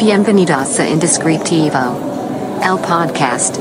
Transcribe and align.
Bienvenidos 0.00 0.80
a 0.80 0.88
Indescriptivo, 0.88 2.58
el 2.64 2.78
podcast. 2.80 3.58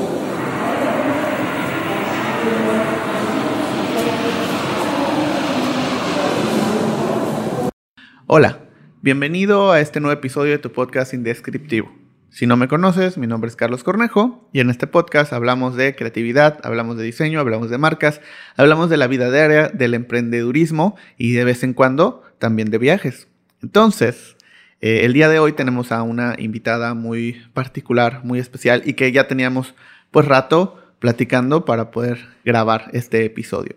Hola, 8.28 8.60
bienvenido 9.02 9.74
a 9.74 9.82
este 9.82 10.00
nuevo 10.00 10.18
episodio 10.18 10.54
de 10.54 10.60
tu 10.60 10.72
podcast 10.72 11.14
Indescriptivo. 11.14 11.92
Si 12.30 12.48
no 12.48 12.56
me 12.56 12.70
conoces, 12.70 13.18
mi 13.18 13.28
nombre 13.28 13.50
es 13.50 13.58
Carlos 13.58 13.84
Cornejo 13.84 14.48
y 14.54 14.62
en 14.62 14.70
este 14.70 14.88
podcast 14.88 15.34
hablamos 15.34 15.76
de 15.76 15.94
creatividad, 15.94 16.62
hablamos 16.64 16.96
de 16.96 17.04
diseño, 17.04 17.42
hablamos 17.42 17.70
de 17.70 17.78
marcas, 17.78 18.22
hablamos 18.56 18.90
de 18.90 18.96
la 18.96 19.08
vida 19.08 19.30
diaria, 19.30 19.68
del 19.68 19.94
emprendedurismo 19.94 20.96
y 21.18 21.34
de 21.34 21.44
vez 21.44 21.64
en 21.64 21.74
cuando 21.74 22.24
también 22.38 22.72
de 22.72 22.78
viajes. 22.78 23.28
Entonces, 23.62 24.38
eh, 24.82 25.06
el 25.06 25.14
día 25.14 25.28
de 25.28 25.40
hoy 25.40 25.54
tenemos 25.54 25.92
a 25.92 26.04
una 26.04 26.36
invitada 26.38 26.94
muy 26.94 27.42
particular, 27.54 28.22
muy 28.24 28.40
especial 28.40 28.82
y 28.86 28.94
que 28.94 29.12
ya 29.12 29.28
teníamos 29.28 29.76
pues 30.12 30.26
rato 30.26 30.78
platicando 31.00 31.66
para 31.66 31.92
poder 31.92 32.20
grabar 32.46 32.90
este 32.94 33.26
episodio. 33.26 33.76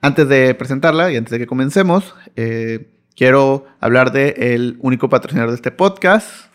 Antes 0.00 0.28
de 0.28 0.54
presentarla 0.54 1.12
y 1.12 1.16
antes 1.16 1.30
de 1.30 1.38
que 1.38 1.46
comencemos, 1.46 2.14
eh, 2.36 2.88
quiero 3.14 3.66
hablar 3.80 4.12
de 4.12 4.54
el 4.54 4.78
único 4.80 5.10
patrocinador 5.10 5.50
de 5.50 5.56
este 5.56 5.70
podcast, 5.70 6.46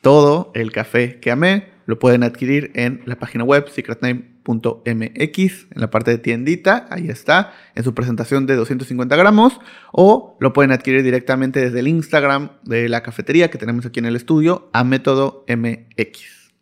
todo 0.00 0.50
el 0.54 0.72
café 0.72 1.20
que 1.20 1.30
amé. 1.30 1.68
Lo 1.86 1.98
pueden 1.98 2.22
adquirir 2.22 2.70
en 2.74 3.02
la 3.06 3.16
página 3.16 3.44
web 3.44 3.68
secretname.mx, 3.68 4.86
en 4.86 5.80
la 5.80 5.90
parte 5.90 6.10
de 6.10 6.18
tiendita, 6.18 6.86
ahí 6.90 7.08
está, 7.08 7.52
en 7.74 7.84
su 7.84 7.94
presentación 7.94 8.46
de 8.46 8.56
250 8.56 9.16
gramos, 9.16 9.60
o 9.92 10.36
lo 10.40 10.52
pueden 10.52 10.72
adquirir 10.72 11.02
directamente 11.02 11.60
desde 11.60 11.80
el 11.80 11.88
Instagram 11.88 12.50
de 12.62 12.88
la 12.88 13.02
cafetería 13.02 13.50
que 13.50 13.58
tenemos 13.58 13.86
aquí 13.86 14.00
en 14.00 14.06
el 14.06 14.16
estudio, 14.16 14.70
a 14.72 14.84
método 14.84 15.44
MX. 15.48 16.52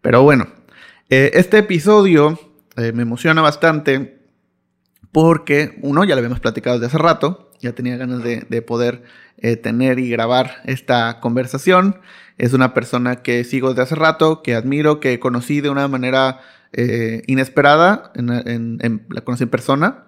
Pero 0.00 0.22
bueno, 0.22 0.48
eh, 1.08 1.30
este 1.34 1.58
episodio 1.58 2.38
eh, 2.76 2.92
me 2.92 3.02
emociona 3.02 3.42
bastante 3.42 4.18
porque, 5.12 5.78
uno, 5.82 6.04
ya 6.04 6.14
lo 6.14 6.20
habíamos 6.20 6.40
platicado 6.40 6.78
desde 6.78 6.86
hace 6.86 6.98
rato, 6.98 7.51
ya 7.62 7.72
tenía 7.72 7.96
ganas 7.96 8.22
de, 8.22 8.44
de 8.48 8.60
poder 8.60 9.02
eh, 9.44 9.56
tener 9.56 9.98
y 9.98 10.08
grabar 10.08 10.62
esta 10.66 11.18
conversación. 11.18 12.00
Es 12.38 12.52
una 12.52 12.74
persona 12.74 13.22
que 13.22 13.42
sigo 13.42 13.70
desde 13.70 13.82
hace 13.82 13.94
rato, 13.96 14.40
que 14.40 14.54
admiro, 14.54 15.00
que 15.00 15.18
conocí 15.18 15.60
de 15.60 15.68
una 15.68 15.88
manera 15.88 16.40
eh, 16.72 17.22
inesperada, 17.26 18.12
la 18.14 19.20
conocí 19.22 19.42
en 19.42 19.50
persona, 19.50 20.04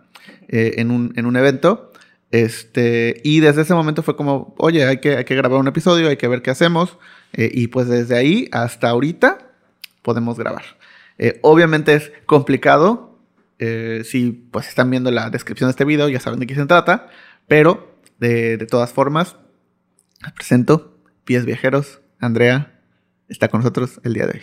eh, 0.46 0.74
en, 0.76 0.92
un, 0.92 1.12
en, 1.16 1.26
un, 1.26 1.36
evento. 1.36 1.90
Este, 2.30 3.20
y 3.24 3.40
desde 3.40 3.62
ese 3.62 3.74
momento 3.74 4.04
fue 4.04 4.14
como, 4.14 4.54
oye, 4.56 4.84
hay 4.84 4.98
que, 4.98 5.24
grabar 5.24 5.58
un 5.58 5.66
episodio, 5.66 6.08
hay 6.08 6.16
que 6.16 6.28
ver 6.28 6.40
qué 6.40 6.52
hacemos. 6.52 6.96
y 7.36 7.66
pues 7.66 7.88
desde 7.88 8.16
ahí 8.16 8.48
hasta 8.52 8.88
ahorita 8.88 9.38
podemos 10.02 10.38
grabar. 10.38 10.62
obviamente 11.42 11.94
es 11.94 12.12
complicado, 12.26 13.18
si 13.58 14.30
pues 14.52 14.68
están 14.68 14.90
viendo 14.90 15.10
la 15.10 15.28
descripción 15.30 15.66
de 15.66 15.72
este 15.72 15.84
video, 15.84 16.08
ya 16.08 16.20
saben 16.20 16.38
de 16.38 16.46
qué 16.46 16.54
se 16.54 16.66
trata. 16.66 17.08
Pero, 17.46 17.98
de, 18.18 18.56
todas 18.70 18.92
formas, 18.92 19.36
les 20.22 20.32
presento, 20.32 20.98
Pies 21.24 21.44
Viajeros, 21.44 22.00
Andrea, 22.18 22.80
está 23.28 23.48
con 23.48 23.60
nosotros 23.60 24.00
el 24.02 24.14
día 24.14 24.26
de 24.26 24.38
hoy. 24.38 24.42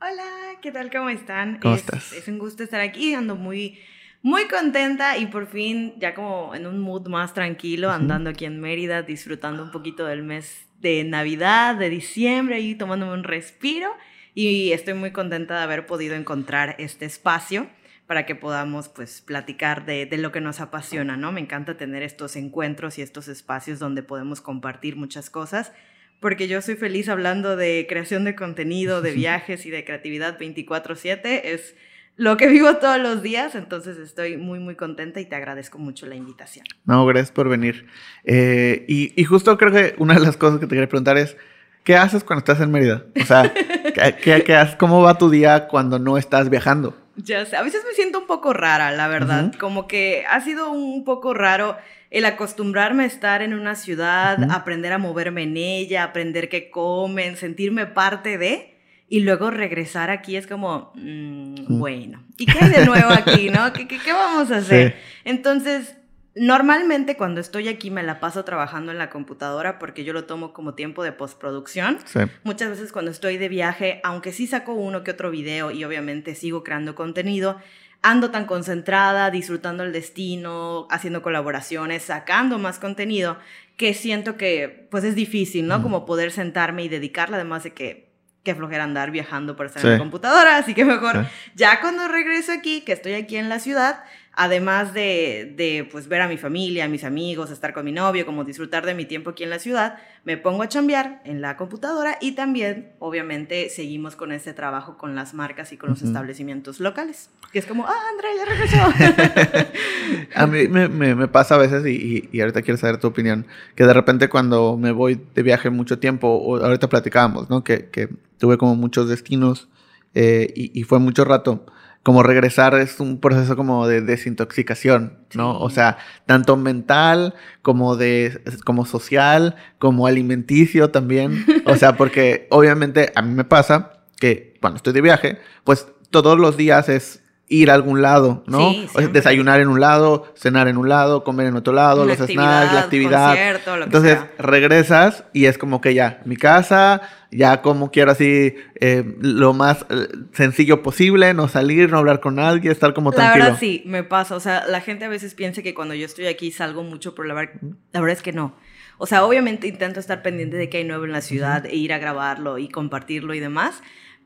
Hola, 0.00 0.58
¿qué 0.60 0.70
tal? 0.70 0.90
¿Cómo 0.90 1.08
están? 1.08 1.58
¿Cómo 1.60 1.74
es, 1.74 1.80
estás? 1.80 2.12
Es 2.12 2.28
un 2.28 2.38
gusto 2.38 2.62
estar 2.62 2.80
aquí, 2.80 3.14
ando 3.14 3.34
muy, 3.36 3.78
muy 4.20 4.46
contenta 4.46 5.16
y 5.16 5.26
por 5.26 5.46
fin 5.46 5.94
ya 5.98 6.14
como 6.14 6.54
en 6.54 6.66
un 6.66 6.80
mood 6.80 7.08
más 7.08 7.32
tranquilo, 7.32 7.90
andando 7.90 8.28
aquí 8.28 8.44
en 8.44 8.60
Mérida, 8.60 9.00
disfrutando 9.02 9.62
un 9.62 9.70
poquito 9.70 10.04
del 10.04 10.22
mes 10.22 10.66
de 10.80 11.02
Navidad, 11.04 11.76
de 11.76 11.88
diciembre 11.88 12.60
y 12.60 12.74
tomándome 12.74 13.14
un 13.14 13.24
respiro. 13.24 13.90
Y 14.34 14.72
estoy 14.72 14.92
muy 14.94 15.12
contenta 15.12 15.56
de 15.56 15.62
haber 15.62 15.86
podido 15.86 16.14
encontrar 16.14 16.76
este 16.78 17.06
espacio 17.06 17.68
para 18.06 18.26
que 18.26 18.34
podamos 18.34 18.88
pues 18.88 19.22
platicar 19.22 19.86
de, 19.86 20.06
de, 20.06 20.18
lo 20.18 20.30
que 20.30 20.40
nos 20.40 20.60
apasiona, 20.60 21.16
¿no? 21.16 21.32
Me 21.32 21.40
encanta 21.40 21.76
tener 21.76 22.02
estos 22.02 22.36
encuentros 22.36 22.98
y 22.98 23.02
estos 23.02 23.28
espacios 23.28 23.78
donde 23.78 24.02
podemos 24.02 24.40
compartir 24.40 24.96
muchas 24.96 25.30
cosas, 25.30 25.72
porque 26.20 26.46
yo 26.48 26.60
soy 26.60 26.76
feliz 26.76 27.08
hablando 27.08 27.56
de 27.56 27.86
creación 27.88 28.24
de 28.24 28.34
contenido, 28.34 29.00
de 29.00 29.12
viajes 29.14 29.64
y 29.64 29.70
de 29.70 29.84
creatividad 29.84 30.38
24/7, 30.38 31.40
es 31.44 31.74
lo 32.16 32.36
que 32.36 32.46
vivo 32.46 32.76
todos 32.76 33.00
los 33.00 33.22
días, 33.22 33.54
entonces 33.54 33.98
estoy 33.98 34.36
muy, 34.36 34.60
muy 34.60 34.76
contenta 34.76 35.20
y 35.20 35.24
te 35.24 35.34
agradezco 35.34 35.78
mucho 35.78 36.06
la 36.06 36.14
invitación. 36.14 36.64
No, 36.84 37.04
gracias 37.06 37.32
por 37.32 37.48
venir. 37.48 37.86
Eh, 38.22 38.84
y, 38.86 39.20
y, 39.20 39.24
justo 39.24 39.58
creo 39.58 39.72
que 39.72 39.94
una 39.98 40.14
de 40.14 40.20
las 40.20 40.36
cosas 40.36 40.60
que 40.60 40.66
te 40.66 40.76
quería 40.76 40.88
preguntar 40.88 41.18
es, 41.18 41.36
¿qué 41.82 41.96
haces 41.96 42.22
cuando 42.22 42.38
estás 42.38 42.60
en 42.60 42.70
Mérida? 42.70 43.04
O 43.20 43.24
sea, 43.24 43.52
¿qué, 43.52 44.14
qué, 44.22 44.44
qué 44.44 44.54
haces? 44.54 44.76
¿cómo 44.76 45.02
va 45.02 45.18
tu 45.18 45.28
día 45.28 45.66
cuando 45.66 45.98
no 45.98 46.16
estás 46.16 46.50
viajando? 46.50 46.96
Ya 47.16 47.46
sé, 47.46 47.56
a 47.56 47.62
veces 47.62 47.82
me 47.86 47.94
siento 47.94 48.18
un 48.20 48.26
poco 48.26 48.52
rara, 48.52 48.90
la 48.90 49.08
verdad. 49.08 49.44
Uh 49.44 49.50
-huh. 49.50 49.58
Como 49.58 49.86
que 49.86 50.24
ha 50.28 50.40
sido 50.40 50.70
un 50.70 51.04
poco 51.04 51.32
raro 51.34 51.76
el 52.10 52.24
acostumbrarme 52.24 53.04
a 53.04 53.06
estar 53.06 53.42
en 53.42 53.54
una 53.54 53.74
ciudad, 53.74 54.38
uh 54.38 54.42
-huh. 54.46 54.54
aprender 54.54 54.92
a 54.92 54.98
moverme 54.98 55.42
en 55.42 55.56
ella, 55.56 56.04
aprender 56.04 56.48
qué 56.48 56.70
comen, 56.70 57.36
sentirme 57.36 57.86
parte 57.86 58.38
de, 58.38 58.74
y 59.08 59.20
luego 59.20 59.50
regresar 59.50 60.10
aquí 60.10 60.36
es 60.36 60.46
como, 60.46 60.92
mmm, 60.94 61.54
uh 61.54 61.56
-huh. 61.56 61.78
bueno, 61.78 62.24
¿y 62.38 62.46
qué 62.46 62.58
hay 62.60 62.70
de 62.70 62.86
nuevo 62.86 63.10
aquí, 63.10 63.50
no? 63.50 63.72
¿Qué, 63.72 63.86
qué, 63.86 63.98
qué 63.98 64.12
vamos 64.12 64.50
a 64.50 64.56
hacer? 64.56 64.92
Sí. 64.92 64.96
Entonces, 65.24 65.96
Normalmente 66.36 67.16
cuando 67.16 67.40
estoy 67.40 67.68
aquí 67.68 67.90
me 67.90 68.02
la 68.02 68.18
paso 68.18 68.44
trabajando 68.44 68.90
en 68.90 68.98
la 68.98 69.08
computadora 69.08 69.78
porque 69.78 70.04
yo 70.04 70.12
lo 70.12 70.24
tomo 70.24 70.52
como 70.52 70.74
tiempo 70.74 71.04
de 71.04 71.12
postproducción. 71.12 71.98
Sí. 72.04 72.20
Muchas 72.42 72.70
veces 72.70 72.90
cuando 72.90 73.10
estoy 73.10 73.36
de 73.36 73.48
viaje, 73.48 74.00
aunque 74.02 74.32
sí 74.32 74.46
saco 74.46 74.74
uno 74.74 75.04
que 75.04 75.12
otro 75.12 75.30
video 75.30 75.70
y 75.70 75.84
obviamente 75.84 76.34
sigo 76.34 76.64
creando 76.64 76.96
contenido, 76.96 77.60
ando 78.02 78.30
tan 78.30 78.46
concentrada, 78.46 79.30
disfrutando 79.30 79.84
el 79.84 79.92
destino, 79.92 80.86
haciendo 80.90 81.22
colaboraciones, 81.22 82.02
sacando 82.02 82.58
más 82.58 82.78
contenido, 82.78 83.38
que 83.76 83.94
siento 83.94 84.36
que 84.36 84.88
pues 84.90 85.04
es 85.04 85.14
difícil, 85.14 85.66
¿no? 85.66 85.78
Mm. 85.78 85.82
Como 85.82 86.04
poder 86.04 86.30
sentarme 86.32 86.84
y 86.84 86.88
dedicarle, 86.88 87.36
además 87.36 87.64
de 87.64 87.72
que 87.72 88.12
qué 88.42 88.54
flojera 88.54 88.84
andar 88.84 89.10
viajando 89.10 89.56
por 89.56 89.66
estar 89.66 89.80
sí. 89.80 89.88
en 89.88 89.94
la 89.94 89.98
computadora, 89.98 90.58
así 90.58 90.74
que 90.74 90.84
mejor 90.84 91.24
sí. 91.24 91.30
ya 91.54 91.80
cuando 91.80 92.06
regreso 92.08 92.52
aquí, 92.52 92.82
que 92.82 92.92
estoy 92.92 93.14
aquí 93.14 93.36
en 93.36 93.48
la 93.48 93.58
ciudad, 93.58 94.04
además 94.36 94.94
de, 94.94 95.54
de, 95.56 95.88
pues, 95.90 96.08
ver 96.08 96.20
a 96.22 96.28
mi 96.28 96.36
familia, 96.36 96.84
a 96.84 96.88
mis 96.88 97.04
amigos, 97.04 97.50
estar 97.50 97.72
con 97.72 97.84
mi 97.84 97.92
novio, 97.92 98.26
como 98.26 98.44
disfrutar 98.44 98.84
de 98.84 98.94
mi 98.94 99.04
tiempo 99.04 99.30
aquí 99.30 99.44
en 99.44 99.50
la 99.50 99.58
ciudad, 99.58 99.98
me 100.24 100.36
pongo 100.36 100.62
a 100.62 100.68
chambear 100.68 101.20
en 101.24 101.40
la 101.40 101.56
computadora 101.56 102.18
y 102.20 102.32
también, 102.32 102.92
obviamente, 102.98 103.68
seguimos 103.68 104.16
con 104.16 104.32
este 104.32 104.52
trabajo 104.52 104.96
con 104.96 105.14
las 105.14 105.34
marcas 105.34 105.72
y 105.72 105.76
con 105.76 105.90
los 105.90 106.00
uh 106.02 106.04
-huh. 106.04 106.08
establecimientos 106.08 106.80
locales. 106.80 107.30
Que 107.52 107.60
es 107.60 107.66
como, 107.66 107.86
ah, 107.86 107.94
Andrea, 108.10 108.30
ya 108.36 108.44
regresó. 109.64 110.30
a 110.34 110.46
mí 110.46 110.68
me, 110.68 110.88
me, 110.88 111.14
me, 111.14 111.28
pasa 111.28 111.54
a 111.54 111.58
veces, 111.58 111.86
y, 111.86 112.28
y, 112.32 112.40
ahorita 112.40 112.62
quiero 112.62 112.78
saber 112.78 112.98
tu 112.98 113.06
opinión, 113.06 113.46
que 113.76 113.84
de 113.84 113.92
repente 113.92 114.28
cuando 114.28 114.76
me 114.76 114.90
voy 114.90 115.20
de 115.34 115.42
viaje 115.42 115.70
mucho 115.70 115.98
tiempo, 115.98 116.28
o 116.28 116.56
ahorita 116.56 116.88
platicábamos, 116.88 117.50
¿no? 117.50 117.62
Que, 117.62 117.86
que 117.90 118.08
tuve 118.38 118.58
como 118.58 118.74
muchos 118.74 119.08
destinos 119.08 119.68
eh, 120.14 120.52
y, 120.54 120.78
y 120.78 120.82
fue 120.84 120.98
mucho 120.98 121.24
rato 121.24 121.66
como 122.04 122.22
regresar 122.22 122.74
es 122.74 123.00
un 123.00 123.18
proceso 123.18 123.56
como 123.56 123.88
de 123.88 124.02
desintoxicación, 124.02 125.18
¿no? 125.32 125.54
Sí. 125.54 125.58
O 125.62 125.70
sea, 125.70 125.96
tanto 126.26 126.56
mental 126.56 127.34
como 127.62 127.96
de 127.96 128.42
como 128.64 128.84
social, 128.84 129.56
como 129.78 130.06
alimenticio 130.06 130.90
también. 130.90 131.46
O 131.64 131.76
sea, 131.76 131.96
porque 131.96 132.46
obviamente 132.50 133.10
a 133.16 133.22
mí 133.22 133.34
me 133.34 133.44
pasa 133.44 134.02
que 134.18 134.54
cuando 134.60 134.76
estoy 134.76 134.92
de 134.92 135.00
viaje, 135.00 135.38
pues 135.64 135.88
todos 136.10 136.38
los 136.38 136.58
días 136.58 136.90
es 136.90 137.23
ir 137.46 137.70
a 137.70 137.74
algún 137.74 138.00
lado, 138.00 138.42
¿no? 138.46 138.70
Sí, 138.70 138.86
o 138.94 138.98
sea, 138.98 139.08
desayunar 139.08 139.60
en 139.60 139.68
un 139.68 139.78
lado, 139.78 140.32
cenar 140.34 140.66
en 140.66 140.78
un 140.78 140.88
lado, 140.88 141.24
comer 141.24 141.46
en 141.46 141.56
otro 141.56 141.74
lado, 141.74 142.02
Una 142.02 142.14
los 142.14 142.28
snacks, 142.28 142.72
la 142.72 142.80
actividad. 142.80 143.28
Concierto, 143.28 143.76
lo 143.76 143.84
Entonces 143.84 144.14
que 144.14 144.20
sea. 144.20 144.32
regresas 144.38 145.24
y 145.34 145.44
es 145.44 145.58
como 145.58 145.82
que 145.82 145.92
ya, 145.92 146.22
mi 146.24 146.36
casa, 146.36 147.02
ya 147.30 147.60
como 147.60 147.90
quiero 147.90 148.12
así 148.12 148.54
eh, 148.80 149.04
lo 149.20 149.52
más 149.52 149.84
eh, 149.90 150.08
sencillo 150.32 150.82
posible, 150.82 151.34
no 151.34 151.48
salir, 151.48 151.90
no 151.90 151.98
hablar 151.98 152.20
con 152.20 152.36
nadie, 152.36 152.70
estar 152.70 152.94
como 152.94 153.12
tranquilo. 153.12 153.44
La 153.44 153.50
verdad 153.50 153.60
sí, 153.60 153.82
me 153.84 154.04
pasa. 154.04 154.36
O 154.36 154.40
sea, 154.40 154.66
la 154.66 154.80
gente 154.80 155.04
a 155.04 155.08
veces 155.08 155.34
piensa 155.34 155.60
que 155.62 155.74
cuando 155.74 155.94
yo 155.94 156.06
estoy 156.06 156.26
aquí 156.26 156.50
salgo 156.50 156.82
mucho, 156.82 157.14
pero 157.14 157.28
la 157.28 157.34
verdad, 157.34 157.54
la 157.92 158.00
verdad 158.00 158.16
es 158.16 158.22
que 158.22 158.32
no. 158.32 158.54
O 158.96 159.06
sea, 159.06 159.24
obviamente 159.24 159.66
intento 159.66 160.00
estar 160.00 160.22
pendiente 160.22 160.56
de 160.56 160.70
que 160.70 160.78
hay 160.78 160.84
nuevo 160.84 161.04
en 161.04 161.12
la 161.12 161.20
ciudad, 161.20 161.66
e 161.66 161.76
ir 161.76 161.92
a 161.92 161.98
grabarlo 161.98 162.58
y 162.58 162.68
compartirlo 162.68 163.34
y 163.34 163.40
demás 163.40 163.82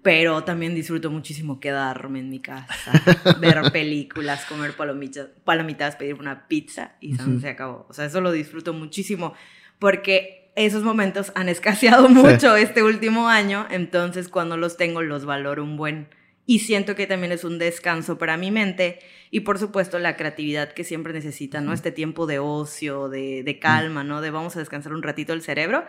pero 0.08 0.43
también 0.43 0.75
disfruto 0.75 1.10
muchísimo 1.10 1.60
quedarme 1.60 2.20
en 2.20 2.31
mi 2.31 2.40
casa, 2.40 2.93
ver 3.43 3.60
películas, 3.70 4.46
comer 4.46 4.72
palomitas, 4.72 5.28
palomitas 5.44 5.96
pedir 5.96 6.14
una 6.14 6.49
pizza 6.49 6.93
y 6.99 7.12
uh 7.12 7.19
-huh. 7.19 7.40
se 7.43 7.50
acabó. 7.50 7.84
O 7.90 7.93
sea, 7.93 8.06
eso 8.06 8.22
lo 8.22 8.32
disfruto 8.32 8.72
muchísimo 8.72 9.34
porque 9.78 10.50
esos 10.56 10.82
momentos 10.82 11.31
han 11.34 11.50
escaseado 11.50 12.08
mucho 12.08 12.56
sí. 12.56 12.62
este 12.62 12.82
último 12.82 13.28
año, 13.28 13.66
entonces 13.69 14.31
cuando 14.31 14.56
los 14.56 14.78
tengo 14.78 15.02
los 15.02 15.26
valoro 15.26 15.62
un 15.62 15.76
buen 15.76 16.08
y 16.46 16.60
siento 16.60 16.94
que 16.94 17.06
también 17.06 17.32
es 17.32 17.44
un 17.44 17.58
descanso 17.58 18.16
para 18.16 18.38
mi 18.38 18.50
mente 18.50 19.00
y 19.31 19.40
por 19.40 19.58
supuesto 19.58 19.99
la 19.99 20.16
creatividad 20.16 20.72
que 20.72 20.84
siempre 20.84 21.12
necesita, 21.12 21.60
¿no? 21.60 21.75
Este 21.75 21.93
tiempo 21.93 22.26
de 22.26 22.38
ocio, 22.38 23.10
de, 23.10 23.43
de 23.43 23.58
calma, 23.58 24.05
¿no? 24.05 24.22
De 24.22 24.31
vamos 24.31 24.56
a 24.56 24.60
descansar 24.60 24.94
un 24.94 25.02
ratito 25.02 25.34
el 25.34 25.43
cerebro 25.43 25.84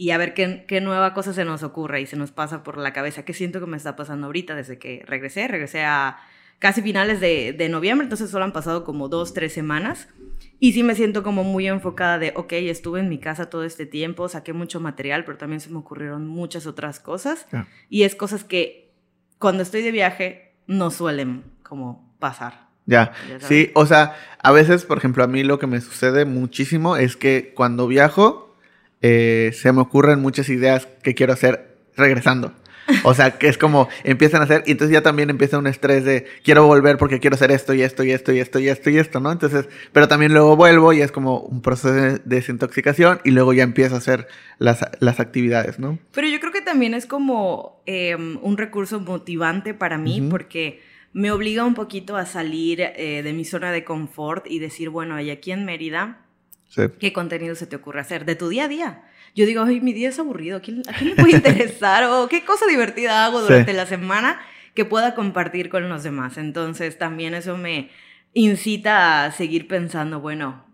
y 0.00 0.12
a 0.12 0.16
ver 0.16 0.32
qué, 0.32 0.64
qué, 0.66 0.80
nueva 0.80 1.12
cosa 1.12 1.34
se 1.34 1.44
nos 1.44 1.62
ocurre 1.62 2.00
y 2.00 2.06
se 2.06 2.16
nos 2.16 2.30
pasa 2.30 2.62
por 2.62 2.78
la 2.78 2.94
cabeza. 2.94 3.26
¿Qué 3.26 3.34
siento 3.34 3.60
que 3.60 3.66
me 3.66 3.76
está 3.76 3.96
pasando 3.96 4.28
ahorita 4.28 4.54
desde 4.54 4.78
que 4.78 5.02
regresé? 5.06 5.46
Regresé 5.46 5.84
a 5.84 6.16
casi 6.58 6.80
finales 6.80 7.20
de, 7.20 7.52
de 7.52 7.68
noviembre, 7.68 8.06
entonces 8.06 8.30
solo 8.30 8.46
han 8.46 8.54
pasado 8.54 8.82
como 8.82 9.10
dos, 9.10 9.34
tres 9.34 9.52
semanas. 9.52 10.08
Y 10.58 10.72
sí 10.72 10.82
me 10.84 10.94
siento 10.94 11.22
como 11.22 11.44
muy 11.44 11.68
enfocada 11.68 12.18
de, 12.18 12.32
ok, 12.34 12.50
estuve 12.52 13.00
en 13.00 13.10
mi 13.10 13.18
casa 13.18 13.50
todo 13.50 13.62
este 13.62 13.84
tiempo, 13.84 14.26
saqué 14.30 14.54
mucho 14.54 14.80
material, 14.80 15.26
pero 15.26 15.36
también 15.36 15.60
se 15.60 15.68
me 15.68 15.76
ocurrieron 15.76 16.26
muchas 16.26 16.66
otras 16.66 16.98
cosas. 16.98 17.46
Y 17.90 18.04
es 18.04 18.14
cosas 18.14 18.42
que 18.42 18.94
cuando 19.38 19.62
estoy 19.62 19.82
de 19.82 19.90
viaje 19.90 20.54
no 20.66 20.90
suelen 20.90 21.44
como 21.62 22.10
pasar. 22.18 22.70
Ya, 22.86 23.12
sí, 23.40 23.70
o 23.74 23.84
sea, 23.84 24.16
a 24.42 24.50
veces, 24.50 24.86
por 24.86 24.96
ejemplo, 24.96 25.22
a 25.22 25.26
mí 25.26 25.44
lo 25.44 25.58
que 25.58 25.66
me 25.66 25.82
sucede 25.82 26.24
muchísimo 26.24 26.96
es 26.96 27.18
que 27.18 27.52
cuando 27.54 27.86
viajo 27.86 28.49
eh, 29.02 29.52
se 29.54 29.72
me 29.72 29.80
ocurren 29.80 30.20
muchas 30.20 30.48
ideas 30.48 30.88
que 31.02 31.14
quiero 31.14 31.32
hacer 31.32 31.76
regresando. 31.96 32.52
O 33.04 33.14
sea, 33.14 33.38
que 33.38 33.48
es 33.48 33.58
como 33.58 33.88
empiezan 34.04 34.40
a 34.40 34.44
hacer 34.44 34.64
y 34.66 34.72
entonces 34.72 34.92
ya 34.92 35.02
también 35.02 35.30
empieza 35.30 35.58
un 35.58 35.66
estrés 35.66 36.04
de 36.04 36.26
quiero 36.42 36.66
volver 36.66 36.98
porque 36.98 37.20
quiero 37.20 37.34
hacer 37.34 37.50
esto 37.52 37.74
y 37.74 37.82
esto 37.82 38.02
y 38.04 38.10
esto 38.10 38.32
y 38.32 38.40
esto 38.40 38.58
y 38.58 38.68
esto 38.68 38.90
y 38.90 38.98
esto, 38.98 39.20
¿no? 39.20 39.30
Entonces, 39.32 39.68
pero 39.92 40.08
también 40.08 40.32
luego 40.32 40.56
vuelvo 40.56 40.92
y 40.92 41.00
es 41.00 41.12
como 41.12 41.40
un 41.40 41.62
proceso 41.62 41.92
de 41.92 42.20
desintoxicación 42.24 43.20
y 43.24 43.30
luego 43.30 43.52
ya 43.52 43.62
empiezo 43.62 43.94
a 43.94 43.98
hacer 43.98 44.28
las, 44.58 44.84
las 45.00 45.20
actividades, 45.20 45.78
¿no? 45.78 45.98
Pero 46.12 46.28
yo 46.28 46.40
creo 46.40 46.52
que 46.52 46.62
también 46.62 46.94
es 46.94 47.06
como 47.06 47.82
em, 47.86 48.38
un 48.42 48.56
recurso 48.56 49.00
motivante 49.00 49.74
para 49.74 49.98
mí 49.98 50.26
porque 50.28 50.80
me 51.12 51.30
obliga 51.32 51.64
un 51.64 51.74
poquito 51.74 52.16
a 52.16 52.26
salir 52.26 52.80
eh, 52.80 53.22
de 53.22 53.32
mi 53.32 53.44
zona 53.44 53.72
de 53.72 53.84
confort 53.84 54.46
y 54.46 54.58
decir, 54.58 54.90
bueno, 54.90 55.20
y 55.20 55.30
aquí 55.30 55.52
en 55.52 55.64
Mérida, 55.64 56.26
¿qué 56.98 57.12
contenido 57.12 57.54
se 57.54 57.66
te 57.66 57.76
ocurre 57.76 58.00
hacer 58.00 58.24
de 58.24 58.36
tu 58.36 58.48
día 58.48 58.64
a 58.64 58.68
día? 58.68 59.02
yo 59.34 59.46
digo, 59.46 59.62
ay, 59.62 59.80
mi 59.80 59.92
día 59.92 60.08
es 60.08 60.18
aburrido, 60.18 60.58
¿a 60.58 60.60
quién, 60.60 60.82
le 61.02 61.14
puede 61.14 61.30
interesar? 61.36 62.04
o 62.04 62.28
qué 62.28 62.44
cosa 62.44 62.66
divertida 62.66 63.24
hago 63.24 63.40
durante 63.40 63.72
la 63.72 63.86
semana 63.86 64.40
que 64.74 64.84
pueda 64.84 65.14
compartir 65.14 65.68
con 65.68 65.88
los 65.88 66.02
demás. 66.02 66.36
Entonces 66.36 66.98
también 66.98 67.34
eso 67.34 67.56
me 67.56 67.90
incita 68.34 69.24
a 69.24 69.32
seguir 69.32 69.68
pensando, 69.68 70.20
bueno, 70.20 70.64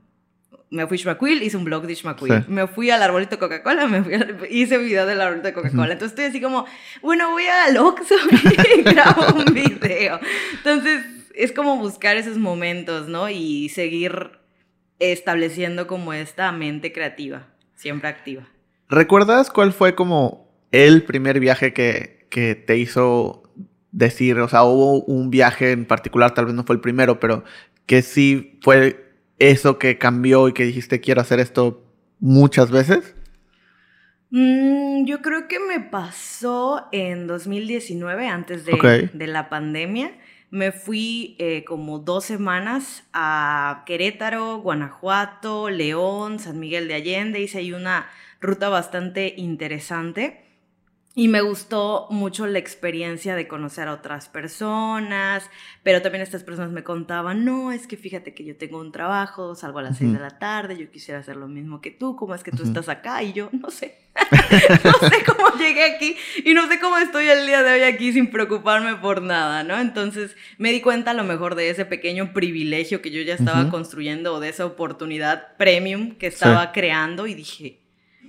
me 0.70 0.86
fui 0.86 0.98
a 0.98 1.00
Shmaquil, 1.00 1.42
hice 1.42 1.56
un 1.56 1.64
blog 1.64 1.86
de 1.86 1.94
Shmaquil. 1.94 2.44
Me 2.48 2.66
fui 2.66 2.90
al 2.90 3.02
arbolito 3.02 3.38
Coca-Cola, 3.38 3.86
me 3.86 4.02
fui 4.02 4.14
hice 4.50 4.78
video 4.78 5.06
del 5.06 5.20
arbolito 5.20 5.48
de 5.48 5.54
Coca-Cola. 5.54 5.92
Entonces 5.92 6.12
estoy 6.12 6.24
así 6.26 6.40
como, 6.40 6.66
bueno, 7.02 7.30
voy 7.30 7.44
al 7.46 7.76
Oxxo 7.76 8.14
y 8.78 8.82
grabo 8.82 9.34
un 9.34 9.54
video. 9.54 10.18
Entonces 10.52 11.04
es 11.34 11.52
como 11.52 11.76
buscar 11.76 12.16
esos 12.16 12.36
momentos, 12.36 13.08
¿no? 13.08 13.28
Y 13.30 13.68
seguir 13.68 14.30
estableciendo 14.98 15.86
como 15.86 16.12
esta 16.12 16.50
mente 16.52 16.92
creativa 16.92 17.46
siempre 17.74 18.08
activa. 18.08 18.48
¿Recuerdas 18.88 19.50
cuál 19.50 19.72
fue 19.72 19.94
como 19.94 20.48
el 20.72 21.02
primer 21.04 21.40
viaje 21.40 21.72
que, 21.72 22.26
que 22.30 22.54
te 22.54 22.78
hizo 22.78 23.42
decir, 23.92 24.38
o 24.38 24.48
sea, 24.48 24.64
hubo 24.64 25.02
un 25.04 25.30
viaje 25.30 25.72
en 25.72 25.86
particular, 25.86 26.34
tal 26.34 26.46
vez 26.46 26.54
no 26.54 26.64
fue 26.64 26.76
el 26.76 26.80
primero, 26.80 27.18
pero 27.20 27.44
que 27.86 28.02
sí 28.02 28.58
fue 28.62 29.12
eso 29.38 29.78
que 29.78 29.98
cambió 29.98 30.48
y 30.48 30.52
que 30.52 30.64
dijiste 30.64 31.00
quiero 31.00 31.20
hacer 31.20 31.40
esto 31.40 31.84
muchas 32.20 32.70
veces? 32.70 33.14
Mm, 34.30 35.04
yo 35.04 35.22
creo 35.22 35.48
que 35.48 35.60
me 35.60 35.80
pasó 35.80 36.88
en 36.92 37.26
2019, 37.26 38.28
antes 38.28 38.64
de, 38.64 39.10
de 39.12 39.26
la 39.26 39.48
pandemia 39.48 40.12
me 40.50 40.72
fui 40.72 41.36
eh, 41.38 41.64
como 41.64 41.98
dos 41.98 42.24
semanas 42.24 43.04
a 43.12 43.82
Querétaro, 43.86 44.58
Guanajuato, 44.58 45.70
León, 45.70 46.38
San 46.38 46.60
Miguel 46.60 46.88
de 46.88 46.94
Allende. 46.94 47.40
Hice 47.40 47.58
ahí 47.58 47.72
una 47.72 48.08
ruta 48.40 48.68
bastante 48.68 49.34
interesante. 49.36 50.45
Y 51.18 51.28
me 51.28 51.40
gustó 51.40 52.08
mucho 52.10 52.46
la 52.46 52.58
experiencia 52.58 53.34
de 53.36 53.48
conocer 53.48 53.88
a 53.88 53.94
otras 53.94 54.28
personas, 54.28 55.48
pero 55.82 56.02
también 56.02 56.20
estas 56.20 56.44
personas 56.44 56.72
me 56.72 56.84
contaban, 56.84 57.42
no, 57.42 57.72
es 57.72 57.86
que 57.86 57.96
fíjate 57.96 58.34
que 58.34 58.44
yo 58.44 58.54
tengo 58.54 58.78
un 58.78 58.92
trabajo, 58.92 59.54
salgo 59.54 59.78
a 59.78 59.82
las 59.82 59.96
seis 59.96 60.12
de 60.12 60.18
la 60.18 60.38
tarde, 60.38 60.76
yo 60.76 60.90
quisiera 60.90 61.20
hacer 61.20 61.36
lo 61.36 61.48
mismo 61.48 61.80
que 61.80 61.90
tú, 61.90 62.16
¿cómo 62.16 62.34
es 62.34 62.42
que 62.42 62.50
tú 62.50 62.64
estás 62.64 62.90
acá? 62.90 63.22
Y 63.22 63.32
yo, 63.32 63.48
no 63.52 63.70
sé, 63.70 63.96
no 64.84 65.08
sé 65.08 65.24
cómo 65.24 65.56
llegué 65.58 65.84
aquí 65.84 66.18
y 66.44 66.52
no 66.52 66.68
sé 66.68 66.78
cómo 66.78 66.98
estoy 66.98 67.28
el 67.28 67.46
día 67.46 67.62
de 67.62 67.72
hoy 67.72 67.82
aquí 67.84 68.12
sin 68.12 68.30
preocuparme 68.30 68.96
por 68.96 69.22
nada, 69.22 69.62
¿no? 69.62 69.78
Entonces 69.78 70.36
me 70.58 70.70
di 70.70 70.82
cuenta 70.82 71.12
a 71.12 71.14
lo 71.14 71.24
mejor 71.24 71.54
de 71.54 71.70
ese 71.70 71.86
pequeño 71.86 72.34
privilegio 72.34 73.00
que 73.00 73.10
yo 73.10 73.22
ya 73.22 73.36
estaba 73.36 73.70
construyendo 73.70 74.34
o 74.34 74.40
de 74.40 74.50
esa 74.50 74.66
oportunidad 74.66 75.56
premium 75.56 76.16
que 76.16 76.26
estaba 76.26 76.72
creando 76.72 77.26
y 77.26 77.32
dije, 77.32 77.85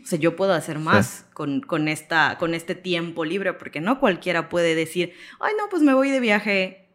o 0.08 0.10
sea, 0.10 0.20
yo 0.20 0.38
puedo 0.38 0.54
hacer 0.54 0.80
más 0.80 1.26
con, 1.34 1.60
con, 1.60 1.90
esta, 1.90 2.38
con 2.40 2.54
este 2.54 2.76
tiempo 2.76 3.26
libre, 3.26 3.52
porque 3.52 3.82
no 3.82 4.00
cualquiera 4.00 4.48
puede 4.48 4.74
decir, 4.74 5.12
ay, 5.42 5.52
no, 5.58 5.68
pues 5.70 5.84
me 5.84 5.94
voy 5.94 6.12
de 6.12 6.22
viaje 6.22 6.88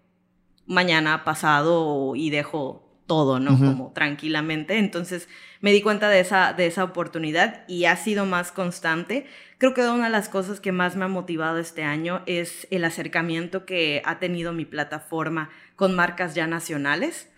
mañana, 0.65 1.23
pasado 1.23 2.17
y 2.17 2.31
dejo 2.31 2.89
todo, 3.07 3.39
¿no? 3.39 3.59
Como 3.59 3.93
tranquilamente. 3.93 4.79
Entonces 4.79 5.29
me 5.61 5.73
di 5.73 5.83
cuenta 5.83 6.09
de 6.09 6.21
esa, 6.21 6.55
de 6.55 6.67
esa 6.67 6.85
oportunidad 6.85 7.69
y 7.69 7.85
ha 7.85 7.97
sido 7.97 8.25
más 8.25 8.51
constante. 8.51 9.27
Creo 9.59 9.75
que 9.75 9.83
una 9.83 10.05
de 10.05 10.11
las 10.11 10.31
cosas 10.31 10.59
que 10.59 10.73
más 10.73 10.97
me 10.97 11.05
ha 11.05 11.09
motivado 11.09 11.59
este 11.59 11.85
año 11.85 12.23
es 12.25 12.67
el 12.71 12.83
acercamiento 12.83 13.67
que 13.67 14.01
ha 14.07 14.21
tenido 14.21 14.55
mi 14.55 14.65
plataforma 14.65 15.51
con 15.77 15.95
marcas 15.95 16.35
ya 16.35 16.47
nacionales. 16.47 17.29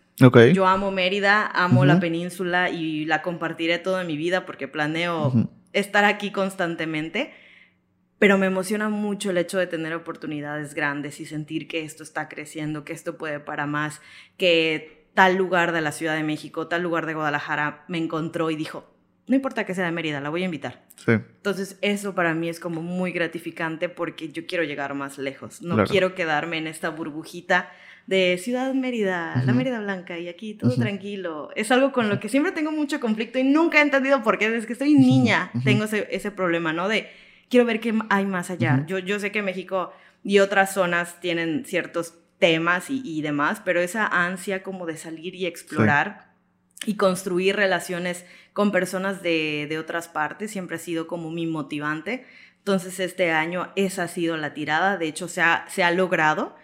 Yo 0.54 0.68
amo 0.68 0.92
Mérida, 0.92 1.44
amo 1.48 1.84
la 1.84 1.98
península 1.98 2.70
y 2.70 3.06
la 3.06 3.22
compartiré 3.22 3.80
toda 3.80 4.04
mi 4.04 4.16
vida 4.16 4.46
porque 4.46 4.68
planeo 4.68 5.32
estar 5.74 6.04
aquí 6.04 6.30
constantemente, 6.30 7.34
pero 8.18 8.38
me 8.38 8.46
emociona 8.46 8.88
mucho 8.88 9.30
el 9.30 9.38
hecho 9.38 9.58
de 9.58 9.66
tener 9.66 9.92
oportunidades 9.92 10.72
grandes 10.72 11.20
y 11.20 11.26
sentir 11.26 11.68
que 11.68 11.82
esto 11.82 12.02
está 12.02 12.28
creciendo, 12.28 12.84
que 12.84 12.94
esto 12.94 13.18
puede 13.18 13.40
para 13.40 13.66
más, 13.66 14.00
que 14.38 15.08
tal 15.12 15.36
lugar 15.36 15.72
de 15.72 15.82
la 15.82 15.92
Ciudad 15.92 16.16
de 16.16 16.22
México, 16.22 16.68
tal 16.68 16.82
lugar 16.82 17.06
de 17.06 17.14
Guadalajara 17.14 17.84
me 17.88 17.98
encontró 17.98 18.50
y 18.50 18.56
dijo, 18.56 18.90
no 19.26 19.36
importa 19.36 19.64
que 19.64 19.74
sea 19.74 19.84
de 19.84 19.92
Mérida, 19.92 20.20
la 20.20 20.30
voy 20.30 20.42
a 20.42 20.46
invitar. 20.46 20.84
Entonces 21.06 21.78
eso 21.82 22.14
para 22.14 22.34
mí 22.34 22.48
es 22.48 22.60
como 22.60 22.82
muy 22.82 23.12
gratificante 23.12 23.88
porque 23.88 24.30
yo 24.30 24.46
quiero 24.46 24.64
llegar 24.64 24.94
más 24.94 25.18
lejos, 25.18 25.60
no 25.60 25.84
quiero 25.84 26.14
quedarme 26.14 26.58
en 26.58 26.66
esta 26.66 26.90
burbujita 26.90 27.70
de 28.06 28.38
Ciudad 28.42 28.74
Mérida, 28.74 29.42
la 29.46 29.52
Mérida 29.52 29.80
Blanca 29.80 30.18
y 30.18 30.28
aquí 30.28 30.54
todo 30.54 30.74
tranquilo. 30.74 31.50
Es 31.56 31.70
algo 31.70 31.92
con 31.92 32.08
lo 32.08 32.20
que 32.20 32.28
siempre 32.28 32.52
tengo 32.52 32.70
mucho 32.70 33.00
conflicto 33.00 33.38
y 33.38 33.44
nunca 33.44 33.78
he 33.78 33.82
entendido 33.82 34.22
por 34.22 34.38
qué. 34.38 34.50
Desde 34.50 34.66
que 34.66 34.74
estoy 34.74 34.94
niña 34.94 35.50
tengo 35.64 35.84
ese, 35.84 36.08
ese, 36.10 36.30
problema, 36.30 36.72
¿no? 36.72 36.88
De 36.88 37.08
quiero 37.48 37.64
ver 37.64 37.80
qué 37.80 37.94
hay 38.10 38.26
más 38.26 38.50
allá. 38.50 38.84
yo, 38.86 38.98
yo 38.98 39.18
sé 39.18 39.32
que 39.32 39.42
México 39.42 39.92
y 40.22 40.38
otras 40.40 40.74
zonas 40.74 41.20
tienen 41.20 41.64
ciertos 41.64 42.14
temas 42.38 42.90
y, 42.90 43.00
y 43.04 43.22
demás, 43.22 43.62
pero 43.64 43.80
esa 43.80 44.06
ansia 44.06 44.62
como 44.62 44.86
de 44.86 44.96
salir 44.96 45.34
y 45.34 45.46
explorar. 45.46 46.32
Y 46.86 46.96
construir 46.96 47.56
relaciones 47.56 48.26
con 48.52 48.70
personas 48.70 49.22
de, 49.22 49.66
de 49.70 49.78
otras 49.78 50.08
partes 50.08 50.50
siempre 50.50 50.76
ha 50.76 50.78
sido 50.78 51.06
como 51.06 51.30
mi 51.30 51.46
motivante. 51.46 52.26
Entonces 52.58 53.00
este 53.00 53.30
año 53.30 53.72
esa 53.74 54.02
ha 54.02 54.08
sido 54.08 54.36
la 54.36 54.52
tirada, 54.52 54.98
de 54.98 55.06
hecho 55.06 55.26
se 55.26 55.40
ha, 55.40 55.64
se 55.68 55.82
ha 55.82 55.90
logrado 55.90 56.54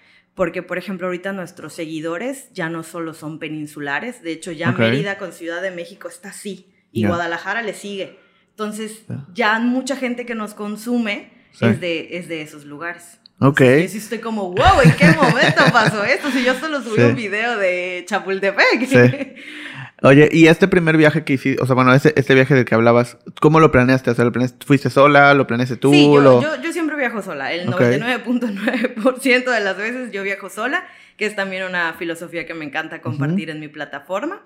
porque 0.40 0.62
por 0.62 0.78
ejemplo 0.78 1.06
ahorita 1.06 1.34
nuestros 1.34 1.74
seguidores 1.74 2.48
ya 2.54 2.70
no 2.70 2.82
solo 2.82 3.12
son 3.12 3.38
peninsulares, 3.38 4.22
de 4.22 4.32
hecho 4.32 4.52
ya 4.52 4.72
Mérida 4.72 5.18
con 5.18 5.34
Ciudad 5.34 5.60
de 5.60 5.70
México 5.70 6.08
está 6.08 6.30
así 6.30 6.72
y 6.92 7.06
Guadalajara 7.06 7.60
le 7.60 7.74
sigue. 7.74 8.18
Entonces 8.48 9.02
ya 9.34 9.58
mucha 9.58 9.96
gente 9.96 10.24
que 10.24 10.34
nos 10.34 10.54
consume 10.54 11.30
es, 11.60 11.78
de, 11.82 12.16
es 12.16 12.28
de 12.28 12.40
esos 12.40 12.64
lugares. 12.64 13.20
Ok. 13.38 13.60
yo 13.60 13.88
sí 13.88 13.98
estoy 13.98 14.20
como, 14.20 14.44
wow, 14.52 14.80
¿en 14.82 14.92
qué 14.92 15.08
momento 15.08 15.62
pasó 15.74 16.04
esto? 16.04 16.30
Si 16.30 16.42
yo 16.42 16.54
solo 16.54 16.80
subí 16.80 17.02
un 17.02 17.16
video 17.16 17.58
de 17.58 18.06
Chapultepec. 18.08 18.86
Sí. 18.86 18.96
Oye, 20.02 20.28
y 20.32 20.46
este 20.46 20.66
primer 20.66 20.96
viaje 20.96 21.24
que 21.24 21.34
hiciste, 21.34 21.62
o 21.62 21.66
sea, 21.66 21.74
bueno, 21.74 21.92
este, 21.92 22.18
este 22.18 22.34
viaje 22.34 22.54
del 22.54 22.64
que 22.64 22.74
hablabas, 22.74 23.18
¿cómo 23.40 23.60
lo 23.60 23.70
planeaste? 23.70 24.10
O 24.10 24.14
sea, 24.14 24.24
¿lo 24.24 24.32
planeaste, 24.32 24.64
¿fuiste 24.64 24.88
sola? 24.88 25.34
¿Lo 25.34 25.46
planeaste 25.46 25.76
tú? 25.76 25.92
Sí, 25.92 26.04
yo, 26.04 26.62
yo, 26.62 26.72
siempre 26.72 26.96
viajo 26.96 27.20
sola. 27.20 27.52
El 27.52 27.68
99.9% 27.68 29.50
de 29.50 29.60
las 29.60 29.76
veces 29.76 30.10
yo 30.10 30.22
viajo 30.22 30.48
sola, 30.48 30.84
que 31.16 31.26
es 31.26 31.36
también 31.36 31.64
una 31.64 31.92
filosofía 31.94 32.46
que 32.46 32.54
me 32.54 32.64
encanta 32.64 33.02
compartir 33.02 33.50
en 33.50 33.60
mi 33.60 33.68
plataforma. 33.68 34.42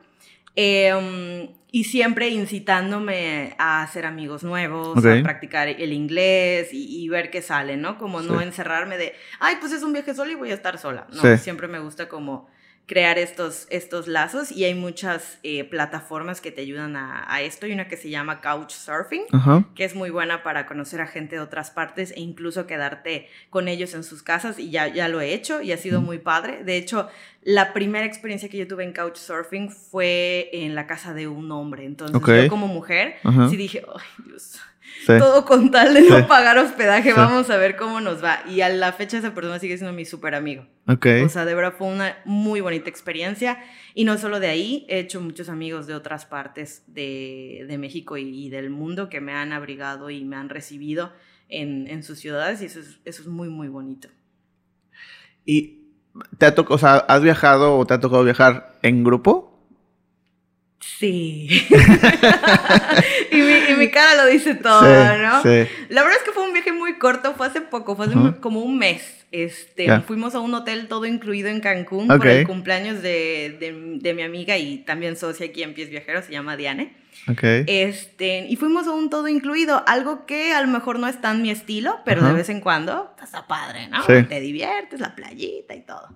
Em, 0.56 1.48
y 1.72 1.84
siempre 1.84 2.28
incitándome 2.28 3.56
a 3.58 3.82
hacer 3.82 4.06
amigos 4.06 4.44
nuevos, 4.44 5.04
a 5.04 5.22
practicar 5.22 5.66
el 5.66 5.92
inglés 5.92 6.68
y, 6.72 7.08
ver 7.08 7.30
qué 7.30 7.42
sale, 7.42 7.76
¿no? 7.76 7.98
Como 7.98 8.22
no 8.22 8.40
encerrarme 8.40 8.96
de, 8.96 9.14
ay, 9.40 9.56
pues 9.60 9.72
es 9.72 9.82
un 9.82 9.92
viaje 9.92 10.14
solo 10.14 10.30
y 10.30 10.36
voy 10.36 10.52
a 10.52 10.54
estar 10.54 10.78
sola. 10.78 11.06
No, 11.12 11.36
siempre 11.36 11.66
me 11.66 11.80
gusta 11.80 12.08
como 12.08 12.48
crear 12.86 13.18
estos, 13.18 13.66
estos 13.70 14.08
lazos 14.08 14.52
y 14.52 14.64
hay 14.64 14.74
muchas 14.74 15.38
eh, 15.42 15.64
plataformas 15.64 16.40
que 16.42 16.52
te 16.52 16.60
ayudan 16.60 16.96
a, 16.96 17.40
esto. 17.40 17.66
Hay 17.66 17.72
una 17.72 17.88
que 17.88 17.96
se 17.96 18.10
llama 18.10 18.40
Couchsurfing, 18.40 19.24
que 19.74 19.84
es 19.84 19.94
muy 19.94 20.10
buena 20.10 20.42
para 20.42 20.66
conocer 20.66 21.00
a 21.00 21.06
gente 21.06 21.36
de 21.36 21.42
otras 21.42 21.70
partes 21.70 22.12
e 22.12 22.20
incluso 22.20 22.66
quedarte 22.66 23.28
con 23.48 23.68
ellos 23.68 23.94
en 23.94 24.04
sus 24.04 24.22
casas 24.22 24.58
y 24.58 24.70
ya, 24.70 24.88
ya 24.88 25.08
lo 25.08 25.20
he 25.20 25.32
hecho 25.32 25.62
y 25.62 25.72
ha 25.72 25.78
sido 25.78 26.00
muy 26.00 26.18
padre. 26.18 26.62
De 26.62 26.76
hecho, 26.76 27.08
la 27.44 27.72
primera 27.72 28.06
experiencia 28.06 28.48
que 28.48 28.56
yo 28.58 28.66
tuve 28.66 28.84
en 28.84 28.92
Couchsurfing 28.92 29.70
fue 29.70 30.48
en 30.52 30.74
la 30.74 30.86
casa 30.86 31.12
de 31.14 31.28
un 31.28 31.50
hombre. 31.52 31.84
Entonces 31.84 32.20
yo 32.44 32.48
como 32.48 32.66
mujer 32.66 33.16
sí 33.50 33.56
dije, 33.56 33.82
ay 33.94 34.24
Dios 34.26 34.58
Sí. 35.06 35.12
Todo 35.18 35.44
con 35.44 35.70
tal 35.72 35.92
de 35.92 36.02
Sí. 36.02 36.08
no 36.08 36.26
pagar 36.28 36.56
hospedaje, 36.56 37.10
Sí. 37.10 37.16
vamos 37.16 37.50
a 37.50 37.56
ver 37.56 37.74
cómo 37.76 38.00
nos 38.00 38.22
va. 38.22 38.38
Y 38.48 38.60
a 38.60 38.68
la 38.68 38.92
fecha 38.92 39.18
esa 39.18 39.34
persona 39.34 39.58
sigue 39.58 39.76
siendo 39.76 39.92
mi 39.92 40.04
súper 40.04 40.34
amigo. 40.36 40.66
Ok. 40.86 41.06
O 41.24 41.28
sea, 41.28 41.44
de 41.44 41.54
verdad 41.54 41.74
fue 41.76 41.88
una 41.88 42.16
muy 42.24 42.60
bonita 42.60 42.88
experiencia. 42.90 43.58
Y 43.94 44.04
no 44.04 44.16
solo 44.18 44.38
de 44.40 44.46
ahí, 44.46 44.86
he 44.88 45.00
hecho 45.00 45.20
muchos 45.20 45.48
amigos 45.48 45.86
de 45.88 45.94
otras 45.94 46.26
partes 46.26 46.84
de, 46.86 47.64
de 47.68 47.76
México 47.76 48.16
y, 48.16 48.46
y 48.46 48.50
del 48.50 48.70
mundo 48.70 49.08
que 49.08 49.20
me 49.20 49.32
han 49.32 49.52
abrigado 49.52 50.10
y 50.10 50.24
me 50.24 50.36
han 50.36 50.48
recibido 50.48 51.12
en, 51.48 51.88
en 51.88 52.02
sus 52.04 52.20
ciudades. 52.20 52.62
Y 52.62 52.66
eso 52.66 52.78
es, 52.80 53.00
eso 53.04 53.22
es 53.22 53.28
muy, 53.28 53.48
muy 53.48 53.66
bonito. 53.68 54.08
¿Y 55.44 55.83
te 56.38 56.46
ha 56.46 56.54
tocado, 56.54 56.74
o 56.76 56.78
sea, 56.78 56.96
has 56.96 57.22
viajado 57.22 57.76
o 57.78 57.86
te 57.86 57.94
ha 57.94 58.00
tocado 58.00 58.24
viajar 58.24 58.74
en 58.82 59.02
grupo? 59.04 59.50
Sí. 60.80 61.48
y, 63.32 63.36
mi, 63.36 63.52
y 63.70 63.74
mi 63.76 63.90
cara 63.90 64.22
lo 64.24 64.30
dice 64.30 64.54
todo, 64.54 64.80
sí, 64.82 65.22
¿no? 65.22 65.42
sí. 65.42 65.68
La 65.88 66.02
verdad 66.02 66.18
es 66.18 66.24
que 66.24 66.32
fue 66.32 66.42
un 66.44 66.52
viaje 66.52 66.72
muy 66.72 66.98
corto, 66.98 67.34
fue 67.34 67.46
hace 67.46 67.60
poco, 67.62 67.96
fue 67.96 68.06
hace 68.06 68.16
como 68.40 68.60
un 68.60 68.78
mes. 68.78 69.24
Este. 69.32 70.00
Fuimos 70.02 70.34
a 70.36 70.40
un 70.40 70.54
hotel 70.54 70.86
todo 70.86 71.06
incluido 71.06 71.48
en 71.48 71.60
Cancún 71.60 72.08
Ok. 72.10 72.18
por 72.18 72.26
el 72.28 72.46
cumpleaños 72.46 73.02
de, 73.02 73.56
de- 73.58 73.98
de 74.00 74.14
mi 74.14 74.22
amiga 74.22 74.56
y 74.58 74.78
también 74.78 75.16
socia 75.16 75.46
aquí 75.46 75.62
en 75.64 75.74
Pies 75.74 75.90
Viajeros, 75.90 76.26
se 76.26 76.32
llama 76.32 76.56
Diane. 76.56 76.94
Ok. 77.28 77.40
Este, 77.42 78.46
y 78.48 78.56
fuimos 78.56 78.86
a 78.86 78.92
un 78.92 79.08
todo 79.10 79.28
incluido, 79.28 79.82
algo 79.86 80.26
que 80.26 80.52
a 80.52 80.60
lo 80.60 80.68
mejor 80.68 80.98
no 80.98 81.06
es 81.06 81.20
tan 81.20 81.40
mi 81.42 81.50
estilo, 81.50 82.00
pero 82.04 82.20
Ajá. 82.20 82.28
de 82.30 82.34
vez 82.34 82.48
en 82.50 82.60
cuando 82.60 83.12
pues, 83.16 83.24
está 83.28 83.46
padre, 83.46 83.88
¿no? 83.88 84.02
Sí. 84.04 84.22
Te 84.28 84.40
diviertes, 84.40 85.00
la 85.00 85.14
playita 85.14 85.74
y 85.74 85.80
todo. 85.82 86.08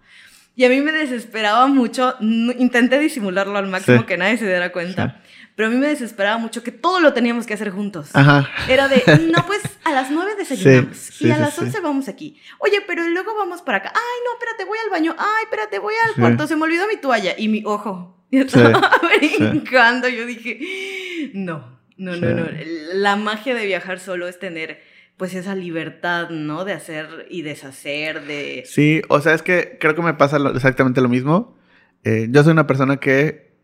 Y 0.54 0.64
a 0.64 0.68
mí 0.68 0.80
me 0.80 0.90
desesperaba 0.92 1.66
mucho, 1.68 2.16
intenté 2.20 2.98
disimularlo 2.98 3.56
al 3.58 3.68
máximo 3.68 4.00
Sí. 4.00 4.04
que 4.06 4.16
nadie 4.18 4.36
se 4.38 4.46
diera 4.46 4.72
cuenta, 4.72 5.22
Sí. 5.22 5.30
pero 5.54 5.68
a 5.68 5.70
mí 5.70 5.76
me 5.78 5.86
desesperaba 5.86 6.36
mucho 6.38 6.62
que 6.64 6.72
todo 6.72 6.98
lo 7.00 7.12
teníamos 7.14 7.46
que 7.46 7.54
hacer 7.54 7.70
juntos. 7.70 8.10
Ajá. 8.14 8.48
Era 8.68 8.88
de, 8.88 9.02
no, 9.32 9.46
pues 9.46 9.62
a 9.84 9.92
las 9.92 10.10
9 10.10 10.32
desayunamos 10.36 10.96
Sí, 10.96 11.26
y 11.28 11.30
a 11.30 11.36
sí, 11.36 11.40
las 11.40 11.54
sí, 11.54 11.60
11 11.62 11.80
vamos 11.80 12.08
aquí. 12.08 12.38
Oye, 12.58 12.82
pero 12.86 13.08
luego 13.08 13.34
vamos 13.36 13.62
para 13.62 13.78
acá. 13.78 13.92
Ay, 13.94 14.18
no, 14.26 14.32
espérate, 14.34 14.64
voy 14.64 14.78
al 14.84 14.90
baño. 14.90 15.14
Ay, 15.16 15.44
espérate, 15.44 15.78
voy 15.78 15.94
al 16.04 16.14
Sí. 16.14 16.20
cuarto. 16.20 16.46
Se 16.48 16.56
me 16.56 16.64
olvidó 16.64 16.88
mi 16.88 16.96
toalla 16.96 17.34
y 17.38 17.46
mi 17.48 17.62
ojo. 17.64 18.17
Y 18.30 18.38
Sí, 18.38 18.44
estaba 18.47 18.90
sí. 19.20 19.37
brincando. 19.38 20.08
Yo 20.08 20.26
dije, 20.26 21.30
no, 21.35 21.78
no, 21.97 22.16
no, 22.16 22.35
no. 22.35 22.47
La 22.94 23.16
magia 23.16 23.54
de 23.54 23.64
viajar 23.66 24.00
solo 24.00 24.28
es 24.28 24.38
tener 24.38 24.80
pues 25.16 25.35
esa 25.35 25.54
libertad, 25.54 26.30
¿no? 26.30 26.64
De 26.64 26.73
hacer 26.73 27.26
y 27.30 27.42
deshacer, 27.42 28.23
de... 28.26 28.62
Sí, 28.66 29.02
o 29.08 29.20
sea, 29.20 29.35
es 29.35 29.42
que 29.42 29.76
creo 29.80 29.94
que 29.97 30.02
me 30.02 30.14
pasa 30.14 30.38
lo- 30.38 30.54
exactamente 30.54 31.00
lo 31.00 31.08
mismo. 31.08 31.56
Eh, 32.04 32.28
yo 32.30 32.44
soy 32.44 32.52
una 32.52 32.66
persona 32.68 32.99
que, 32.99 33.56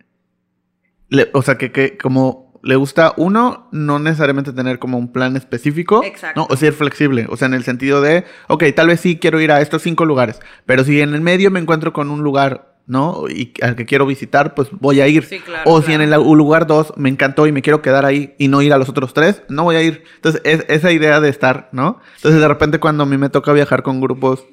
le- 1.08 1.30
o 1.32 1.42
sea, 1.42 1.56
que, 1.58 1.70
que 1.70 1.96
como 1.96 2.58
le 2.62 2.76
gusta 2.76 3.12
uno, 3.18 3.68
no 3.72 3.98
necesariamente 3.98 4.52
tener 4.52 4.78
como 4.78 4.98
un 4.98 5.12
plan 5.12 5.36
específico, 5.36 6.02
Exacto. 6.02 6.40
¿no? 6.40 6.46
O 6.50 6.56
ser 6.56 6.72
flexible, 6.72 7.26
o 7.28 7.36
sea, 7.36 7.46
en 7.46 7.54
el 7.54 7.62
sentido 7.62 8.00
de, 8.00 8.24
ok, 8.48 8.64
tal 8.74 8.88
vez 8.88 9.00
sí 9.00 9.18
quiero 9.18 9.40
ir 9.40 9.52
a 9.52 9.60
estos 9.60 9.82
cinco 9.82 10.06
lugares, 10.06 10.40
pero 10.66 10.82
si 10.82 11.00
en 11.02 11.14
el 11.14 11.20
medio 11.20 11.50
me 11.50 11.60
encuentro 11.60 11.92
con 11.92 12.10
un 12.10 12.22
lugar, 12.22 12.73
¿no? 12.86 13.24
Y 13.28 13.52
al 13.62 13.76
que 13.76 13.86
quiero 13.86 14.06
visitar, 14.06 14.54
pues 14.54 14.68
voy 14.72 15.00
a 15.00 15.08
ir. 15.08 15.24
Sí, 15.24 15.40
claro. 15.40 15.70
O 15.70 15.82
si 15.82 15.92
en 15.92 16.00
el 16.00 16.10
lugar 16.10 16.66
2 16.66 16.94
me 16.96 17.08
encantó 17.08 17.46
y 17.46 17.52
me 17.52 17.62
quiero 17.62 17.82
quedar 17.82 18.04
ahí 18.04 18.34
y 18.38 18.48
no 18.48 18.62
ir 18.62 18.72
a 18.72 18.78
los 18.78 18.88
otros 18.88 19.14
tres, 19.14 19.42
no 19.48 19.64
voy 19.64 19.76
a 19.76 19.82
ir. 19.82 20.04
Entonces, 20.16 20.42
es 20.44 20.64
esa 20.68 20.92
idea 20.92 21.20
de 21.20 21.28
estar, 21.28 21.68
¿no? 21.72 22.00
Entonces, 22.16 22.40
de 22.40 22.48
repente, 22.48 22.80
cuando 22.80 23.04
a 23.04 23.06
mí 23.06 23.16
me 23.16 23.30
toca 23.30 23.52
viajar 23.52 23.82
con 23.82 24.00
grupos, 24.00 24.44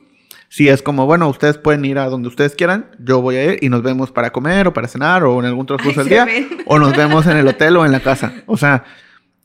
sí 0.47 0.69
es 0.69 0.81
como, 0.81 1.05
bueno, 1.05 1.27
ustedes 1.29 1.57
pueden 1.57 1.83
ir 1.85 1.97
a 1.97 2.09
donde 2.09 2.27
ustedes 2.27 2.55
quieran, 2.55 2.87
yo 2.99 3.21
voy 3.21 3.35
a 3.35 3.53
ir 3.53 3.59
y 3.61 3.69
nos 3.69 3.83
vemos 3.83 4.11
para 4.11 4.31
comer 4.31 4.67
o 4.67 4.73
para 4.73 4.87
cenar 4.87 5.23
o 5.23 5.39
en 5.39 5.45
algún 5.45 5.65
transcurso 5.65 6.01
del 6.01 6.09
día, 6.09 6.25
ven. 6.25 6.49
o 6.65 6.79
nos 6.79 6.95
vemos 6.95 7.25
en 7.27 7.37
el 7.37 7.47
hotel 7.47 7.77
o 7.77 7.85
en 7.85 7.91
la 7.91 8.01
casa. 8.01 8.33
O 8.47 8.57
sea, 8.57 8.83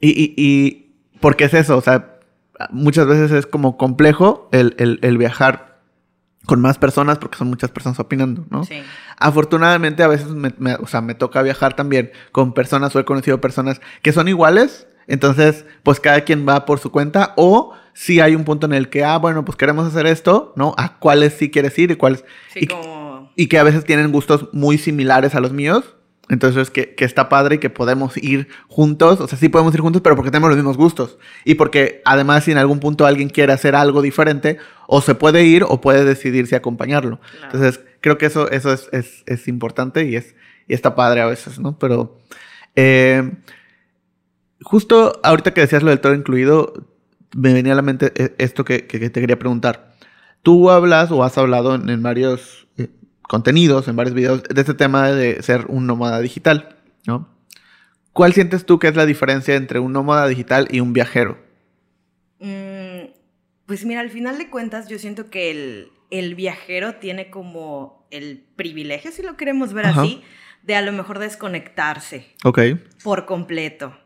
y, 0.01 0.11
y, 0.11 0.35
y 0.37 0.93
porque 1.21 1.45
es 1.45 1.55
eso, 1.55 1.77
o 1.77 1.81
sea, 1.81 2.19
muchas 2.71 3.07
veces 3.07 3.33
es 3.33 3.47
como 3.47 3.77
complejo 3.77 4.49
el, 4.53 4.75
el, 4.79 4.99
el 5.03 5.19
viajar 5.19 5.66
con 6.47 6.61
más 6.61 6.79
personas 6.79 7.19
porque 7.19 7.37
son 7.39 7.49
muchas 7.49 7.71
personas 7.71 7.99
opinando, 8.01 8.45
¿no? 8.51 8.65
Sí. 8.65 8.81
Afortunadamente 9.19 10.03
a 10.03 10.09
veces 10.09 10.29
me, 10.29 10.53
me- 10.59 10.75
o 10.77 10.87
sea, 10.87 11.01
me 11.01 11.15
toca 11.15 11.43
viajar 11.43 11.75
también 11.75 12.13
con 12.33 12.53
personas 12.55 12.95
o 12.95 13.01
he 13.01 13.05
conocido 13.05 13.41
personas 13.41 13.81
que 14.03 14.13
son 14.13 14.29
iguales, 14.29 14.87
entonces 15.09 15.65
pues 15.83 16.01
cada 16.01 16.21
quien 16.23 16.47
va 16.49 16.65
por 16.65 16.79
su 16.79 16.91
cuenta 16.93 17.33
o 17.37 17.75
si 17.93 18.21
hay 18.21 18.35
un 18.37 18.45
punto 18.45 18.67
en 18.67 18.75
el 18.75 18.89
que, 18.91 19.05
ah, 19.05 19.17
bueno, 19.19 19.45
pues 19.45 19.57
queremos 19.57 19.87
hacer 19.87 20.07
esto, 20.07 20.53
¿no? 20.55 20.75
A 20.77 20.99
cuáles 20.99 21.33
sí 21.35 21.51
quieres 21.51 21.79
ir 21.79 21.91
y 21.91 21.97
cuáles... 21.97 22.25
Sí, 22.53 22.61
y, 22.63 22.67
como... 22.67 23.33
y 23.37 23.47
que 23.49 23.59
a 23.59 23.63
veces 23.63 23.85
tienen 23.85 24.13
gustos 24.13 24.51
muy 24.53 24.77
similares 24.77 25.35
a 25.35 25.41
los 25.41 25.53
míos. 25.53 25.96
Entonces, 26.29 26.71
que, 26.71 26.95
que 26.97 27.05
está 27.05 27.29
padre 27.29 27.55
y 27.57 27.59
que 27.59 27.71
podemos 27.71 28.17
ir 28.17 28.49
juntos. 28.69 29.21
O 29.21 29.29
sea, 29.29 29.39
sí 29.39 29.49
podemos 29.49 29.73
ir 29.75 29.81
juntos, 29.81 30.03
pero 30.03 30.17
porque 30.17 30.31
tenemos 30.33 30.49
los 30.51 30.57
mismos 30.57 30.77
gustos. 30.77 31.19
Y 31.45 31.55
porque 31.55 32.03
además, 32.05 32.43
si 32.45 32.51
en 32.53 32.59
algún 32.59 32.81
punto 32.81 33.07
alguien 33.07 33.29
quiere 33.29 33.53
hacer 33.53 33.77
algo 33.77 34.03
diferente, 34.03 34.59
o 34.89 35.01
se 35.01 35.15
puede 35.15 35.45
ir 35.45 35.65
o 35.69 35.81
puede 35.81 36.05
decidir 36.05 36.47
si 36.49 36.55
acompañarlo. 36.57 37.21
Claro. 37.21 37.45
Entonces, 37.47 37.81
creo 38.01 38.19
que 38.19 38.27
eso, 38.27 38.51
eso 38.51 38.73
es, 38.73 38.89
es, 38.93 39.23
es 39.27 39.47
importante 39.47 40.05
y, 40.05 40.17
es, 40.17 40.35
y 40.67 40.75
está 40.75 40.95
padre 40.97 41.21
a 41.21 41.27
veces, 41.27 41.61
¿no? 41.61 41.79
Pero 41.79 42.19
eh, 42.75 43.31
justo 44.63 45.21
ahorita 45.23 45.55
que 45.55 45.61
decías 45.63 45.83
lo 45.83 45.91
del 45.91 46.01
todo 46.01 46.15
incluido, 46.15 46.73
me 47.35 47.53
venía 47.53 47.73
a 47.73 47.77
la 47.77 47.83
mente 47.83 48.13
eh, 48.17 48.35
esto 48.39 48.65
que, 48.65 48.87
que- 48.87 48.99
que 49.01 49.11
te 49.11 49.21
quería 49.21 49.39
preguntar. 49.39 49.95
Tú 50.43 50.71
hablas 50.71 51.11
o 51.11 51.25
has 51.25 51.37
hablado 51.39 51.75
en, 51.75 51.89
en 51.91 52.03
varios 52.03 52.69
eh, 52.79 52.89
contenidos, 53.29 53.89
en 53.89 53.97
varios 53.97 54.15
videos, 54.15 54.43
de 54.43 54.61
este 54.61 54.75
tema 54.75 55.11
de 55.11 55.43
ser 55.43 55.67
un 55.69 55.87
nómada 55.87 56.21
digital, 56.21 56.77
¿no? 57.07 57.29
¿Cuál 58.13 58.33
sientes 58.33 58.65
tú 58.65 58.79
que 58.79 58.89
es 58.89 58.97
la 58.97 59.05
diferencia 59.07 59.57
entre 59.57 59.79
un 59.79 59.93
nómada 59.93 60.27
digital 60.27 60.69
y 60.71 60.81
un 60.81 60.93
viajero? 60.93 61.39
Mm, 62.39 63.11
pues 63.67 63.85
mira, 63.85 64.01
al 64.01 64.11
final 64.11 64.39
de 64.39 64.49
cuentas 64.51 64.89
yo 64.89 64.99
siento 64.99 65.29
que 65.31 65.51
el, 65.51 65.89
el 66.11 66.35
viajero 66.35 66.97
tiene 66.97 67.31
como 67.31 68.07
el 68.11 68.45
privilegio, 68.57 69.11
si 69.11 69.23
lo 69.23 69.37
queremos 69.37 69.73
ver 69.73 69.87
Ajá. 69.87 70.03
así, 70.03 70.23
de 70.63 70.77
a 70.77 70.83
lo 70.83 70.93
mejor 70.93 71.19
desconectarse 71.19 72.35
Ok. 72.45 72.61
por 73.03 73.27
completo. 73.27 73.97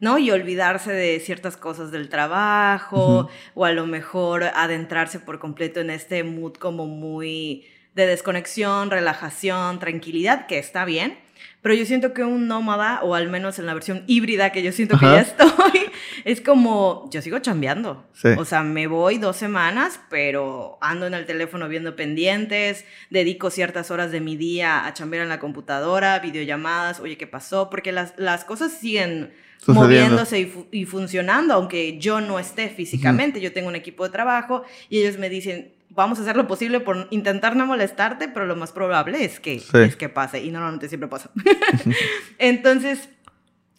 ¿no? 0.00 0.16
Y 0.18 0.30
olvidarse 0.30 0.92
de 0.92 1.20
ciertas 1.20 1.58
cosas 1.58 1.90
del 1.90 2.08
trabajo, 2.08 3.28
o 3.54 3.64
a 3.66 3.72
lo 3.72 3.86
mejor 3.86 4.44
adentrarse 4.44 5.20
por 5.20 5.38
completo 5.38 5.80
en 5.80 5.90
este 5.90 6.24
mood 6.24 6.54
como 6.54 6.86
muy 6.86 7.66
de 7.94 8.06
desconexión, 8.06 8.90
relajación, 8.90 9.78
tranquilidad, 9.78 10.46
que 10.46 10.58
está 10.58 10.84
bien. 10.84 11.18
Pero 11.62 11.74
yo 11.74 11.84
siento 11.84 12.14
que 12.14 12.24
un 12.24 12.48
nómada, 12.48 13.00
o 13.02 13.14
al 13.14 13.28
menos 13.28 13.58
en 13.58 13.66
la 13.66 13.74
versión 13.74 14.02
híbrida 14.06 14.50
que 14.50 14.62
yo 14.62 14.72
siento 14.72 14.98
que 14.98 15.04
ya 15.04 15.20
estoy, 15.20 15.90
es 16.24 16.40
como, 16.40 17.08
yo 17.12 17.20
sigo 17.20 17.38
chambeando. 17.40 18.06
Sí. 18.14 18.28
O 18.38 18.46
sea, 18.46 18.62
me 18.62 18.86
voy 18.86 19.18
dos 19.18 19.36
semanas, 19.36 20.00
pero 20.08 20.78
ando 20.80 21.06
en 21.06 21.12
el 21.12 21.26
teléfono 21.26 21.68
viendo 21.68 21.96
pendientes, 21.96 22.86
dedico 23.10 23.50
ciertas 23.50 23.90
horas 23.90 24.10
de 24.10 24.20
mi 24.20 24.36
día 24.36 24.86
a 24.86 24.94
chambear 24.94 25.22
en 25.22 25.28
la 25.28 25.38
computadora, 25.38 26.18
videollamadas, 26.20 27.00
oye, 27.00 27.18
¿qué 27.18 27.26
pasó? 27.26 27.68
Porque 27.68 27.92
las, 27.92 28.14
las 28.16 28.44
cosas 28.44 28.72
siguen 28.72 29.32
Sucediendo. 29.58 29.82
moviéndose 29.82 30.38
y, 30.40 30.46
fu- 30.46 30.66
y 30.70 30.86
funcionando, 30.86 31.52
aunque 31.52 31.98
yo 31.98 32.22
no 32.22 32.38
esté 32.38 32.70
físicamente, 32.70 33.38
yo 33.40 33.52
tengo 33.52 33.68
un 33.68 33.76
equipo 33.76 34.04
de 34.04 34.10
trabajo 34.10 34.62
y 34.88 35.00
ellos 35.02 35.18
me 35.18 35.28
dicen, 35.28 35.72
vamos 35.90 36.18
a 36.18 36.22
hacer 36.22 36.36
lo 36.36 36.46
posible 36.46 36.80
por 36.80 37.08
intentar 37.10 37.56
no 37.56 37.66
molestarte, 37.66 38.28
pero 38.28 38.46
lo 38.46 38.56
más 38.56 38.72
probable 38.72 39.24
es 39.24 39.40
que, 39.40 39.58
Sí. 39.60 39.78
es 39.78 39.96
que 39.96 40.08
pase, 40.08 40.40
y 40.42 40.50
normalmente 40.50 40.88
siempre 40.88 41.08
pasa. 41.08 41.30
Entonces, 42.38 43.08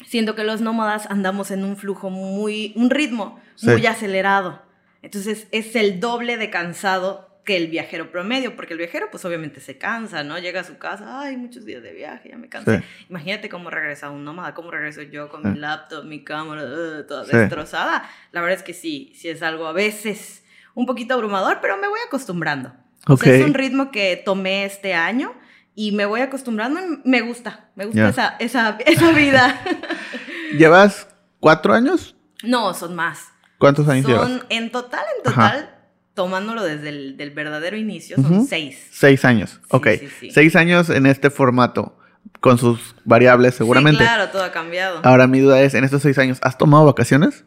siento 0.06 0.36
que 0.36 0.44
los 0.44 0.62
nómadas 0.62 1.06
andamos 1.10 1.51
en 1.51 1.63
un 1.63 1.77
flujo 1.77 2.10
muy, 2.10 2.74
un 2.75 2.89
ritmo 2.89 3.39
Sí. 3.56 3.68
muy 3.70 3.86
acelerado. 3.86 4.62
Entonces, 5.01 5.48
es 5.51 5.75
el 5.75 6.00
doble 6.00 6.38
de 6.38 6.50
cansado 6.50 7.30
que 7.44 7.58
el 7.58 7.68
viajero 7.70 8.12
promedio, 8.12 8.56
porque 8.56 8.74
el 8.74 8.77
viajero 8.77 9.08
pues 9.10 9.25
obviamente 9.25 9.62
se 9.62 9.80
cansa, 9.80 10.24
¿no? 10.24 10.38
Llega 10.38 10.62
a 10.62 10.63
su 10.63 10.77
casa, 10.77 11.22
ay, 11.22 11.38
muchos 11.38 11.65
días 11.65 11.82
de 11.82 11.91
viaje, 11.91 12.30
ya 12.30 12.38
me 12.38 12.50
cansé. 12.50 12.77
Sí. 12.80 12.84
Imagínate 13.10 13.50
cómo 13.50 13.72
regresa 13.72 14.12
un 14.12 14.24
nómada, 14.24 14.53
cómo 14.53 14.70
regreso 14.70 15.01
yo 15.01 15.27
con 15.27 15.51
mi 15.51 15.58
laptop, 15.58 16.06
mi 16.06 16.24
cámara, 16.24 16.63
uh, 16.65 17.03
toda 17.08 17.25
Sí. 17.25 17.36
destrozada. 17.36 18.08
La 18.32 18.41
verdad 18.41 18.58
es 18.60 18.63
que 18.63 18.74
sí, 18.74 19.12
sí 19.15 19.27
es 19.30 19.41
algo 19.41 19.65
a 19.65 19.74
veces 19.74 20.40
un 20.74 20.86
poquito 20.86 21.13
abrumador, 21.13 21.60
pero 21.62 21.78
me 21.78 21.88
voy 21.88 22.00
acostumbrando. 22.08 22.74
O 23.08 23.18
sea, 23.18 23.34
Ok. 23.34 23.40
es 23.40 23.46
un 23.46 23.54
ritmo 23.54 23.92
que 23.92 24.22
tomé 24.24 24.66
este 24.66 24.94
año 24.94 25.34
y 25.75 25.92
me 25.92 26.06
voy 26.06 26.22
acostumbrando 26.22 26.80
y 26.80 27.01
me 27.10 27.22
gusta, 27.22 27.70
me 27.75 27.86
gusta 27.86 28.10
esa, 28.10 28.36
esa, 28.40 28.78
esa 28.86 29.12
vida. 29.12 29.60
¿Llevas 30.58 31.08
cuatro 31.40 31.74
años? 31.74 32.16
no, 32.44 32.74
son 32.74 32.96
más. 32.96 33.28
¿Cuántos 33.58 33.88
años 33.88 34.06
Son 34.06 34.13
llevas? 34.32 34.46
en 34.50 34.72
total, 34.72 35.04
en 35.24 35.32
Ajá. 35.32 35.51
total, 35.51 35.75
tomándolo 36.16 36.63
desde 36.63 36.90
el 36.90 37.16
del 37.18 37.30
verdadero 37.30 37.78
inicio, 37.78 38.16
son 38.18 38.46
seis. 38.48 38.88
Seis 38.92 39.24
años. 39.24 39.60
Sí, 39.62 39.68
ok. 39.70 39.88
sí, 40.00 40.08
sí. 40.20 40.32
Seis 40.32 40.56
años 40.56 40.90
en 40.90 41.06
este 41.06 41.30
formato, 41.30 41.98
con 42.40 42.58
sus 42.58 42.96
variables 43.06 43.54
seguramente. 43.56 44.04
Claro, 44.04 44.30
todo 44.30 44.44
ha 44.44 44.51
cambiado. 44.51 45.01
Ahora 45.04 45.28
mi 45.28 45.40
duda 45.42 45.62
es, 45.62 45.75
en 45.75 45.84
estos 45.84 46.01
seis 46.01 46.18
años, 46.18 46.40
¿has 46.42 46.58
tomado 46.58 46.86
vacaciones? 46.86 47.46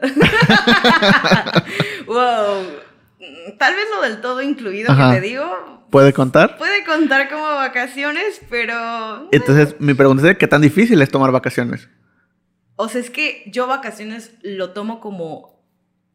Wow. 2.06 2.66
Tal 3.58 3.74
vez 3.74 3.84
lo 3.94 4.02
del 4.02 4.20
todo 4.20 4.42
incluido 4.42 4.90
Ajá. 4.92 5.14
que 5.14 5.20
te 5.20 5.26
digo 5.28 5.86
¿Puede 5.90 6.12
contar? 6.12 6.56
puede 6.56 6.84
contar 6.84 7.28
como 7.28 7.42
vacaciones, 7.42 8.40
pero 8.48 9.28
Entonces, 9.32 9.76
mi 9.80 9.94
pregunta 9.94 10.30
es, 10.30 10.38
¿qué 10.38 10.46
tan 10.46 10.62
difícil 10.62 11.00
es 11.02 11.10
tomar 11.10 11.32
vacaciones? 11.32 11.88
O 12.76 12.88
sea, 12.88 13.00
es 13.00 13.10
que 13.10 13.42
yo 13.46 13.66
vacaciones 13.66 14.32
lo 14.42 14.70
tomo 14.70 15.00
como 15.00 15.60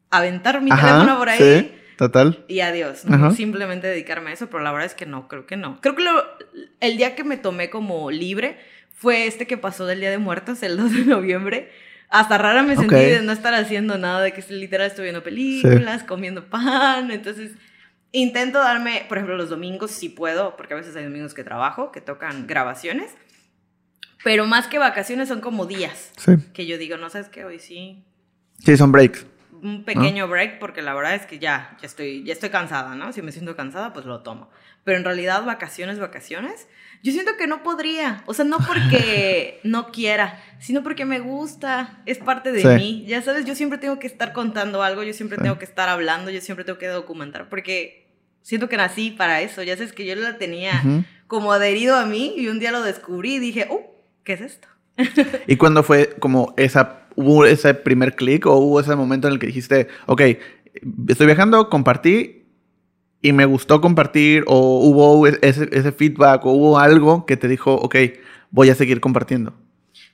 aventar 0.10 0.62
mi 0.62 0.72
Ajá, 0.72 0.88
teléfono 0.88 1.18
por 1.20 1.30
ahí. 1.30 1.38
Sí, 1.38 1.72
total. 1.98 2.44
Y 2.48 2.62
adiós, 2.62 3.06
¿no? 3.06 3.32
Simplemente 3.32 3.88
dedicarme 3.88 4.32
a 4.32 4.34
eso, 4.34 4.48
pero 4.48 4.63
la 4.63 4.72
verdad 4.72 4.88
es 4.88 4.96
que 4.96 5.06
no, 5.06 5.27
creo 5.27 5.46
que 5.46 5.58
no. 5.58 5.80
Creo 5.82 5.96
que 5.96 6.04
lo- 6.04 6.24
el 6.80 6.98
día 6.98 7.15
que 7.15 7.24
me 7.24 7.38
tomé 7.38 7.70
como 7.70 8.10
libre 8.12 8.58
fue 8.94 9.27
este 9.27 9.46
que 9.46 9.58
pasó 9.58 9.86
del 9.86 10.00
Día 10.00 10.10
de 10.10 10.18
Muertos, 10.18 10.63
el 10.63 10.77
2 10.77 10.92
de 10.94 11.06
noviembre. 11.06 11.72
Hasta 12.10 12.38
rara 12.38 12.64
me 12.64 12.76
sentí 12.76 12.94
Ok. 12.96 13.02
de 13.02 13.22
no 13.24 13.32
estar 13.32 13.54
haciendo 13.54 13.98
nada, 13.98 14.22
de 14.22 14.32
que 14.34 14.42
literal 14.54 14.88
estoy 14.88 15.04
viendo 15.04 15.24
películas, 15.24 16.04
comiendo 16.04 16.46
pan, 16.50 17.12
entonces 17.12 17.52
intento 18.12 18.60
darme, 18.60 19.06
por 19.10 19.18
ejemplo, 19.18 19.36
los 19.36 19.50
domingos 19.50 19.92
si 19.92 20.10
puedo, 20.10 20.56
porque 20.56 20.74
a 20.74 20.78
veces 20.78 20.96
hay 20.96 21.04
domingos 21.04 21.34
que 21.34 21.44
trabajo, 21.44 21.92
que 21.92 22.02
tocan 22.02 22.48
grabaciones, 22.48 23.12
pero 24.24 24.46
más 24.46 24.68
que 24.68 24.78
vacaciones 24.80 25.28
son 25.28 25.42
como 25.42 25.66
días 25.66 26.12
Sí. 26.18 26.34
que 26.54 26.66
yo 26.66 26.78
digo, 26.78 26.98
no 26.98 27.10
sabes 27.10 27.30
qué, 27.30 27.44
hoy 27.46 27.60
sí, 27.60 28.04
Sí, 28.60 28.78
son 28.78 28.92
breaks. 28.92 29.26
un 29.62 29.84
pequeño 29.84 30.28
break 30.28 30.60
porque 30.60 30.82
la 30.82 30.94
verdad 30.94 31.16
es 31.16 31.26
que 31.26 31.40
ya, 31.40 31.76
ya 31.82 31.88
estoy, 31.88 32.24
ya 32.24 32.34
estoy 32.34 32.50
cansada, 32.50 32.96
¿no? 32.96 33.12
Si 33.12 33.22
me 33.22 33.32
siento 33.32 33.56
cansada, 33.56 33.94
pues 33.94 34.06
lo 34.06 34.22
tomo. 34.22 34.50
Pero 34.84 34.98
en 34.98 35.04
realidad 35.04 35.44
vacaciones, 35.44 36.00
vacaciones, 36.00 36.68
yo 37.06 37.12
siento 37.12 37.34
que 37.38 37.46
no 37.46 37.62
podría. 37.62 38.24
O 38.26 38.34
sea, 38.34 38.46
no 38.46 38.58
porque 38.58 39.60
no 39.64 39.92
quiera, 39.92 40.42
sino 40.60 40.82
porque 40.82 41.06
me 41.06 41.20
gusta, 41.20 42.02
es 42.08 42.18
parte 42.18 42.52
de 42.52 42.62
Sí. 42.62 42.68
mí. 42.68 43.06
Ya 43.08 43.22
sabes, 43.22 43.46
yo 43.46 43.54
siempre 43.54 43.78
tengo 43.78 44.00
que 44.00 44.08
estar 44.08 44.34
contando 44.34 44.82
algo, 44.82 45.04
yo 45.04 45.14
siempre 45.14 45.38
Sí. 45.38 45.44
tengo 45.44 45.60
que 45.60 45.66
estar 45.66 45.88
hablando, 45.88 46.32
yo 46.32 46.42
siempre 46.42 46.66
tengo 46.66 46.80
que 46.80 46.88
documentar 46.88 47.48
porque 47.48 48.08
siento 48.42 48.68
que 48.70 48.78
nací 48.78 49.12
para 49.12 49.42
eso. 49.42 49.62
Ya 49.62 49.78
sabes 49.78 49.94
que 49.94 50.06
yo 50.06 50.16
la 50.16 50.38
tenía 50.40 50.82
Ujú. 50.84 51.04
como 51.28 51.52
adherido 51.54 51.96
a 51.96 52.06
mí 52.08 52.34
y 52.38 52.48
un 52.48 52.58
día 52.60 52.72
lo 52.72 52.82
descubrí 52.82 53.36
y 53.36 53.40
dije, 53.40 53.68
uh, 53.70 53.82
¿qué 54.24 54.34
es 54.34 54.42
esto? 54.42 54.68
¿Y 55.48 55.58
cuándo 55.58 55.84
fue 55.84 56.16
como 56.20 56.56
esa, 56.58 57.02
hubo 57.16 57.46
ese 57.46 57.76
primer 57.76 58.16
clic 58.16 58.48
o 58.48 58.56
hubo 58.58 58.80
ese 58.80 58.96
momento 58.96 59.28
en 59.28 59.34
el 59.34 59.40
que 59.40 59.48
dijiste, 59.48 59.90
ok, 60.08 60.22
estoy 61.08 61.28
viajando, 61.28 61.70
compartí 61.70 62.45
y 63.27 63.34
me 63.34 63.46
gustó 63.46 63.82
compartir 63.82 64.44
o 64.48 64.79
hubo 64.79 65.25
ese, 65.27 65.70
ese 65.72 65.91
feedback 65.91 66.46
o 66.46 66.51
hubo 66.51 66.77
algo 66.79 67.25
que 67.25 67.38
te 67.38 67.48
dijo, 67.48 67.74
ok, 67.74 67.96
voy 68.51 68.70
a 68.70 68.75
seguir 68.75 69.00
compartiendo? 69.01 69.53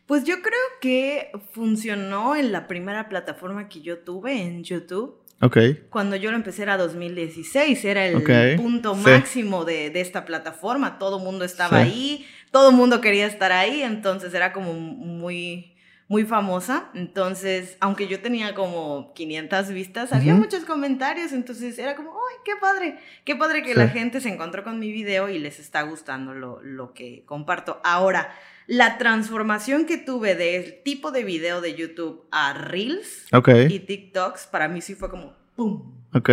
Pues 0.05 0.23
yo 0.23 0.41
creo 0.41 0.59
que 0.81 1.31
funcionó 1.51 2.35
en 2.35 2.51
la 2.51 2.67
primera 2.67 3.09
plataforma 3.09 3.69
que 3.69 3.81
yo 3.81 3.99
tuve, 3.99 4.41
en 4.41 4.63
YouTube. 4.63 5.15
Ok. 5.41 5.57
Cuando 5.89 6.15
yo 6.15 6.29
lo 6.31 6.37
empecé 6.37 6.61
era 6.63 6.77
2016, 6.77 7.83
era 7.85 8.05
el 8.05 8.55
punto 8.57 8.93
sí. 8.95 9.01
máximo 9.01 9.65
de, 9.65 9.89
de 9.89 10.01
esta 10.01 10.25
plataforma. 10.25 10.99
Todo 10.99 11.17
el 11.17 11.23
mundo 11.23 11.45
estaba 11.45 11.83
Sí. 11.83 11.89
ahí, 11.89 12.25
todo 12.51 12.69
el 12.69 12.75
mundo 12.75 13.01
quería 13.01 13.25
estar 13.25 13.51
ahí, 13.51 13.81
entonces 13.81 14.33
era 14.33 14.53
como 14.53 14.73
muy, 14.73 15.73
muy 16.11 16.25
famosa. 16.25 16.89
Entonces, 16.93 17.77
aunque 17.79 18.09
yo 18.09 18.19
tenía 18.19 18.53
como 18.53 19.13
500 19.15 19.69
vistas, 19.69 20.11
había 20.11 20.35
muchos 20.35 20.65
comentarios, 20.65 21.31
entonces 21.31 21.79
era 21.79 21.95
como, 21.95 22.11
¡ay, 22.11 22.35
qué 22.43 22.51
padre! 22.59 22.97
Qué 23.23 23.37
padre 23.37 23.63
que 23.63 23.71
Sí. 23.71 23.79
la 23.79 23.87
gente 23.87 24.19
se 24.19 24.27
encontró 24.27 24.65
con 24.65 24.77
mi 24.77 24.91
video 24.91 25.29
y 25.29 25.39
les 25.39 25.57
está 25.59 25.83
gustando 25.83 26.33
lo, 26.33 26.61
lo 26.63 26.93
que 26.93 27.23
comparto. 27.25 27.79
Ahora, 27.85 28.29
la 28.67 28.97
transformación 28.97 29.85
que 29.85 29.97
tuve 29.97 30.35
del 30.35 30.83
tipo 30.83 31.11
de 31.11 31.23
video 31.23 31.61
de 31.61 31.75
YouTube 31.75 32.25
a 32.29 32.51
Reels 32.55 33.27
Ok. 33.31 33.47
y 33.69 33.79
TikToks, 33.79 34.47
para 34.47 34.67
mí 34.67 34.81
sí 34.81 34.95
fue 34.95 35.09
como 35.09 35.33
¡pum! 35.55 35.93
Ok. 36.13 36.29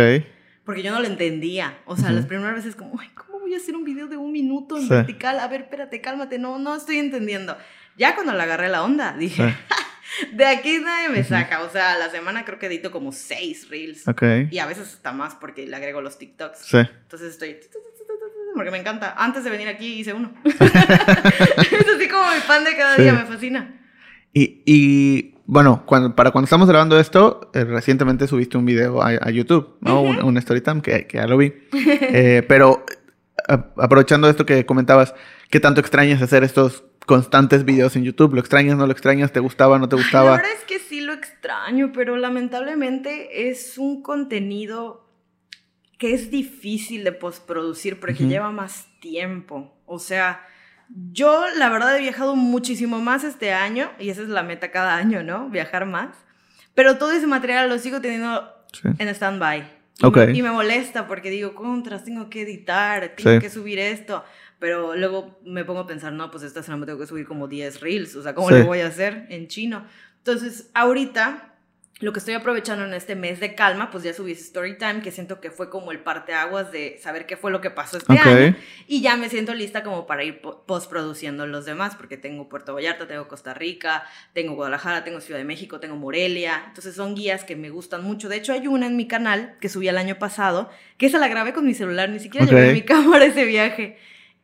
Porque 0.65 0.83
yo 0.83 0.91
no 0.91 0.99
lo 0.99 1.07
entendía. 1.07 1.79
O 1.85 1.95
sea, 1.95 2.11
las 2.11 2.25
primeras 2.25 2.53
veces 2.55 2.75
como, 2.75 2.99
ay, 2.99 3.07
¿cómo 3.15 3.39
voy 3.39 3.53
a 3.53 3.57
hacer 3.57 3.77
un 3.77 3.85
video 3.85 4.07
de 4.07 4.17
un 4.17 4.33
minuto 4.33 4.75
en 4.75 4.83
Sí. 4.83 4.89
vertical? 4.89 5.39
A 5.39 5.47
ver, 5.47 5.61
espérate, 5.61 6.01
cálmate, 6.01 6.37
no, 6.37 6.59
no 6.59 6.75
estoy 6.75 6.97
entendiendo. 6.97 7.55
Ya 7.99 8.15
cuando 8.15 8.33
le 8.33 8.41
agarré 8.41 8.69
la 8.69 8.83
onda, 8.83 9.13
dije, 9.17 9.55
Sí. 10.19 10.25
de 10.35 10.45
aquí 10.45 10.79
nadie 10.79 11.09
me 11.09 11.23
saca. 11.23 11.61
O 11.61 11.69
sea, 11.69 11.93
a 11.93 11.97
la 11.99 12.09
semana 12.09 12.45
creo 12.45 12.57
que 12.57 12.65
edito 12.65 12.89
como 12.91 13.11
seis 13.11 13.69
reels. 13.69 14.07
Ok. 14.07 14.23
Y 14.49 14.57
a 14.59 14.65
veces 14.65 14.87
hasta 14.93 15.11
más 15.11 15.35
porque 15.35 15.67
le 15.67 15.75
agrego 15.75 16.01
los 16.01 16.17
TikToks. 16.17 16.59
Sí. 16.59 16.77
Entonces 16.77 17.31
estoy... 17.33 17.57
Porque 18.55 18.71
me 18.71 18.79
encanta. 18.79 19.13
Antes 19.17 19.43
de 19.43 19.51
venir 19.51 19.67
aquí 19.67 19.99
hice 19.99 20.13
uno. 20.13 20.33
es 20.43 20.61
así 20.61 22.07
como 22.09 22.23
mi 22.33 22.39
pan 22.47 22.63
de 22.63 22.75
cada 22.75 22.95
Sí. 22.95 23.03
día, 23.03 23.13
me 23.13 23.25
fascina. 23.25 23.75
Y, 24.33 24.61
y, 24.65 25.35
bueno, 25.45 25.83
cuando, 25.85 26.15
para 26.15 26.31
cuando 26.31 26.45
estamos 26.45 26.67
grabando 26.67 26.99
esto, 26.99 27.51
eh, 27.53 27.63
recientemente 27.63 28.27
subiste 28.27 28.57
un 28.57 28.65
video 28.65 29.01
a, 29.01 29.09
a 29.09 29.29
YouTube, 29.31 29.77
¿no? 29.81 30.01
Un, 30.01 30.23
un 30.23 30.37
story 30.37 30.61
time 30.61 30.81
que, 30.81 31.05
que 31.07 31.17
ya 31.17 31.27
lo 31.27 31.37
vi. 31.37 31.53
Eh, 31.73 32.43
pero 32.47 32.85
a- 33.47 33.67
aprovechando 33.77 34.29
esto 34.29 34.45
que 34.45 34.65
comentabas, 34.65 35.13
¿qué 35.49 35.59
tanto 35.59 35.79
extrañas 35.81 36.21
hacer 36.21 36.43
estos 36.43 36.83
constantes 37.09 37.65
videos 37.65 37.95
en 37.95 38.03
YouTube? 38.03 38.35
¿Lo 38.35 38.39
extrañas, 38.39 38.77
no 38.77 38.85
lo 38.85 38.91
extrañas? 38.91 39.31
¿Te 39.33 39.39
gustaba, 39.39 39.79
no 39.79 39.89
te 39.89 39.95
Ay, 39.95 39.99
la 40.01 40.03
gustaba? 40.05 40.31
verdad 40.37 40.51
es 40.55 40.63
que 40.65 40.77
sí 40.77 41.01
lo 41.01 41.11
extraño, 41.13 41.91
pero 41.91 42.15
lamentablemente 42.17 43.49
es 43.49 43.79
un 43.79 44.03
contenido 44.03 45.09
que 45.97 46.13
es 46.13 46.29
difícil 46.29 47.03
de 47.03 47.11
postproducir 47.11 47.99
porque 47.99 48.21
Ujú. 48.23 48.29
lleva 48.31 48.51
más 48.51 48.85
tiempo. 49.01 49.75
O 49.87 49.97
sea, 49.97 50.45
yo 51.11 51.45
la 51.57 51.69
verdad 51.69 51.97
he 51.97 52.01
viajado 52.01 52.35
muchísimo 52.35 52.99
más 52.99 53.23
este 53.23 53.53
año 53.53 53.89
y 53.99 54.09
esa 54.09 54.21
es 54.21 54.29
la 54.29 54.43
meta 54.43 54.69
cada 54.69 54.95
año, 54.95 55.23
¿no? 55.23 55.49
Viajar 55.49 55.87
más. 55.87 56.15
Pero 56.75 56.99
todo 56.99 57.11
ese 57.11 57.25
material 57.25 57.69
lo 57.69 57.79
sigo 57.79 57.99
teniendo 58.01 58.47
Sí. 58.71 58.87
en 58.99 59.07
stand-by. 59.09 59.79
Y, 60.01 60.05
Ok. 60.05 60.17
me, 60.17 60.31
y 60.37 60.41
me 60.43 60.51
molesta 60.51 61.07
porque 61.07 61.31
digo, 61.31 61.55
contras, 61.55 62.05
tengo 62.05 62.29
que 62.29 62.43
editar, 62.43 63.13
tengo 63.17 63.31
Sí. 63.31 63.39
que 63.39 63.49
subir 63.49 63.79
esto. 63.79 64.23
Pero 64.59 64.95
luego 64.95 65.39
me 65.45 65.63
pongo 65.63 65.79
a 65.81 65.87
pensar, 65.87 66.11
no, 66.13 66.29
pues 66.31 66.43
esta 66.43 66.61
semana 66.63 66.81
me 66.81 66.85
tengo 66.85 66.99
que 66.99 67.07
subir 67.07 67.25
como 67.25 67.47
10 67.47 67.79
reels. 67.79 68.15
O 68.15 68.23
sea, 68.23 68.35
¿cómo 68.35 68.49
Sí. 68.49 68.55
le 68.55 68.63
voy 68.63 68.81
a 68.81 68.87
hacer 68.87 69.25
en 69.29 69.47
chino? 69.47 69.85
Entonces, 70.17 70.69
ahorita, 70.73 71.45
lo 72.01 72.13
que 72.13 72.19
estoy 72.19 72.33
aprovechando 72.33 72.85
en 72.85 72.93
este 72.93 73.15
mes 73.15 73.39
de 73.41 73.55
calma, 73.55 73.89
pues 73.91 74.03
ya 74.05 74.13
subí 74.13 74.31
story 74.33 74.77
time, 74.77 75.01
que 75.01 75.11
siento 75.11 75.39
que 75.41 75.49
fue 75.51 75.69
como 75.69 75.91
el 75.91 75.99
parteaguas 75.99 76.71
de 76.73 76.97
saber 77.01 77.25
qué 77.25 77.35
fue 77.37 77.51
lo 77.51 77.59
que 77.61 77.69
pasó 77.71 77.97
este 77.97 78.13
Ok. 78.13 78.19
año. 78.25 78.55
Y 78.87 79.01
ya 79.01 79.15
me 79.17 79.29
siento 79.29 79.53
lista 79.53 79.83
como 79.83 80.05
para 80.07 80.23
ir 80.25 80.39
po- 80.41 80.65
postproduciendo 80.65 81.45
los 81.47 81.65
demás, 81.65 81.95
porque 81.95 82.15
tengo 82.17 82.47
Puerto 82.49 82.73
Vallarta, 82.73 83.07
tengo 83.07 83.27
Costa 83.29 83.53
Rica, 83.53 84.03
tengo 84.33 84.55
Guadalajara, 84.55 85.03
tengo 85.05 85.19
Ciudad 85.21 85.39
de 85.39 85.45
México, 85.45 85.79
tengo 85.81 85.95
Morelia. 85.97 86.63
Entonces 86.67 86.95
son 86.95 87.15
guías 87.15 87.43
que 87.45 87.55
me 87.57 87.69
gustan 87.69 88.03
mucho. 88.03 88.27
De 88.29 88.35
hecho, 88.37 88.51
hay 88.53 88.67
una 88.67 88.87
en 88.87 88.95
mi 88.97 89.07
canal 89.07 89.55
que 89.59 89.67
subí 89.69 89.87
el 89.89 89.97
año 89.97 90.19
pasado, 90.19 90.69
que 90.97 91.05
esa 91.05 91.17
la 91.17 91.27
grabé 91.29 91.53
con 91.53 91.65
mi 91.65 91.73
celular, 91.73 92.09
ni 92.09 92.19
siquiera 92.19 92.45
Ok. 92.45 92.51
llevé 92.51 92.73
mi 92.73 92.81
cámara 92.83 93.25
ese 93.25 93.43
viaje. 93.45 93.97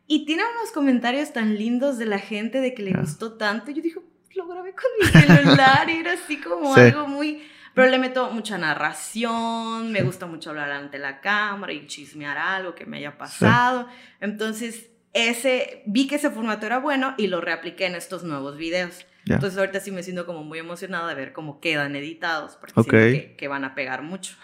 Y 0.07 0.25
tiene 0.25 0.43
unos 0.43 0.71
comentarios 0.71 1.33
tan 1.33 1.55
lindos 1.55 1.97
de 1.97 2.05
la 2.05 2.19
gente 2.19 2.61
de 2.61 2.73
que 2.73 2.83
le 2.83 2.91
Ya. 2.91 2.99
gustó 2.99 3.33
tanto. 3.33 3.71
Yo 3.71 3.81
digo, 3.81 4.03
lo 4.35 4.47
grabé 4.47 4.73
con 4.73 4.85
mi 4.99 5.07
celular 5.07 5.89
y 5.89 5.93
era 5.99 6.13
así 6.13 6.37
como 6.39 6.73
Sí. 6.75 6.81
algo 6.81 7.07
muy... 7.07 7.43
Pero 7.73 7.89
le 7.89 7.97
meto 7.97 8.29
mucha 8.31 8.57
narración, 8.57 9.91
me 9.91 10.01
gusta 10.03 10.27
mucho 10.27 10.51
hablar 10.51 10.71
ante 10.71 10.97
la 10.97 11.19
cámara 11.19 11.73
y 11.73 11.87
chismear 11.87 12.37
algo 12.37 12.73
que 12.75 12.85
me 12.85 12.97
haya 12.97 13.17
pasado. 13.17 13.87
Entonces, 14.21 14.89
ese, 15.13 15.83
vi 15.85 16.07
que 16.07 16.15
ese 16.15 16.29
formato 16.29 16.65
era 16.65 16.79
bueno 16.79 17.15
y 17.17 17.27
lo 17.27 17.41
reapliqué 17.41 17.85
en 17.85 17.95
estos 17.95 18.23
nuevos 18.23 18.55
videos. 18.57 19.05
Ya. 19.25 19.35
Entonces 19.35 19.57
ahorita 19.57 19.79
sí 19.79 19.91
me 19.91 20.03
siento 20.03 20.25
como 20.25 20.43
muy 20.43 20.59
emocionada 20.59 21.07
de 21.09 21.15
ver 21.15 21.33
cómo 21.33 21.59
quedan 21.59 21.95
editados, 21.95 22.55
porque 22.57 22.79
Ok. 22.79 22.89
siento 22.91 22.99
que, 23.11 23.35
que 23.35 23.47
van 23.47 23.65
a 23.65 23.75
pegar 23.75 24.03
mucho. 24.03 24.35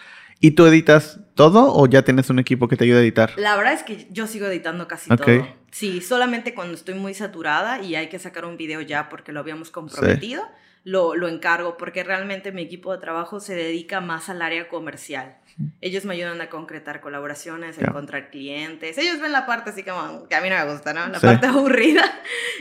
¿Y 0.42 0.50
tú 0.50 0.66
editas 0.66 1.20
todo 1.34 1.72
o 1.72 1.86
ya 1.86 2.02
tienes 2.02 2.28
un 2.28 2.40
equipo 2.40 2.66
que 2.66 2.76
te 2.76 2.82
ayuda 2.84 2.98
a 2.98 3.02
editar? 3.02 3.32
La 3.36 3.56
verdad 3.56 3.72
es 3.74 3.84
que 3.84 4.08
yo 4.10 4.26
sigo 4.26 4.46
editando 4.48 4.88
casi 4.88 5.08
todo. 5.08 5.48
Sí, 5.70 6.00
solamente 6.02 6.52
cuando 6.52 6.74
estoy 6.74 6.94
muy 6.94 7.14
saturada 7.14 7.80
y 7.80 7.94
hay 7.94 8.08
que 8.08 8.18
sacar 8.18 8.44
un 8.44 8.56
video 8.56 8.80
ya 8.80 9.08
porque 9.08 9.30
lo 9.32 9.38
habíamos 9.38 9.70
comprometido, 9.70 10.42
lo, 10.84 11.14
lo 11.14 11.28
encargo 11.28 11.76
porque 11.76 12.02
realmente 12.02 12.50
mi 12.50 12.60
equipo 12.62 12.92
de 12.92 12.98
trabajo 12.98 13.38
se 13.38 13.54
dedica 13.54 14.00
más 14.00 14.28
al 14.28 14.42
área 14.42 14.68
comercial. 14.68 15.36
Ellos 15.80 16.04
me 16.06 16.14
ayudan 16.14 16.40
a 16.40 16.48
concretar 16.50 17.00
colaboraciones, 17.00 17.78
a 17.78 17.82
encontrar 17.82 18.30
clientes. 18.30 18.98
Ellos 18.98 19.20
ven 19.20 19.30
la 19.30 19.46
parte 19.46 19.70
así 19.70 19.84
como 19.84 20.26
que 20.26 20.34
a 20.34 20.40
mí 20.40 20.50
no 20.50 20.56
me 20.56 20.72
gusta, 20.72 20.92
¿no? 20.92 21.06
La 21.06 21.20
Sí. 21.20 21.26
parte 21.26 21.46
aburrida. 21.46 22.02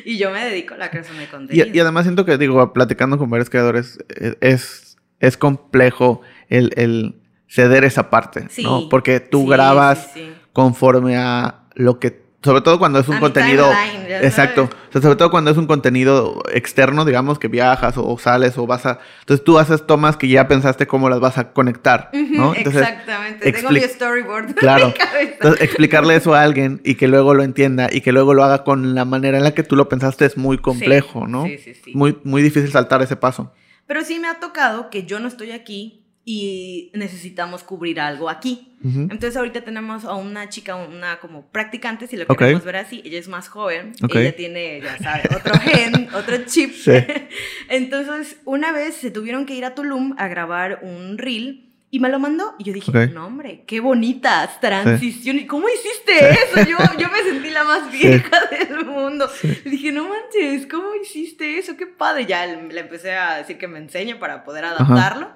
Y 0.05 0.19
yo 0.19 0.29
me 0.29 0.45
dedico 0.45 0.75
a 0.75 0.77
la 0.77 0.91
creación 0.91 1.17
de 1.17 1.27
contenido. 1.27 1.65
Y, 1.65 1.75
y 1.75 1.79
además 1.79 2.03
siento 2.03 2.25
que, 2.25 2.37
digo, 2.37 2.73
platicando 2.73 3.17
con 3.17 3.29
varios 3.29 3.49
creadores, 3.49 3.97
eh, 4.09 4.35
es, 4.41 4.97
es 5.19 5.35
complejo 5.37 6.21
el, 6.49 6.71
el 6.75 7.20
ceder 7.51 7.83
esa 7.83 8.09
parte, 8.09 8.47
Sí, 8.49 8.63
¿no? 8.63 8.87
Porque 8.89 9.19
tú 9.19 9.41
sí, 9.41 9.49
grabas 9.49 10.11
sí, 10.13 10.31
conforme 10.53 11.17
a 11.17 11.63
lo 11.75 11.99
que... 11.99 12.21
Sobre 12.43 12.61
todo 12.61 12.79
cuando 12.79 12.97
es 12.97 13.07
un 13.07 13.15
A 13.17 13.19
contenido... 13.19 13.69
timeline, 13.69 14.23
Exacto. 14.25 14.63
O 14.63 14.91
sea, 14.91 15.01
sobre 15.01 15.15
todo 15.15 15.29
cuando 15.29 15.51
es 15.51 15.57
un 15.57 15.67
contenido 15.67 16.41
externo, 16.51 17.05
digamos, 17.05 17.37
que 17.37 17.47
viajas 17.49 17.97
o, 17.97 18.07
o 18.07 18.17
sales 18.17 18.57
o 18.57 18.65
vas 18.65 18.85
a... 18.87 18.99
Entonces 19.19 19.43
tú 19.43 19.59
haces 19.59 19.85
tomas 19.85 20.17
que 20.17 20.27
ya 20.27 20.47
pensaste 20.47 20.87
cómo 20.87 21.07
las 21.09 21.19
vas 21.19 21.37
a 21.37 21.51
conectar, 21.51 22.09
¿no? 22.13 22.55
Entonces, 22.55 22.81
Exactamente. 22.81 23.51
Tengo 23.51 23.69
mi 23.69 23.81
storyboard 23.81 24.55
Claro. 24.55 24.85
en 24.87 24.91
mi 24.93 24.97
cabeza. 24.97 25.33
entonces, 25.33 25.61
explicarle 25.61 26.15
eso 26.15 26.33
a 26.33 26.41
alguien 26.41 26.81
y 26.83 26.95
que 26.95 27.07
luego 27.07 27.33
lo 27.35 27.43
entienda 27.43 27.89
y 27.91 28.01
que 28.01 28.11
luego 28.11 28.33
lo 28.33 28.43
haga 28.43 28.63
con 28.63 28.95
la 28.95 29.05
manera 29.05 29.37
en 29.37 29.43
la 29.43 29.53
que 29.53 29.61
tú 29.63 29.75
lo 29.75 29.87
pensaste 29.87 30.25
es 30.25 30.35
muy 30.37 30.57
complejo, 30.57 31.27
¿no? 31.27 31.45
Sí, 31.45 31.57
sí, 31.59 31.73
sí. 31.75 31.91
Muy, 31.93 32.17
muy 32.23 32.41
difícil 32.41 32.71
saltar 32.71 33.01
ese 33.03 33.17
paso. 33.17 33.53
Pero 33.85 34.03
sí 34.03 34.17
me 34.19 34.27
ha 34.29 34.39
tocado 34.39 34.89
que 34.89 35.03
yo 35.03 35.19
no 35.19 35.27
estoy 35.27 35.51
aquí 35.51 36.00
y 36.23 36.91
necesitamos 36.93 37.63
cubrir 37.63 37.99
algo 37.99 38.29
aquí. 38.29 38.75
Ujú. 38.83 39.01
Entonces 39.01 39.35
ahorita 39.37 39.61
tenemos 39.61 40.05
a 40.05 40.13
una 40.15 40.49
chica, 40.49 40.75
una 40.75 41.19
como 41.19 41.47
practicante, 41.47 42.07
si 42.07 42.15
lo 42.17 42.23
Ok. 42.27 42.37
queremos 42.37 42.63
ver 42.63 42.75
así, 42.77 43.01
ella 43.05 43.17
es 43.19 43.27
más 43.27 43.47
joven, 43.49 43.93
Ok. 44.03 44.15
ella 44.15 44.35
tiene, 44.35 44.81
ya 44.81 44.97
sabes, 44.99 45.25
otro 45.35 45.53
gen, 45.61 46.09
otro 46.13 46.37
chip. 46.45 46.73
Sí. 46.73 46.91
Entonces 47.69 48.37
una 48.45 48.71
vez 48.71 48.95
se 48.95 49.11
tuvieron 49.11 49.45
que 49.45 49.55
ir 49.55 49.65
a 49.65 49.75
Tulum 49.75 50.15
a 50.17 50.27
grabar 50.27 50.79
un 50.83 51.17
reel 51.17 51.67
y 51.93 51.99
me 51.99 52.07
lo 52.09 52.19
mandó 52.19 52.55
y 52.57 52.63
yo 52.63 52.73
dije, 52.73 52.89
Ok. 52.89 53.11
no 53.13 53.27
hombre, 53.27 53.63
qué 53.67 53.79
bonitas 53.81 54.59
transiciones, 54.61 55.45
¿cómo 55.47 55.67
hiciste 55.67 56.29
eso? 56.29 56.69
Yo, 56.69 56.77
yo 56.97 57.09
me 57.09 57.21
sentí 57.29 57.49
la 57.49 57.63
más 57.65 57.91
vieja 57.91 58.39
del 58.49 58.85
mundo. 58.85 59.29
Dije, 59.65 59.91
no 59.91 60.07
manches, 60.07 60.67
¿cómo 60.67 60.95
hiciste 61.01 61.57
eso? 61.57 61.75
Qué 61.75 61.87
padre. 61.87 62.25
Ya 62.25 62.45
le 62.45 62.79
empecé 62.79 63.11
a 63.13 63.37
decir 63.37 63.57
que 63.57 63.67
me 63.67 63.79
enseñe 63.79 64.15
para 64.15 64.43
poder 64.45 64.65
adaptarlo. 64.65 65.31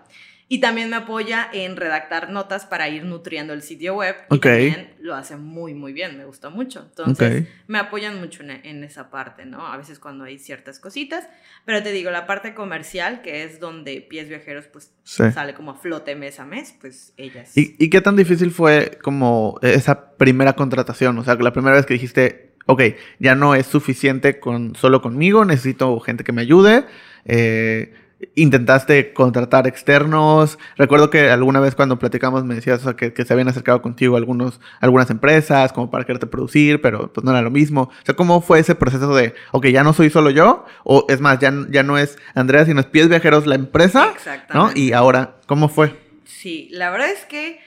Y 0.48 0.60
también 0.62 0.92
me 0.92 0.96
apoya 0.98 1.50
en 1.52 1.76
redactar 1.76 2.30
notas 2.30 2.68
para 2.68 2.88
ir 2.88 3.04
nutriendo 3.04 3.54
el 3.54 3.64
sitio 3.64 3.96
web. 3.96 4.16
Y 4.30 4.36
Ok. 4.36 4.44
también 4.44 4.94
lo 5.00 5.16
hace 5.16 5.38
muy, 5.38 5.74
muy 5.74 5.92
bien, 5.92 6.18
me 6.20 6.26
gusta 6.26 6.50
mucho. 6.52 6.82
Entonces, 6.88 7.42
Ok. 7.42 7.48
me 7.68 7.80
apoyan 7.80 8.20
mucho 8.20 8.44
en, 8.44 8.52
en 8.52 8.84
esa 8.84 9.10
parte, 9.10 9.46
¿no? 9.48 9.66
A 9.66 9.76
veces 9.78 9.98
cuando 9.98 10.24
hay 10.24 10.38
ciertas 10.38 10.80
cositas. 10.80 11.28
Pero 11.66 11.82
te 11.82 11.92
digo, 11.92 12.12
la 12.12 12.28
parte 12.28 12.54
comercial, 12.54 13.24
que 13.24 13.44
es 13.44 13.60
donde 13.60 14.02
Pies 14.02 14.30
Viajeros, 14.30 14.68
pues 14.68 14.92
Sí. 15.04 15.24
sale 15.34 15.56
como 15.56 15.72
a 15.72 15.76
flote 15.76 16.16
mes 16.16 16.40
a 16.40 16.46
mes, 16.46 16.76
pues 16.80 17.14
ellas. 17.18 17.58
¿Y, 17.58 17.76
y 17.84 17.90
qué 17.90 18.02
tan 18.02 18.16
difícil 18.16 18.52
fue 18.52 19.00
como 19.02 19.58
esa 19.64 20.12
primera 20.16 20.54
contratación? 20.54 21.18
O 21.18 21.24
sea, 21.24 21.34
la 21.36 21.54
primera 21.54 21.76
vez 21.76 21.88
que 21.88 21.96
dijiste, 21.96 22.54
ok, 22.68 22.84
ya 23.18 23.34
no 23.34 23.56
es 23.56 23.66
suficiente 23.66 24.40
con 24.40 24.76
solo 24.76 25.02
conmigo, 25.02 25.44
necesito 25.44 26.00
gente 26.02 26.24
que 26.24 26.34
me 26.34 26.42
ayude. 26.44 26.86
Eh, 27.26 27.94
intentaste 28.36 29.14
contratar 29.14 29.68
externos. 29.68 30.58
Recuerdo 30.78 31.10
que 31.10 31.30
alguna 31.30 31.60
vez 31.60 31.76
cuando 31.76 32.00
platicamos 32.00 32.44
me 32.46 32.56
decías 32.56 32.80
o 32.82 32.84
sea, 32.84 32.94
que, 32.96 33.14
que 33.14 33.26
se 33.26 33.34
habían 33.34 33.48
acercado 33.48 33.82
contigo 33.82 34.18
algunos, 34.18 34.60
algunas 34.80 35.10
empresas 35.10 35.74
como 35.74 35.90
para 35.92 36.06
quererte 36.06 36.28
producir, 36.28 36.82
pero 36.82 37.12
pues 37.12 37.24
no 37.24 37.32
era 37.32 37.42
lo 37.42 37.52
mismo. 37.52 37.84
O 37.84 38.06
sea, 38.06 38.16
¿cómo 38.16 38.42
fue 38.42 38.60
ese 38.60 38.76
proceso 38.76 39.14
de, 39.16 39.34
ok, 39.52 39.68
ya 39.68 39.84
no 39.84 39.94
soy 39.94 40.10
solo 40.10 40.30
yo? 40.30 40.66
O 40.84 41.06
es 41.10 41.20
más, 41.22 41.40
ya, 41.40 41.54
ya 41.70 41.84
no 41.84 41.98
es 41.98 42.18
Andrea, 42.34 42.66
sino 42.66 42.80
es 42.80 42.86
Pies 42.86 43.10
Viajeros 43.10 43.46
la 43.46 43.56
empresa. 43.56 44.14
¿no? 44.54 44.72
Y 44.74 44.94
ahora, 44.94 45.36
¿cómo 45.48 45.70
fue? 45.70 45.96
Sí, 46.26 46.70
la 46.72 46.90
verdad 46.90 47.12
es 47.12 47.26
que 47.26 47.60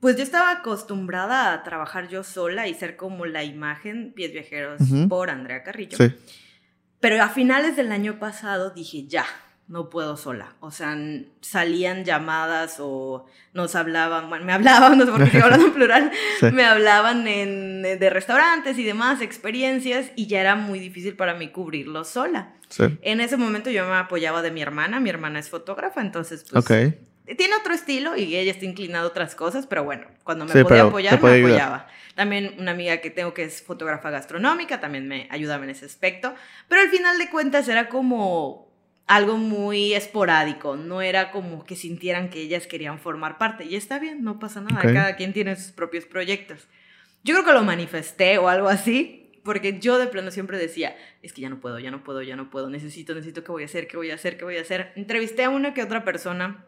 pues 0.00 0.16
yo 0.16 0.22
estaba 0.22 0.52
acostumbrada 0.52 1.52
a 1.52 1.62
trabajar 1.64 2.08
yo 2.08 2.22
sola 2.22 2.68
y 2.68 2.74
ser 2.74 2.96
como 2.96 3.26
la 3.26 3.44
imagen 3.44 4.12
Pies 4.14 4.32
Viajeros 4.32 4.80
por 5.08 5.30
Andrea 5.30 5.62
Carrillo. 5.64 5.96
Sí. 5.96 6.14
Pero 7.00 7.22
a 7.22 7.28
finales 7.28 7.76
del 7.76 7.92
año 7.92 8.18
pasado 8.18 8.70
dije, 8.70 9.06
ya, 9.06 9.24
no 9.68 9.90
puedo 9.90 10.16
sola. 10.16 10.54
O 10.60 10.70
sea, 10.70 10.96
salían 11.40 12.04
llamadas 12.04 12.76
o 12.78 13.26
nos 13.52 13.74
hablaban, 13.74 14.28
bueno, 14.28 14.44
me 14.44 14.52
hablaban, 14.54 14.96
no 14.98 15.04
sé 15.06 15.10
por 15.10 15.20
qué 15.20 15.26
estoy 15.26 15.40
hablando 15.40 15.66
en 15.66 15.72
plural, 15.74 16.10
Sí. 16.40 16.46
me 16.52 16.64
hablaban 16.64 17.26
en, 17.26 17.82
de 17.82 18.10
restaurantes 18.10 18.78
y 18.78 18.84
demás, 18.84 19.20
experiencias, 19.22 20.10
y 20.16 20.26
ya 20.28 20.40
era 20.40 20.54
muy 20.56 20.78
difícil 20.78 21.16
para 21.16 21.34
mí 21.34 21.48
cubrirlo 21.48 22.04
sola. 22.04 22.52
Sí. 22.68 22.84
En 23.02 23.20
ese 23.20 23.36
momento 23.36 23.70
yo 23.70 23.86
me 23.86 23.94
apoyaba 23.96 24.42
de 24.42 24.50
mi 24.50 24.60
hermana, 24.62 25.00
mi 25.00 25.10
hermana 25.10 25.38
es 25.38 25.48
fotógrafa, 25.50 26.00
entonces 26.00 26.44
pues 26.50 26.64
Ok. 26.64 26.94
tiene 27.36 27.54
otro 27.60 27.74
estilo 27.74 28.16
y 28.16 28.36
ella 28.36 28.50
está 28.52 28.64
inclinada 28.64 29.04
a 29.04 29.08
otras 29.08 29.34
cosas, 29.34 29.66
pero 29.66 29.84
bueno, 29.84 30.06
cuando 30.24 30.44
me 30.44 30.52
Sí, 30.52 30.62
podía 30.62 30.82
apoyar, 30.82 31.20
me 31.22 31.28
ayudar. 31.30 31.50
apoyaba. 31.52 31.86
También 32.14 32.54
una 32.58 32.70
amiga 32.70 32.96
que 32.98 33.10
tengo 33.10 33.34
que 33.34 33.44
es 33.44 33.62
fotógrafa 33.62 34.10
gastronómica, 34.10 34.80
también 34.80 35.06
me 35.06 35.28
ayudaba 35.30 35.64
en 35.64 35.70
ese 35.70 35.84
aspecto, 35.86 36.34
pero 36.68 36.80
al 36.82 36.88
final 36.88 37.18
de 37.18 37.28
cuentas 37.30 37.68
era 37.68 37.88
como 37.88 38.65
algo 39.06 39.36
muy 39.36 39.94
esporádico, 39.94 40.76
no 40.76 41.00
era 41.00 41.30
como 41.30 41.64
que 41.64 41.76
sintieran 41.76 42.28
que 42.28 42.40
ellas 42.40 42.66
querían 42.66 42.98
formar 42.98 43.38
parte, 43.38 43.64
y 43.64 43.76
está 43.76 43.98
bien, 43.98 44.24
no 44.24 44.38
pasa 44.38 44.60
nada, 44.60 44.82
cada 44.82 45.16
quien 45.16 45.32
tiene 45.32 45.54
sus 45.56 45.72
propios 45.72 46.04
proyectos. 46.04 46.66
Yo 47.22 47.34
creo 47.34 47.44
que 47.44 47.52
lo 47.52 47.62
manifesté 47.62 48.38
o 48.38 48.48
algo 48.48 48.68
así, 48.68 49.40
porque 49.44 49.78
yo 49.78 49.98
de 49.98 50.08
plano 50.08 50.32
siempre 50.32 50.58
decía, 50.58 50.96
es 51.22 51.32
que 51.32 51.40
ya 51.40 51.48
no 51.48 51.60
puedo, 51.60 51.78
ya 51.78 51.92
no 51.92 52.02
puedo, 52.02 52.20
ya 52.22 52.34
no 52.34 52.50
puedo, 52.50 52.68
necesito, 52.68 53.14
necesito, 53.14 53.44
¿qué 53.44 53.52
voy 53.52 53.62
a 53.62 53.66
hacer? 53.66 53.86
¿Qué 53.86 53.96
voy 53.96 54.10
a 54.10 54.14
hacer? 54.14 54.36
¿Qué 54.36 54.44
voy 54.44 54.56
a 54.58 54.62
hacer? 54.62 54.92
Entrevisté 54.96 55.44
a 55.44 55.50
una 55.50 55.72
que 55.72 55.84
otra 55.84 56.04
persona 56.04 56.66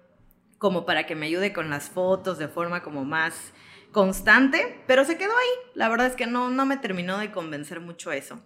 como 0.59 0.87
para 0.87 1.07
que 1.07 1.17
me 1.17 1.27
ayude 1.27 1.53
con 1.53 1.71
las 1.71 1.91
fotos 1.91 2.39
de 2.39 2.47
forma 2.47 2.83
como 2.83 3.05
más 3.05 3.53
constante, 3.91 4.81
pero 4.87 5.05
se 5.05 5.19
quedó 5.19 5.33
ahí. 5.33 5.71
La 5.75 5.89
verdad 5.89 6.07
es 6.07 6.15
que 6.15 6.27
no, 6.27 6.51
no 6.51 6.67
me 6.67 6.77
terminó 6.77 7.19
de 7.19 7.33
convencer 7.33 7.81
mucho 7.81 8.13
eso. 8.13 8.41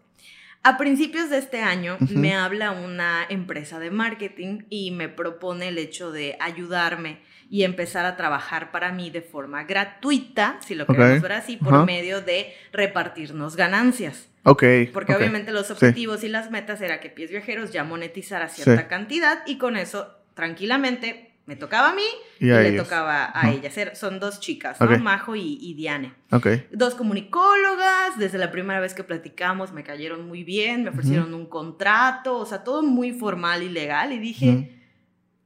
A 0.65 0.79
principios 0.79 1.29
de 1.29 1.39
este 1.39 1.61
año 1.61 1.97
me 2.11 2.35
habla 2.35 2.71
una 2.71 3.27
empresa 3.29 3.81
de 3.81 3.91
marketing 3.91 4.63
y 4.71 4.93
me 4.93 5.09
propone 5.09 5.69
el 5.69 5.79
hecho 5.79 6.13
de 6.13 6.37
ayudarme 6.39 7.19
y 7.51 7.65
empezar 7.65 8.07
a 8.07 8.17
trabajar 8.17 8.71
para 8.71 8.93
mí 8.93 9.11
de 9.11 9.23
forma 9.23 9.65
gratuita, 9.65 10.59
si 10.65 10.77
lo 10.77 10.87
queremos 10.87 11.21
ver 11.21 11.33
así, 11.33 11.57
por 11.57 11.85
medio 11.85 12.21
de 12.21 12.55
repartirnos 12.73 13.57
ganancias. 13.57 14.29
Ok. 14.45 14.63
Porque 14.93 15.13
ok. 15.13 15.19
obviamente 15.19 15.51
los 15.51 15.67
Sí. 15.67 15.73
objetivos 15.73 16.23
y 16.23 16.29
las 16.29 16.51
metas 16.53 16.81
era 16.81 17.01
que 17.01 17.11
Pies 17.11 17.31
Viajeros 17.31 17.73
ya 17.73 17.83
monetizara 17.83 18.49
cierta 18.49 18.83
Sí. 18.83 18.89
cantidad 18.89 19.43
y 19.47 19.59
con 19.59 19.77
eso 19.77 20.15
tranquilamente 20.35 21.32
me 21.45 21.57
tocaba 21.57 21.91
a 21.91 21.95
mí 21.95 22.03
Y 22.39 22.49
y, 22.49 22.51
a 22.53 22.61
le 22.61 22.73
tocaba 22.73 23.31
a. 23.35 23.51
Era- 23.51 23.95
Son 23.95 24.21
dos 24.21 24.39
chicas. 24.41 24.79
Majo 25.01 25.35
y, 25.35 25.59
y 25.61 25.75
Diane. 25.75 26.13
Ok. 26.31 26.47
Dos 26.71 26.95
comunicólogas, 26.95 28.17
desde 28.19 28.39
la 28.39 28.51
primera 28.51 28.79
vez 28.81 28.95
que 28.95 29.03
platicamos 29.05 29.73
me 29.73 29.83
cayeron 29.83 30.27
muy 30.29 30.45
bien, 30.45 30.85
me 30.85 30.91
ofrecieron 30.91 31.35
un 31.35 31.47
contrato, 31.47 32.37
o 32.37 32.47
sea, 32.47 32.63
todo 32.65 32.83
muy 32.83 33.13
formal 33.13 33.63
y 33.63 33.69
legal 33.69 34.13
y 34.13 34.19
dije... 34.19 34.49
Ujú. 34.51 34.83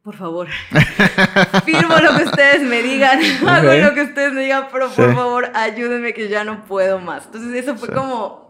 Por 0.06 0.14
favor, 0.14 0.46
firmo 1.64 1.96
lo 1.98 2.16
que 2.16 2.22
ustedes 2.26 2.62
me 2.62 2.80
digan, 2.80 3.18
hago 3.48 3.72
lo 3.72 3.92
que 3.92 4.02
ustedes 4.02 4.32
me 4.32 4.42
digan, 4.42 4.68
pero 4.70 4.88
por 4.88 5.08
Sí. 5.10 5.14
favor, 5.16 5.50
ayúdenme 5.52 6.14
que 6.14 6.28
ya 6.28 6.44
no 6.44 6.64
puedo 6.64 7.00
más. 7.00 7.26
Entonces 7.26 7.52
eso 7.64 7.74
fue 7.76 7.88
Sí. 7.88 7.94
como 7.94 8.46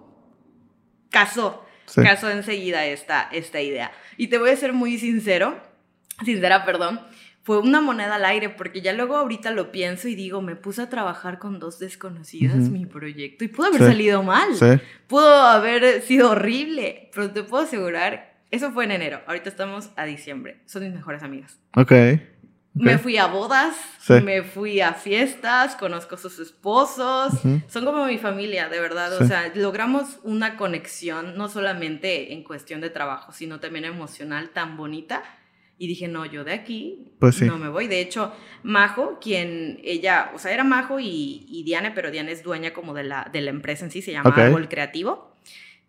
casó, 1.11 1.65
Sí. 1.87 2.03
casó 2.03 2.29
enseguida 2.31 2.85
esta, 2.85 3.29
esta 3.33 3.61
idea. 3.63 3.91
Y 4.19 4.27
te 4.29 4.37
voy 4.37 4.51
a 4.51 4.57
ser 4.57 4.75
muy 4.75 4.99
sincero, 4.99 5.59
sincera, 6.27 6.67
perdón, 6.67 7.01
fue 7.47 7.61
una 7.61 7.81
moneda 7.81 8.17
al 8.17 8.25
aire, 8.25 8.49
porque 8.49 8.81
ya 8.81 8.93
luego 8.93 9.17
ahorita 9.17 9.53
lo 9.53 9.71
pienso 9.71 10.09
y 10.09 10.17
digo, 10.17 10.43
me 10.43 10.57
puse 10.57 10.83
a 10.83 10.89
trabajar 10.89 11.39
con 11.39 11.61
dos 11.61 11.79
desconocidas 11.79 12.57
Ujú. 12.59 12.73
mi 12.73 12.87
proyecto 12.87 13.45
y 13.45 13.49
pudo 13.49 13.69
haber 13.69 13.83
Sí. 13.83 13.87
salido 13.87 14.25
mal, 14.25 14.53
Sí. 14.57 14.67
pudo 15.07 15.33
haber 15.47 16.03
sido 16.03 16.33
horrible, 16.33 17.09
pero 17.15 17.31
te 17.31 17.45
puedo 17.45 17.63
asegurar, 17.63 18.35
eso 18.51 18.73
fue 18.73 18.85
en 18.87 18.91
enero, 18.91 19.21
ahorita 19.29 19.49
estamos 19.49 19.91
a 19.95 20.05
diciembre, 20.07 20.61
son 20.67 20.83
mis 20.83 20.93
mejores 20.93 21.23
amigas. 21.23 21.61
Ok. 21.77 21.93
Me 22.75 22.97
Ok. 22.97 23.01
fui 23.03 23.17
a 23.17 23.27
bodas, 23.27 23.77
Sí. 24.01 24.15
me 24.25 24.43
fui 24.43 24.81
a 24.81 24.93
fiestas, 24.95 25.77
conozco 25.77 26.17
a 26.17 26.19
sus 26.19 26.41
esposos, 26.41 27.33
Ujú. 27.45 27.63
son 27.69 27.85
como 27.85 28.07
mi 28.07 28.19
familia, 28.19 28.69
de 28.69 28.81
verdad. 28.81 29.17
Sí. 29.19 29.23
O 29.23 29.27
sea, 29.29 29.53
logramos 29.55 30.19
una 30.25 30.57
conexión, 30.57 31.37
no 31.39 31.49
solamente 31.49 32.33
en 32.33 32.43
cuestión 32.43 32.81
de 32.81 32.91
trabajo, 32.91 33.31
sino 33.31 33.61
también 33.61 33.85
emocional 33.85 34.51
tan 34.51 34.77
bonita. 34.77 35.23
Y 35.79 35.89
dije, 35.89 36.09
no, 36.09 36.25
yo 36.25 36.43
de 36.45 36.53
aquí 36.55 37.13
Pues 37.19 37.35
sí. 37.37 37.45
no 37.45 37.59
me 37.59 37.69
voy. 37.69 37.87
De 37.87 38.01
hecho, 38.01 38.33
Majo, 38.63 39.19
quien 39.21 39.79
ella, 39.85 40.31
o 40.35 40.39
sea, 40.39 40.53
era 40.53 40.65
Majo 40.65 40.99
y, 41.01 41.45
y 41.49 41.65
Diane, 41.65 41.91
pero 41.91 42.11
Diane 42.11 42.33
es 42.33 42.43
dueña 42.43 42.73
como 42.73 42.95
de 42.95 43.05
la, 43.05 43.29
de 43.33 43.41
la 43.43 43.51
empresa 43.51 43.85
en 43.85 43.91
sí, 43.91 44.01
se 44.03 44.13
llama 44.13 44.31
Ok. 44.31 44.39
Árbol 44.39 44.69
Creativo. 44.69 45.37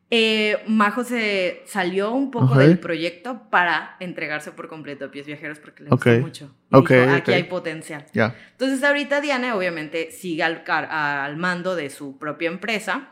Eh, 0.10 0.58
Majo 0.68 1.04
se 1.04 1.64
salió 1.66 2.12
un 2.14 2.32
poco 2.32 2.54
Ok. 2.54 2.60
del 2.60 2.80
proyecto 2.80 3.50
para 3.50 3.98
entregarse 4.00 4.54
por 4.54 4.70
completo 4.70 5.06
a 5.06 5.12
Pies 5.12 5.26
Viajeros 5.28 5.60
porque 5.60 5.84
le 5.84 5.90
gustó 5.90 6.10
Ok. 6.12 6.20
mucho. 6.22 6.56
Dijo, 6.72 7.12
aquí 7.14 7.34
hay 7.34 7.44
potencial. 7.44 8.06
Ya. 8.14 8.34
Entonces 8.52 8.82
ahorita 8.84 9.20
Diane 9.20 9.52
obviamente 9.52 10.12
sigue 10.12 10.44
al, 10.44 10.64
al 10.68 11.36
mando 11.38 11.76
de 11.76 11.90
su 11.90 12.18
propia 12.18 12.48
empresa, 12.50 13.10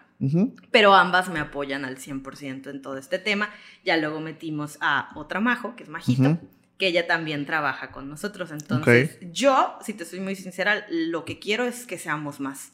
pero 0.72 0.94
ambas 0.94 1.30
me 1.30 1.40
apoyan 1.40 1.84
al 1.84 1.98
100% 1.98 2.70
en 2.70 2.82
todo 2.82 2.98
este 2.98 3.20
tema. 3.20 3.50
Ya 3.84 3.98
luego 3.98 4.22
metimos 4.22 4.78
a 4.80 5.12
otra 5.16 5.42
Majo, 5.42 5.76
que 5.76 5.84
es 5.84 5.90
Majito, 5.90 6.22
Ujú. 6.30 6.50
Que 6.78 6.88
ella 6.88 7.08
también 7.08 7.46
trabaja 7.46 7.92
con 7.92 8.10
nosotros. 8.10 8.52
Entonces 8.52 9.18
yo, 9.32 9.78
si 9.82 9.94
te 9.94 10.06
soy 10.06 10.20
muy 10.20 10.36
sincera, 10.36 10.86
lo 10.90 11.26
que 11.26 11.40
quiero 11.40 11.66
es 11.66 11.86
que 11.86 11.98
seamos 11.98 12.40
más. 12.40 12.72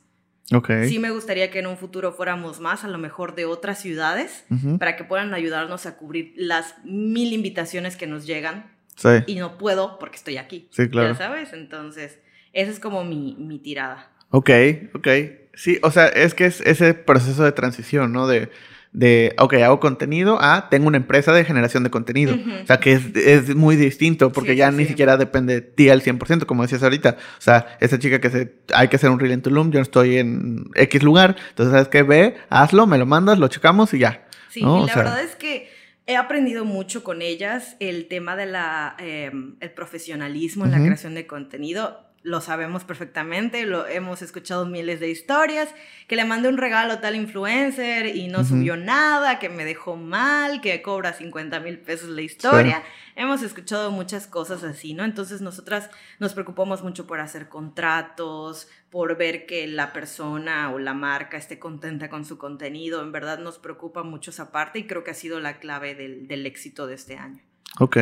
Ok. 0.53 0.69
Sí 0.87 0.99
me 0.99 1.11
gustaría 1.11 1.49
que 1.51 1.59
en 1.59 1.67
un 1.67 1.77
futuro 1.77 2.11
fuéramos 2.11 2.59
más, 2.59 2.83
a 2.83 2.87
lo 2.87 2.97
mejor 2.97 3.35
de 3.35 3.45
otras 3.45 3.79
ciudades, 3.79 4.43
para 4.79 4.95
que 4.95 5.03
puedan 5.03 5.33
ayudarnos 5.33 5.85
a 5.85 5.95
cubrir 5.97 6.33
las 6.35 6.75
mil 6.83 7.31
invitaciones 7.33 7.95
que 7.95 8.07
nos 8.07 8.25
llegan 8.25 8.69
Sí. 8.97 9.09
y 9.25 9.35
no 9.35 9.57
puedo 9.57 9.97
porque 9.97 10.17
estoy 10.17 10.37
aquí. 10.37 10.67
Sí, 10.71 10.89
claro. 10.89 11.09
Ya 11.09 11.15
sabes, 11.15 11.53
entonces 11.53 12.19
esa 12.53 12.71
es 12.71 12.79
como 12.79 13.03
mi, 13.03 13.35
mi 13.39 13.59
tirada. 13.59 14.11
Ok, 14.29 14.49
ok. 14.93 15.07
Sí, 15.53 15.79
o 15.83 15.91
sea, 15.91 16.07
es 16.07 16.33
que 16.33 16.45
es 16.45 16.61
ese 16.61 16.93
proceso 16.93 17.43
de 17.43 17.51
transición, 17.51 18.11
¿no? 18.11 18.27
De, 18.27 18.49
de 18.93 19.33
ok, 19.39 19.53
hago 19.55 19.79
contenido 19.79 20.37
a 20.41 20.67
tengo 20.69 20.87
una 20.87 20.97
empresa 20.97 21.31
de 21.31 21.45
generación 21.45 21.83
de 21.83 21.89
contenido. 21.89 22.35
O 22.63 22.65
sea, 22.67 22.79
que 22.79 22.91
es, 22.93 23.15
es 23.15 23.55
muy 23.55 23.75
distinto 23.77 24.31
porque 24.33 24.51
Sí, 24.51 24.57
ya 24.57 24.69
sí, 24.71 24.77
ni 24.77 24.83
sí. 24.83 24.89
siquiera 24.89 25.15
depende 25.17 25.53
de 25.55 25.61
ti 25.61 25.89
al 25.89 26.01
100%, 26.01 26.45
como 26.45 26.63
decías 26.63 26.83
ahorita. 26.83 27.15
O 27.37 27.41
sea, 27.41 27.77
esa 27.79 27.97
chica 27.99 28.19
que 28.19 28.29
se, 28.29 28.53
hay 28.73 28.89
que 28.89 28.97
hacer 28.97 29.09
un 29.09 29.19
reel 29.19 29.31
en 29.31 29.41
Tulum, 29.41 29.71
yo 29.71 29.79
estoy 29.79 30.17
en 30.17 30.65
X 30.75 31.03
lugar. 31.03 31.37
Entonces, 31.49 31.71
¿sabes 31.71 31.87
qué? 31.87 32.03
Ve, 32.03 32.35
hazlo, 32.49 32.85
me 32.85 32.97
lo 32.97 33.05
mandas, 33.05 33.39
lo 33.39 33.47
checamos 33.47 33.93
y 33.93 33.99
ya. 33.99 34.27
Sí, 34.49 34.61
¿no? 34.61 34.79
y 34.79 34.83
O 34.83 34.87
la 34.87 34.93
sea- 34.93 35.03
verdad 35.03 35.23
es 35.23 35.35
que 35.35 35.69
He 36.07 36.15
aprendido 36.17 36.65
mucho 36.65 37.03
con 37.03 37.21
ellas 37.21 37.77
el 37.79 38.07
tema 38.07 38.35
del 38.35 38.55
em, 38.97 39.55
el 39.59 39.71
profesionalismo 39.71 40.65
en 40.65 40.71
la 40.71 40.79
creación 40.79 41.13
de 41.13 41.27
contenido 41.27 42.10
lo 42.23 42.39
sabemos 42.39 42.83
perfectamente, 42.83 43.65
lo 43.65 43.87
hemos 43.87 44.21
escuchado 44.21 44.67
miles 44.67 44.99
de 44.99 45.09
historias, 45.09 45.73
que 46.07 46.15
le 46.15 46.23
mandé 46.23 46.49
un 46.49 46.57
regalo 46.57 46.93
a 46.93 47.01
tal 47.01 47.15
influencer 47.15 48.15
y 48.15 48.27
no 48.27 48.43
subió 48.43 48.77
nada, 48.77 49.39
que 49.39 49.49
me 49.49 49.65
dejó 49.65 49.95
mal, 49.95 50.61
que 50.61 50.81
cobra 50.83 51.13
50 51.13 51.59
mil 51.61 51.79
pesos 51.79 52.09
la 52.09 52.21
historia. 52.21 52.83
Hemos 53.15 53.41
escuchado 53.41 53.89
muchas 53.91 54.27
cosas 54.27 54.63
así, 54.63 54.93
¿no? 54.93 55.03
Entonces 55.03 55.41
nosotras 55.41 55.89
nos 56.19 56.33
preocupamos 56.33 56.83
mucho 56.83 57.07
por 57.07 57.19
hacer 57.19 57.49
contratos, 57.49 58.67
por 58.91 59.17
ver 59.17 59.47
que 59.47 59.65
la 59.67 59.91
persona 59.91 60.71
o 60.71 60.77
la 60.77 60.93
marca 60.93 61.37
esté 61.37 61.57
contenta 61.57 62.09
con 62.09 62.23
su 62.23 62.37
contenido. 62.37 63.01
En 63.01 63.11
verdad 63.11 63.39
nos 63.39 63.57
preocupa 63.57 64.03
mucho 64.03 64.29
esa 64.29 64.51
parte 64.51 64.79
y 64.79 64.85
creo 64.85 65.03
que 65.03 65.11
ha 65.11 65.15
sido 65.15 65.39
la 65.39 65.57
clave 65.57 65.95
del, 65.95 66.27
del 66.27 66.45
éxito 66.45 66.85
de 66.85 66.95
este 66.95 67.17
año. 67.17 67.41
Ok. 67.79 67.97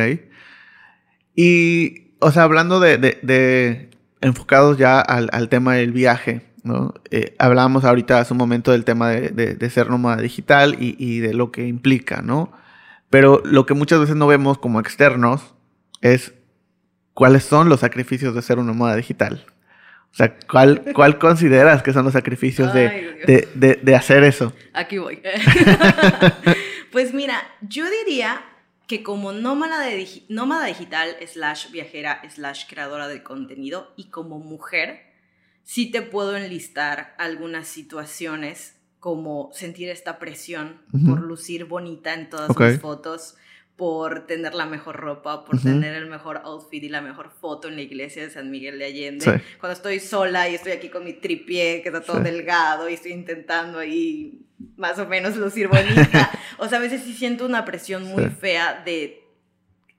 Y, 1.34 2.12
o 2.18 2.30
sea, 2.32 2.42
hablando 2.42 2.80
de, 2.80 2.98
de 2.98 3.89
enfocados 4.20 4.78
ya 4.78 5.00
al, 5.00 5.48
tema 5.48 5.74
del 5.74 5.92
viaje, 5.92 6.42
¿no? 6.62 6.94
Eh, 7.10 7.34
hablábamos 7.38 7.84
ahorita 7.84 8.18
hace 8.18 8.34
un 8.34 8.38
momento 8.38 8.72
del 8.72 8.84
tema 8.84 9.10
de, 9.10 9.70
ser 9.70 9.90
nómada 9.90 10.20
digital 10.20 10.76
y, 10.78 11.20
de 11.20 11.34
lo 11.34 11.50
que 11.50 11.66
implica, 11.66 12.22
¿no? 12.22 12.52
Pero 13.08 13.42
lo 13.44 13.66
que 13.66 13.74
muchas 13.74 14.00
veces 14.00 14.16
no 14.16 14.26
vemos 14.26 14.58
como 14.58 14.80
externos 14.80 15.54
es 16.00 16.32
cuáles 17.14 17.44
son 17.44 17.68
los 17.68 17.80
sacrificios 17.80 18.34
de 18.34 18.42
ser 18.42 18.58
un 18.58 18.66
nómada 18.66 18.96
digital. 18.96 19.44
O 20.12 20.14
sea, 20.14 20.36
¿cuál, 20.50 20.82
cuál 20.94 21.18
consideras 21.18 21.82
que 21.82 21.92
son 21.92 22.04
los 22.04 22.12
sacrificios 22.12 22.72
de, 22.74 23.78
de 23.82 23.94
hacer 23.94 24.24
eso? 24.24 24.52
Aquí 24.72 24.98
voy. 24.98 25.22
pues 26.92 27.14
mira, 27.14 27.42
yo 27.62 27.84
diría 28.04 28.42
que 28.90 29.04
como 29.04 29.30
nómada, 29.30 29.82
de, 29.82 30.24
nómada 30.28 30.66
digital, 30.66 31.14
slash 31.24 31.70
viajera, 31.70 32.22
slash 32.28 32.64
creadora 32.68 33.06
de 33.06 33.22
contenido 33.22 33.94
y 33.96 34.06
como 34.06 34.40
mujer, 34.40 35.02
sí 35.62 35.92
te 35.92 36.02
puedo 36.02 36.36
enlistar 36.36 37.14
algunas 37.16 37.68
situaciones 37.68 38.74
como 38.98 39.50
sentir 39.52 39.90
esta 39.90 40.18
presión 40.18 40.82
por 41.06 41.20
lucir 41.20 41.66
bonita 41.66 42.14
en 42.14 42.30
todas 42.30 42.50
mis 42.58 42.80
fotos, 42.80 43.36
por 43.80 44.26
tener 44.26 44.52
la 44.52 44.66
mejor 44.66 44.96
ropa, 44.96 45.42
por 45.46 45.58
tener 45.58 45.94
el 45.94 46.04
mejor 46.04 46.42
outfit 46.44 46.84
y 46.84 46.90
la 46.90 47.00
mejor 47.00 47.30
foto 47.30 47.66
en 47.66 47.76
la 47.76 47.80
iglesia 47.80 48.22
de 48.22 48.28
San 48.28 48.50
Miguel 48.50 48.78
de 48.78 48.84
Allende. 48.84 49.40
Cuando 49.58 49.72
estoy 49.72 50.00
sola 50.00 50.50
y 50.50 50.54
estoy 50.54 50.72
aquí 50.72 50.90
con 50.90 51.02
mi 51.02 51.14
tripié, 51.14 51.80
que 51.80 51.88
está 51.88 52.02
todo 52.02 52.20
delgado 52.20 52.90
y 52.90 52.92
estoy 52.92 53.12
intentando 53.12 53.78
ahí 53.78 54.42
más 54.76 54.98
o 54.98 55.06
menos 55.06 55.34
lucir 55.34 55.68
bonita. 55.68 56.30
o 56.58 56.68
sea, 56.68 56.76
a 56.76 56.80
veces 56.82 57.00
sí 57.04 57.14
siento 57.14 57.46
una 57.46 57.64
presión 57.64 58.04
muy 58.04 58.26
fea 58.26 58.82
de... 58.84 59.24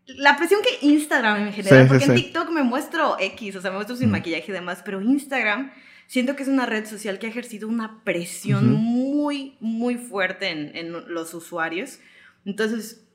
La 0.05 0.37
presión 0.37 0.61
que 0.61 0.85
Instagram 0.85 1.47
en 1.47 1.53
general, 1.53 1.87
porque 1.87 2.05
en 2.05 2.13
TikTok 2.13 2.51
me 2.51 2.61
muestro 2.61 3.17
X, 3.19 3.55
o 3.55 3.61
sea, 3.61 3.71
me 3.71 3.77
muestro 3.77 3.95
sin 3.95 4.11
maquillaje 4.11 4.51
y 4.51 4.53
demás, 4.53 4.83
pero 4.85 5.01
Instagram 5.01 5.71
siento 6.05 6.35
que 6.35 6.43
es 6.43 6.49
una 6.49 6.67
red 6.67 6.85
social 6.85 7.17
que 7.17 7.25
ha 7.25 7.29
ejercido 7.31 7.67
una 7.67 8.03
presión 8.03 8.73
muy, 8.73 9.57
muy 9.59 9.95
fuerte 9.95 10.49
en, 10.49 10.75
en 10.75 10.91
los 11.11 11.33
usuarios. 11.33 11.97
Entonces, 12.45 13.07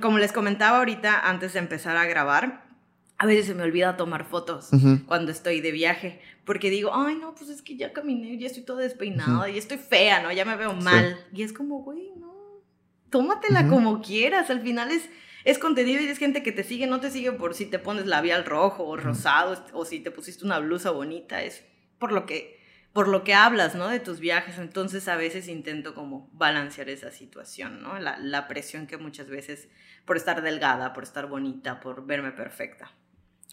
como 0.00 0.18
les 0.18 0.32
comentaba 0.32 0.78
ahorita 0.78 1.28
antes 1.28 1.52
de 1.52 1.58
empezar 1.58 1.96
a 1.96 2.06
grabar, 2.06 2.70
a 3.18 3.26
veces 3.26 3.46
se 3.46 3.54
me 3.54 3.62
olvida 3.62 3.98
tomar 3.98 4.24
fotos 4.24 4.70
cuando 5.06 5.30
estoy 5.30 5.60
de 5.60 5.72
viaje, 5.72 6.20
porque 6.46 6.70
digo, 6.70 6.90
ay, 6.94 7.16
no, 7.16 7.34
pues 7.34 7.50
es 7.50 7.60
que 7.60 7.76
ya 7.76 7.92
caminé, 7.92 8.38
ya 8.38 8.46
estoy 8.46 8.62
toda 8.62 8.80
despeinada, 8.80 9.50
y 9.50 9.58
estoy 9.58 9.76
fea, 9.76 10.22
¿no? 10.22 10.32
Ya 10.32 10.46
me 10.46 10.56
veo 10.56 10.72
mal. 10.72 11.18
Y 11.32 11.42
es 11.42 11.52
como, 11.52 11.82
güey, 11.82 12.12
no, 12.16 12.62
tómatela 13.10 13.68
como 13.68 14.00
quieras, 14.00 14.48
al 14.48 14.62
final 14.62 14.90
es, 14.90 15.08
es 15.44 15.58
contenido 15.58 16.00
y 16.00 16.06
es 16.06 16.16
gente 16.16 16.42
que 16.42 16.52
te 16.52 16.64
sigue, 16.64 16.86
no 16.86 17.00
te 17.00 17.10
sigue 17.10 17.32
por 17.32 17.54
si 17.54 17.66
te 17.66 17.78
pones 17.78 18.06
labial 18.06 18.46
rojo 18.46 18.84
o 18.84 18.96
rosado, 18.96 19.66
o 19.74 19.84
si 19.84 20.00
te 20.00 20.10
pusiste 20.10 20.46
una 20.46 20.58
blusa 20.58 20.90
bonita, 20.90 21.42
es 21.42 21.62
por 21.98 22.12
lo 22.12 22.24
que 22.24 22.59
por 22.92 23.08
lo 23.08 23.22
que 23.22 23.34
hablas, 23.34 23.74
¿no? 23.74 23.88
De 23.88 24.00
tus 24.00 24.20
viajes. 24.20 24.58
Entonces 24.58 25.08
a 25.08 25.16
veces 25.16 25.48
intento 25.48 25.94
como 25.94 26.28
balancear 26.32 26.88
esa 26.88 27.10
situación, 27.10 27.82
¿no? 27.82 27.98
La, 27.98 28.18
la, 28.18 28.48
presión 28.48 28.86
que 28.86 28.96
muchas 28.96 29.28
veces 29.28 29.68
por 30.04 30.16
estar 30.16 30.42
delgada, 30.42 30.92
por 30.92 31.04
estar 31.04 31.26
bonita, 31.26 31.80
por 31.80 32.06
verme 32.06 32.32
perfecta. 32.32 32.90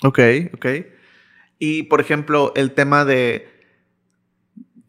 Ok, 0.04 0.19
ok. 0.54 0.65
Y 1.60 1.84
por 1.84 2.02
ejemplo, 2.02 2.54
el 2.56 2.73
tema 2.73 3.06
de 3.06 3.47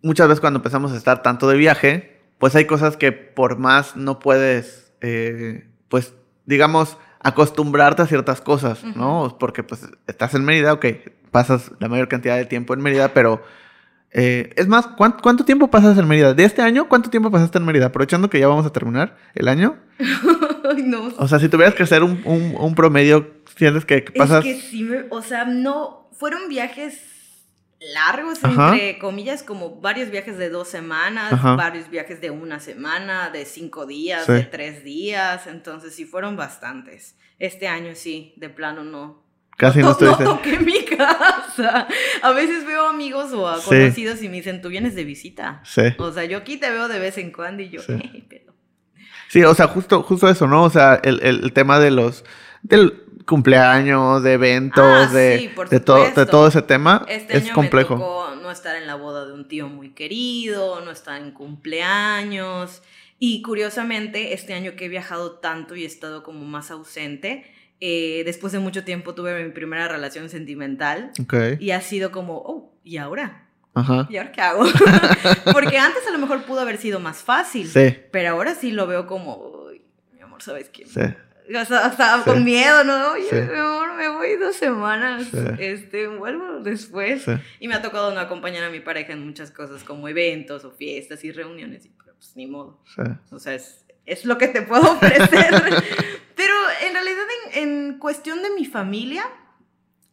muchas 0.03 0.29
veces 0.29 0.41
cuando 0.41 0.59
empezamos 0.59 0.93
a 0.93 0.97
estar 0.97 1.23
tanto 1.23 1.49
de 1.49 1.57
viaje, 1.57 2.21
pues 2.39 2.55
hay 2.55 2.67
cosas 2.67 2.97
que 2.97 3.13
por 3.13 3.59
más 3.59 3.97
no 3.97 4.19
puedes, 4.19 4.93
eh, 5.01 5.69
pues 5.89 6.15
digamos, 6.47 6.97
acostumbrarte 7.21 8.03
a 8.03 8.07
ciertas 8.07 8.41
cosas, 8.41 8.85
¿no? 8.85 9.37
Porque 9.39 9.63
pues 9.63 9.87
estás 10.07 10.35
en 10.35 10.45
Mérida, 10.45 10.73
ok, 10.73 10.87
pasas 11.31 11.73
la 11.81 11.89
mayor 11.89 12.09
cantidad 12.09 12.37
de 12.37 12.47
tiempo 12.47 12.75
en 12.75 12.81
Mérida, 12.81 13.13
pero 13.13 13.43
eh, 14.11 14.53
es 14.57 14.67
más, 14.69 14.87
¿cuánto, 14.87 15.45
tiempo 15.45 15.69
pasas 15.71 15.99
en 15.99 16.09
Mérida? 16.09 16.33
¿De 16.35 16.45
este 16.45 16.63
año 16.63 16.89
cuánto 16.89 17.11
tiempo 17.11 17.31
pasaste 17.31 17.59
en 17.59 17.65
Mérida? 17.65 17.87
Aprovechando 17.87 18.31
que 18.31 18.41
ya 18.41 18.49
vamos 18.49 18.67
a 18.67 18.73
terminar 18.73 19.17
el 19.35 19.49
año. 19.49 19.77
no. 20.85 21.13
O 21.19 21.29
sea, 21.29 21.39
si 21.39 21.49
tuvieras 21.49 21.75
que 21.75 21.83
hacer 21.83 22.03
un, 22.03 22.23
un, 22.25 22.75
promedio, 22.75 23.35
¿sientes 23.57 23.85
que, 23.85 24.03
pasas? 24.03 24.45
Es 24.45 24.57
que 24.57 24.61
sí, 24.63 24.89
o 25.11 25.23
sea, 25.23 25.45
no, 25.45 26.09
fueron 26.13 26.49
viajes 26.49 27.01
largos, 27.95 28.43
entre 28.43 28.99
comillas, 28.99 29.43
como 29.43 29.81
varios 29.81 30.11
viajes 30.11 30.37
de 30.37 30.51
dos 30.51 30.69
semanas, 30.69 31.41
varios 31.57 31.91
viajes 31.91 32.21
de 32.21 32.31
una 32.31 32.61
semana, 32.61 33.31
de 33.31 33.45
cinco 33.45 33.87
días, 33.87 34.27
de 34.27 34.45
tres 34.45 34.85
días, 34.85 35.47
entonces 35.47 35.95
sí 35.95 36.05
fueron 36.05 36.37
bastantes. 36.37 37.17
Este 37.39 37.69
año 37.69 37.95
sí, 37.95 38.35
de 38.37 38.49
plano 38.49 38.83
no, 38.83 39.23
Casi 39.59 39.81
no, 39.81 39.91
estoy. 39.93 40.09
No 40.09 40.17
toqué 40.17 40.59
mi 40.61 40.85
casa. 40.87 41.87
A 42.23 42.33
veces 42.33 42.67
veo 42.67 42.89
amigos 42.89 43.35
o 43.35 43.47
a 43.47 43.61
conocidos 43.61 44.23
y 44.23 44.31
me 44.31 44.37
dicen, 44.37 44.63
tú 44.63 44.71
vienes 44.71 44.95
de 44.95 45.05
visita. 45.05 45.61
Sí. 45.65 45.83
O 45.99 46.11
sea, 46.11 46.25
yo 46.25 46.39
aquí 46.39 46.57
te 46.57 46.71
veo 46.71 46.89
de 46.89 46.99
vez 46.99 47.19
en 47.19 47.31
cuando 47.31 47.63
y 47.63 47.69
yo, 47.69 47.83
sí, 47.83 48.25
Sí, 49.29 49.43
o 49.43 49.55
sea, 49.55 49.69
justo, 49.69 50.03
justo 50.03 50.27
eso, 50.31 50.47
¿no? 50.47 50.65
O 50.65 50.71
sea, 50.71 50.95
el, 51.05 51.21
el 51.23 51.53
tema 51.53 51.79
de 51.79 51.91
los. 51.91 52.25
del 52.63 53.05
cumpleaños, 53.29 54.23
de 54.23 54.33
eventos, 54.33 54.83
ah, 54.83 55.13
de, 55.13 55.53
de, 55.71 55.81
todo, 55.81 56.11
de 56.11 56.25
todo 56.25 56.49
ese 56.49 56.63
tema 56.63 57.05
este 57.09 57.37
es 57.37 57.51
complejo. 57.51 57.95
Me 57.95 58.01
tocó 58.01 58.35
no 58.43 58.51
estar 58.51 58.75
en 58.75 58.87
la 58.87 58.95
boda 58.95 59.27
de 59.27 59.35
un 59.35 59.47
tío 59.47 59.69
muy 59.69 59.91
querido, 59.91 60.81
no 60.81 60.91
estar 60.91 61.21
en 61.21 61.33
cumpleaños. 61.33 62.83
Y 63.19 63.43
curiosamente, 63.43 64.33
este 64.33 64.55
año 64.55 64.73
que 64.77 64.87
he 64.87 64.89
viajado 64.89 65.33
tanto 65.33 65.77
y 65.77 65.83
he 65.83 65.87
estado 65.87 66.23
como 66.23 66.47
más 66.47 66.71
ausente, 66.71 67.45
eh, 67.81 68.23
después 68.25 68.53
de 68.53 68.59
mucho 68.59 68.85
tiempo 68.85 69.15
tuve 69.15 69.45
mi 69.45 69.51
primera 69.51 69.89
relación 69.89 70.29
sentimental. 70.29 71.13
Y 71.61 71.71
ha 71.71 71.81
sido 71.81 72.11
como, 72.11 72.39
oh, 72.39 72.75
¿y 72.85 72.97
ahora? 72.97 73.47
Ajá. 73.75 74.09
¿Y 74.11 74.17
ahora 74.17 74.33
qué 74.33 74.41
hago? 74.41 74.65
Porque 75.53 75.79
antes 75.79 76.07
a 76.07 76.11
lo 76.11 76.19
mejor 76.19 76.43
pudo 76.45 76.61
haber 76.61 76.79
sido 76.79 76.99
más 77.01 77.19
fácil. 77.19 77.69
Sí. 77.69 77.97
Pero 78.11 78.31
ahora 78.31 78.55
sí 78.55 78.73
lo 78.73 78.87
veo 78.87 79.07
como, 79.07 79.69
mi 80.13 80.21
amor, 80.21 80.43
¿sabes 80.43 80.69
qué? 80.69 80.87
Sí. 80.87 81.01
O 81.57 81.65
sea, 81.65 81.87
estaba 81.89 82.25
con 82.25 82.45
miedo, 82.45 82.85
¿no? 82.85 83.13
Oye, 83.13 83.33
mi 83.33 83.59
amor, 83.59 83.95
me 83.95 84.09
voy 84.09 84.37
dos 84.37 84.57
semanas. 84.57 85.29
Este, 85.59 86.07
vuelvo 86.07 86.61
después. 86.61 87.25
Y 87.59 87.69
me 87.69 87.75
ha 87.75 87.81
tocado 87.81 88.13
no 88.13 88.21
acompañar 88.21 88.65
a 88.65 88.71
mi 88.71 88.81
pareja 88.81 89.15
en 89.15 89.25
muchas 89.25 89.51
cosas, 89.51 89.83
como 89.83 90.09
eventos 90.09 90.65
o 90.65 90.73
fiestas 90.73 91.25
y 91.25 91.33
reuniones. 91.33 91.87
Y 91.87 91.89
pues 91.89 92.37
ni 92.37 92.47
modo. 92.47 92.83
O 93.31 93.39
sea, 93.39 93.55
es, 93.55 93.87
es 94.09 94.25
lo 94.25 94.39
que 94.39 94.49
te 94.49 94.63
puedo 94.63 94.93
ofrecer. 94.93 95.29
Pero 96.35 96.55
en 96.87 96.93
realidad 96.93 97.25
en, 97.55 97.99
cuestión 97.99 98.43
de 98.43 98.51
mi 98.51 98.65
familia, 98.65 99.25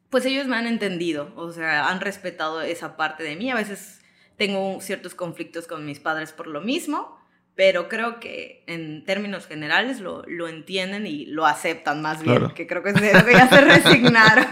pues 0.09 0.25
ellos 0.25 0.47
me 0.47 0.57
han 0.57 0.67
entendido, 0.67 1.31
o 1.35 1.51
sea, 1.51 1.87
han 1.87 2.01
respetado 2.01 2.61
esa 2.61 2.97
parte 2.97 3.23
de 3.23 3.35
mí. 3.35 3.51
A 3.51 3.55
veces 3.55 4.01
tengo 4.37 4.79
ciertos 4.81 5.15
conflictos 5.15 5.67
con 5.67 5.85
mis 5.85 5.99
padres 5.99 6.31
por 6.31 6.47
lo 6.47 6.61
mismo, 6.61 7.19
pero 7.55 7.87
creo 7.87 8.19
que 8.19 8.63
en 8.67 9.05
términos 9.05 9.47
generales 9.47 9.99
lo, 9.99 10.23
lo 10.27 10.47
entienden 10.47 11.05
y 11.07 11.25
lo 11.27 11.45
aceptan 11.45 12.01
más 12.01 12.21
bien, 12.21 12.49
que 12.49 12.67
creo 12.67 12.83
que 12.83 12.89
es 12.89 13.01
de 13.01 13.13
lo 13.13 13.25
que 13.25 13.33
ya 13.33 13.47
se 13.47 13.61
resignaron. 13.61 14.47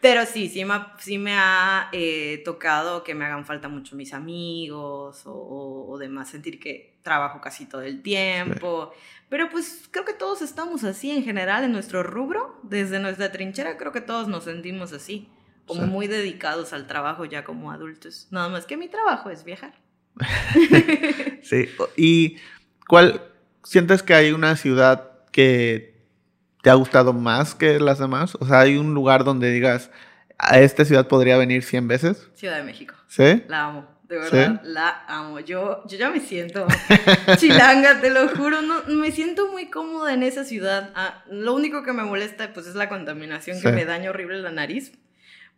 Pero 0.00 0.24
sí, 0.26 0.48
sí 0.48 0.64
me, 0.64 0.74
sí 0.98 1.18
me 1.18 1.34
ha 1.34 1.88
eh, 1.92 2.42
tocado 2.44 3.02
que 3.02 3.14
me 3.14 3.24
hagan 3.24 3.44
falta 3.44 3.68
mucho 3.68 3.96
mis 3.96 4.12
amigos 4.12 5.22
o, 5.26 5.86
o, 5.88 5.98
demás, 5.98 6.30
sentir 6.30 6.60
que 6.60 6.98
trabajo 7.02 7.40
casi 7.40 7.66
todo 7.66 7.82
el 7.82 8.02
tiempo. 8.02 8.92
Pero 9.28 9.50
pues 9.50 9.88
creo 9.90 10.04
que 10.04 10.12
todos 10.12 10.42
estamos 10.42 10.84
así 10.84 11.10
en 11.10 11.24
general 11.24 11.64
en 11.64 11.72
nuestro 11.72 12.02
rubro, 12.02 12.58
desde 12.62 13.00
nuestra 13.00 13.32
trinchera 13.32 13.76
creo 13.76 13.92
que 13.92 14.00
todos 14.00 14.28
nos 14.28 14.44
sentimos 14.44 14.92
así, 14.92 15.28
como 15.66 15.86
muy 15.86 16.06
dedicados 16.06 16.72
al 16.72 16.86
trabajo 16.86 17.24
ya 17.24 17.44
como 17.44 17.72
adultos. 17.72 18.28
Nada 18.30 18.48
más 18.48 18.66
que 18.66 18.76
mi 18.76 18.88
trabajo 18.88 19.30
es 19.30 19.44
viajar. 19.44 19.74
sí. 21.42 21.68
¿Y 21.96 22.36
cuál 22.86 23.22
sientes 23.64 24.02
que 24.02 24.14
hay 24.14 24.32
una 24.32 24.56
ciudad 24.56 25.10
que 25.30 25.97
te 26.62 26.70
ha 26.70 26.74
gustado 26.74 27.12
más 27.12 27.54
que 27.54 27.78
las 27.80 27.98
demás? 27.98 28.36
O 28.40 28.46
sea, 28.46 28.60
hay 28.60 28.76
un 28.76 28.94
lugar 28.94 29.24
donde 29.24 29.50
digas, 29.50 29.90
a 30.38 30.60
esta 30.60 30.84
ciudad 30.84 31.08
podría 31.08 31.36
venir 31.36 31.62
100 31.62 31.88
veces. 31.88 32.28
Ciudad 32.34 32.56
de 32.56 32.62
México. 32.62 32.94
¿Sí? 33.08 33.42
La 33.48 33.66
amo. 33.66 33.86
de 34.08 34.18
verdad, 34.18 34.60
la 34.64 35.04
amo. 35.08 35.40
Yo, 35.40 35.84
yo 35.86 35.98
ya 35.98 36.10
me 36.10 36.20
siento 36.20 36.66
chilanga, 37.36 38.00
te 38.00 38.10
lo 38.10 38.28
juro, 38.28 38.62
no, 38.62 38.84
me 38.84 39.10
siento 39.10 39.50
muy 39.50 39.70
cómoda 39.70 40.14
en 40.14 40.22
esa 40.22 40.44
ciudad. 40.44 40.90
Ah, 40.94 41.24
lo 41.30 41.54
único 41.54 41.82
que 41.82 41.92
me 41.92 42.04
molesta 42.04 42.52
pues 42.52 42.66
es 42.66 42.74
la 42.74 42.88
contaminación 42.88 43.60
que 43.60 43.72
me 43.72 43.84
daña 43.84 44.10
horrible 44.10 44.40
la 44.40 44.52
nariz, 44.52 44.92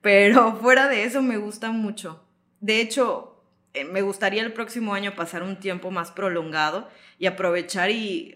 pero 0.00 0.56
fuera 0.56 0.88
de 0.88 1.04
eso 1.04 1.22
me 1.22 1.36
gusta 1.36 1.70
mucho. 1.70 2.24
De 2.60 2.80
hecho, 2.80 3.29
me 3.90 4.02
gustaría 4.02 4.42
el 4.42 4.52
próximo 4.52 4.94
año 4.94 5.14
pasar 5.14 5.42
un 5.42 5.56
tiempo 5.56 5.90
más 5.90 6.10
prolongado 6.10 6.88
y 7.18 7.26
aprovechar 7.26 7.90
y, 7.90 8.34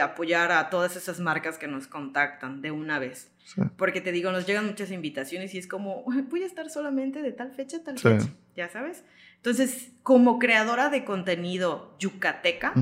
apoyar 0.00 0.52
a 0.52 0.70
todas 0.70 0.96
esas 0.96 1.20
marcas 1.20 1.58
que 1.58 1.68
nos 1.68 1.86
contactan 1.86 2.62
de 2.62 2.70
una 2.70 2.98
vez. 2.98 3.30
Porque 3.76 4.00
te 4.00 4.12
digo, 4.12 4.32
nos 4.32 4.46
llegan 4.46 4.66
muchas 4.66 4.90
invitaciones 4.90 5.54
y 5.54 5.58
es 5.58 5.66
como, 5.66 6.04
voy 6.30 6.42
a 6.42 6.46
estar 6.46 6.70
solamente 6.70 7.20
de 7.22 7.32
tal 7.32 7.52
fecha 7.52 7.82
tal 7.84 7.98
fecha, 7.98 8.28
ya 8.56 8.68
sabes. 8.68 9.04
Entonces, 9.36 9.90
como 10.02 10.38
creadora 10.38 10.88
de 10.88 11.04
contenido 11.04 11.96
yucateca, 11.98 12.72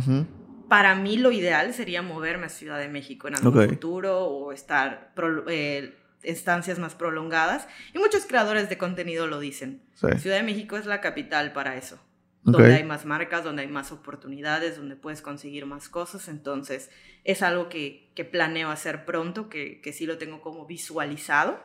para 0.68 0.94
mí 0.94 1.16
lo 1.16 1.32
ideal 1.32 1.74
sería 1.74 2.02
moverme 2.02 2.46
a 2.46 2.48
Ciudad 2.50 2.78
de 2.78 2.88
México 2.88 3.26
en 3.26 3.34
algún 3.34 3.68
futuro 3.68 4.26
o 4.26 4.52
estar 4.52 5.12
eh, 5.48 5.96
estancias 6.22 6.78
más 6.78 6.94
prolongadas. 6.94 7.68
Y 7.94 7.98
muchos 7.98 8.26
creadores 8.26 8.68
de 8.68 8.78
contenido 8.78 9.26
lo 9.26 9.40
dicen. 9.40 9.82
Ciudad 9.94 10.36
de 10.36 10.42
México 10.42 10.76
es 10.76 10.86
la 10.86 11.00
capital 11.00 11.52
para 11.52 11.76
eso. 11.76 11.98
Donde 12.42 12.74
hay 12.74 12.84
más 12.84 13.04
marcas, 13.04 13.44
donde 13.44 13.62
hay 13.62 13.68
más 13.68 13.92
oportunidades, 13.92 14.76
donde 14.76 14.96
puedes 14.96 15.20
conseguir 15.20 15.66
más 15.66 15.88
cosas. 15.88 16.28
Entonces, 16.28 16.90
es 17.24 17.42
algo 17.42 17.68
que, 17.68 18.10
que 18.14 18.24
planeo 18.24 18.70
hacer 18.70 19.04
pronto, 19.04 19.50
que, 19.50 19.80
que 19.82 19.92
sí 19.92 20.06
lo 20.06 20.16
tengo 20.16 20.40
como 20.40 20.66
visualizado. 20.66 21.60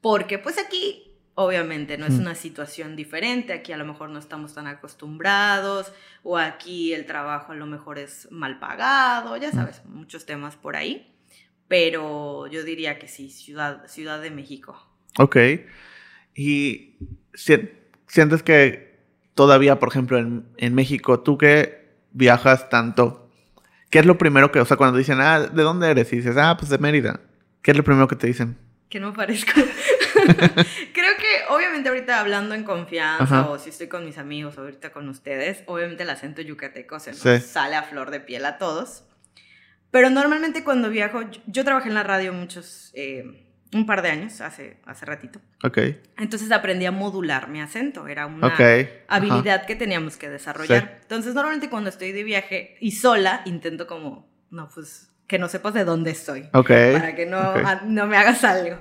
Porque 0.00 0.38
pues 0.38 0.58
aquí 0.58 1.10
Obviamente, 1.42 1.96
no 1.96 2.04
es 2.04 2.18
una 2.18 2.34
situación 2.34 2.96
diferente, 2.96 3.54
aquí 3.54 3.72
a 3.72 3.78
lo 3.78 3.86
mejor 3.86 4.10
no 4.10 4.18
estamos 4.18 4.52
tan 4.52 4.66
acostumbrados 4.66 5.90
o 6.22 6.36
aquí 6.36 6.92
el 6.92 7.06
trabajo 7.06 7.52
a 7.52 7.54
lo 7.54 7.64
mejor 7.64 7.98
es 7.98 8.30
mal 8.30 8.58
pagado, 8.58 9.36
ya 9.38 9.50
sabes, 9.50 9.82
muchos 9.86 10.26
temas 10.26 10.56
por 10.56 10.76
ahí, 10.76 11.16
pero 11.70 12.48
yo 12.48 12.64
diría 12.64 12.98
que 12.98 13.06
sí, 13.06 13.30
Ciudad, 13.30 13.86
ciudad 13.86 14.20
de 14.20 14.32
México. 14.32 14.76
Ok, 15.18 15.36
y 16.34 16.96
sientes 17.32 18.42
que 18.42 18.98
todavía, 19.36 19.78
por 19.78 19.88
ejemplo, 19.88 20.18
en, 20.18 20.48
en 20.56 20.74
México, 20.74 21.20
tú 21.20 21.38
que 21.38 21.92
viajas 22.10 22.68
tanto, 22.70 23.30
¿qué 23.88 24.00
es 24.00 24.06
lo 24.06 24.18
primero 24.18 24.50
que, 24.50 24.58
o 24.58 24.64
sea, 24.64 24.76
cuando 24.76 24.98
dicen, 24.98 25.20
ah, 25.20 25.38
¿de 25.38 25.62
dónde 25.62 25.88
eres? 25.88 26.12
Y 26.12 26.16
dices, 26.16 26.36
ah, 26.38 26.56
pues 26.58 26.70
de 26.70 26.78
Mérida, 26.78 27.20
¿qué 27.62 27.70
es 27.70 27.76
lo 27.76 27.84
primero 27.84 28.08
que 28.08 28.16
te 28.16 28.26
dicen? 28.26 28.58
Que 28.88 28.98
no 28.98 29.12
parezco. 29.12 29.52
Creo 30.92 31.16
que 31.18 31.54
obviamente 31.54 31.88
ahorita 31.88 32.18
hablando 32.18 32.56
en 32.56 32.64
confianza 32.64 33.48
o 33.48 33.60
si 33.60 33.70
estoy 33.70 33.86
con 33.86 34.04
mis 34.04 34.18
amigos 34.18 34.58
o 34.58 34.62
ahorita 34.62 34.90
con 34.90 35.08
ustedes, 35.08 35.62
obviamente 35.66 36.02
el 36.02 36.10
acento 36.10 36.42
yucateco 36.42 36.98
se 36.98 37.12
nos 37.12 37.44
sale 37.44 37.76
a 37.76 37.84
flor 37.84 38.10
de 38.10 38.18
piel 38.18 38.44
a 38.44 38.58
todos. 38.58 39.04
Pero 39.90 40.10
normalmente 40.10 40.64
cuando 40.64 40.90
viajo, 40.90 41.22
yo, 41.46 41.64
trabajé 41.64 41.88
en 41.88 41.94
la 41.94 42.02
radio 42.02 42.32
muchos, 42.32 42.90
eh, 42.94 43.46
un 43.72 43.86
par 43.86 44.02
de 44.02 44.10
años, 44.10 44.40
hace, 44.40 44.78
hace 44.84 45.06
ratito. 45.06 45.40
Ok. 45.64 45.78
Entonces 46.18 46.50
aprendí 46.52 46.86
a 46.86 46.92
modular 46.92 47.48
mi 47.48 47.60
acento, 47.60 48.06
era 48.06 48.26
una 48.26 48.54
habilidad 49.08 49.66
que 49.66 49.76
teníamos 49.76 50.16
que 50.16 50.28
desarrollar. 50.28 51.00
Entonces 51.02 51.34
normalmente 51.34 51.70
cuando 51.70 51.90
estoy 51.90 52.12
de 52.12 52.24
viaje 52.24 52.76
y 52.80 52.92
sola, 52.92 53.42
intento 53.44 53.86
como, 53.86 54.28
no, 54.50 54.68
pues 54.68 55.10
que 55.30 55.38
no 55.38 55.48
sepas 55.48 55.74
de 55.74 55.84
dónde 55.84 56.10
estoy. 56.10 56.48
Para 56.92 57.14
que 57.14 57.24
no, 57.24 57.54
no 57.86 58.08
me 58.08 58.16
hagas 58.16 58.42
algo. 58.42 58.78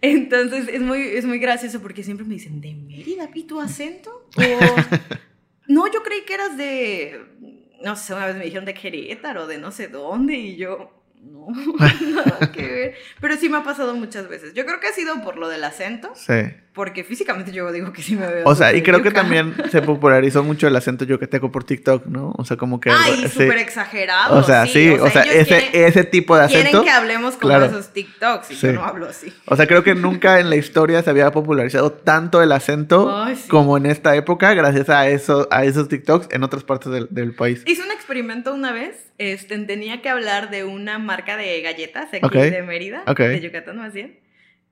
Entonces 0.00 0.68
es 0.68 0.80
muy, 0.80 1.02
es 1.02 1.24
muy 1.24 1.40
gracioso 1.40 1.80
porque 1.80 2.04
siempre 2.04 2.24
me 2.24 2.34
dicen, 2.34 2.60
¿de 2.60 2.72
Mérida? 2.72 3.28
¿Y 3.34 3.42
tu 3.48 3.60
acento? 3.60 4.28
O, 4.36 4.42
no, 5.66 5.92
yo 5.92 6.04
creí 6.04 6.22
que 6.24 6.34
eras 6.34 6.56
de, 6.56 7.57
no 7.82 7.96
sé, 7.96 8.14
una 8.14 8.26
vez 8.26 8.36
me 8.36 8.44
dijeron 8.44 8.64
de 8.64 8.74
Querétaro, 8.74 9.46
de 9.46 9.58
no 9.58 9.70
sé 9.70 9.88
dónde, 9.88 10.34
y 10.34 10.56
yo, 10.56 10.98
no, 11.22 11.46
nada 12.14 12.52
que 12.52 12.62
ver. 12.62 12.94
Pero 13.20 13.36
sí 13.36 13.48
me 13.48 13.58
ha 13.58 13.62
pasado 13.62 13.94
muchas 13.94 14.28
veces. 14.28 14.54
Yo 14.54 14.64
creo 14.64 14.80
que 14.80 14.88
ha 14.88 14.92
sido 14.92 15.22
por 15.22 15.36
lo 15.36 15.48
del 15.48 15.64
acento. 15.64 16.12
Sí. 16.14 16.54
Porque 16.78 17.02
físicamente 17.02 17.50
yo 17.50 17.72
digo 17.72 17.92
que 17.92 18.02
sí 18.02 18.14
me 18.14 18.28
veo. 18.28 18.44
O 18.46 18.54
sea, 18.54 18.72
y 18.72 18.82
creo 18.82 19.02
que 19.02 19.10
también 19.10 19.52
se 19.68 19.82
popularizó 19.82 20.44
mucho 20.44 20.68
el 20.68 20.76
acento 20.76 21.04
yucateco 21.04 21.50
por 21.50 21.64
TikTok, 21.64 22.06
¿no? 22.06 22.32
O 22.38 22.44
sea, 22.44 22.56
como 22.56 22.78
que. 22.78 22.88
Ay, 22.88 23.26
súper 23.26 23.58
exagerado. 23.58 24.38
O 24.38 24.44
sea, 24.44 24.64
sí, 24.64 24.90
o 24.90 25.10
sea, 25.10 25.22
ese, 25.22 25.70
ese 25.72 26.04
tipo 26.04 26.36
de 26.36 26.44
acento. 26.44 26.70
Quieren 26.70 26.84
que 26.84 26.90
hablemos 26.90 27.34
como 27.34 27.52
esos 27.56 27.92
TikToks 27.92 28.52
y 28.52 28.54
yo 28.54 28.72
no 28.74 28.84
hablo 28.84 29.08
así. 29.08 29.34
O 29.46 29.56
sea, 29.56 29.66
creo 29.66 29.82
que 29.82 29.96
nunca 29.96 30.38
en 30.38 30.50
la 30.50 30.54
historia 30.54 31.02
se 31.02 31.10
había 31.10 31.32
popularizado 31.32 31.90
tanto 31.90 32.44
el 32.44 32.52
acento 32.52 33.26
como 33.48 33.76
en 33.76 33.86
esta 33.86 34.14
época, 34.14 34.54
gracias 34.54 34.88
a, 34.88 35.08
eso, 35.08 35.48
a 35.50 35.64
esos 35.64 35.88
TikToks 35.88 36.28
en 36.30 36.44
otras 36.44 36.62
partes 36.62 36.92
del, 36.92 37.08
del 37.10 37.34
país. 37.34 37.64
Hice 37.66 37.82
un 37.82 37.90
experimento 37.90 38.54
una 38.54 38.70
vez. 38.70 39.08
Este, 39.18 39.58
tenía 39.58 40.00
que 40.00 40.10
hablar 40.10 40.48
de 40.50 40.62
una 40.62 41.00
marca 41.00 41.36
de 41.36 41.60
galletas 41.60 42.08
aquí 42.12 42.38
de 42.38 42.62
Mérida, 42.62 43.02
de 43.04 43.40
Yucatán 43.40 43.78
más 43.78 43.92
bien. 43.92 44.27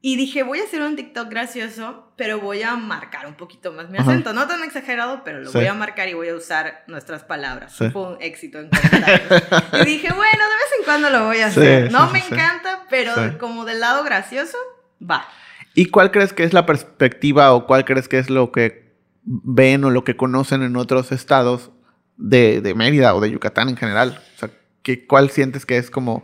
Y 0.06 0.14
dije, 0.14 0.44
voy 0.44 0.60
a 0.60 0.62
hacer 0.62 0.82
un 0.82 0.94
TikTok 0.94 1.28
gracioso, 1.28 2.12
pero 2.14 2.38
voy 2.38 2.62
a 2.62 2.76
marcar 2.76 3.26
un 3.26 3.34
poquito 3.34 3.72
más 3.72 3.90
mi 3.90 3.98
acento. 3.98 4.32
No 4.32 4.46
tan 4.46 4.62
exagerado, 4.62 5.22
pero 5.24 5.40
lo 5.40 5.50
voy 5.50 5.66
a 5.66 5.74
marcar 5.74 6.08
y 6.08 6.14
voy 6.14 6.28
a 6.28 6.36
usar 6.36 6.84
nuestras 6.86 7.24
palabras. 7.24 7.74
Fue 7.74 7.90
un 7.90 8.16
éxito 8.20 8.60
en 8.60 8.68
comentarios. 8.68 9.42
y 9.82 9.84
dije, 9.84 10.12
bueno, 10.12 10.30
de 10.30 10.54
vez 10.54 10.78
en 10.78 10.84
cuando 10.84 11.10
lo 11.10 11.24
voy 11.24 11.38
a 11.38 11.46
hacer. 11.48 11.90
no 11.90 12.08
me 12.12 12.20
encanta, 12.20 12.86
pero 12.88 13.14
como 13.40 13.64
del 13.64 13.80
lado 13.80 14.04
gracioso, 14.04 14.56
va. 15.02 15.26
¿Y 15.74 15.86
cuál 15.86 16.12
crees 16.12 16.32
que 16.32 16.44
es 16.44 16.52
la 16.52 16.66
perspectiva 16.66 17.52
o 17.52 17.66
cuál 17.66 17.84
crees 17.84 18.06
que 18.06 18.20
es 18.20 18.30
lo 18.30 18.52
que 18.52 18.94
ven 19.24 19.82
o 19.82 19.90
lo 19.90 20.04
que 20.04 20.16
conocen 20.16 20.62
en 20.62 20.76
otros 20.76 21.10
estados 21.10 21.72
de, 22.16 22.60
de 22.60 22.74
Mérida 22.76 23.12
o 23.12 23.20
de 23.20 23.32
Yucatán 23.32 23.70
en 23.70 23.76
general? 23.76 24.22
O 24.36 24.38
sea, 24.38 24.50
¿qué, 24.84 25.04
¿cuál 25.04 25.30
sientes 25.30 25.66
que 25.66 25.78
es 25.78 25.90
como 25.90 26.22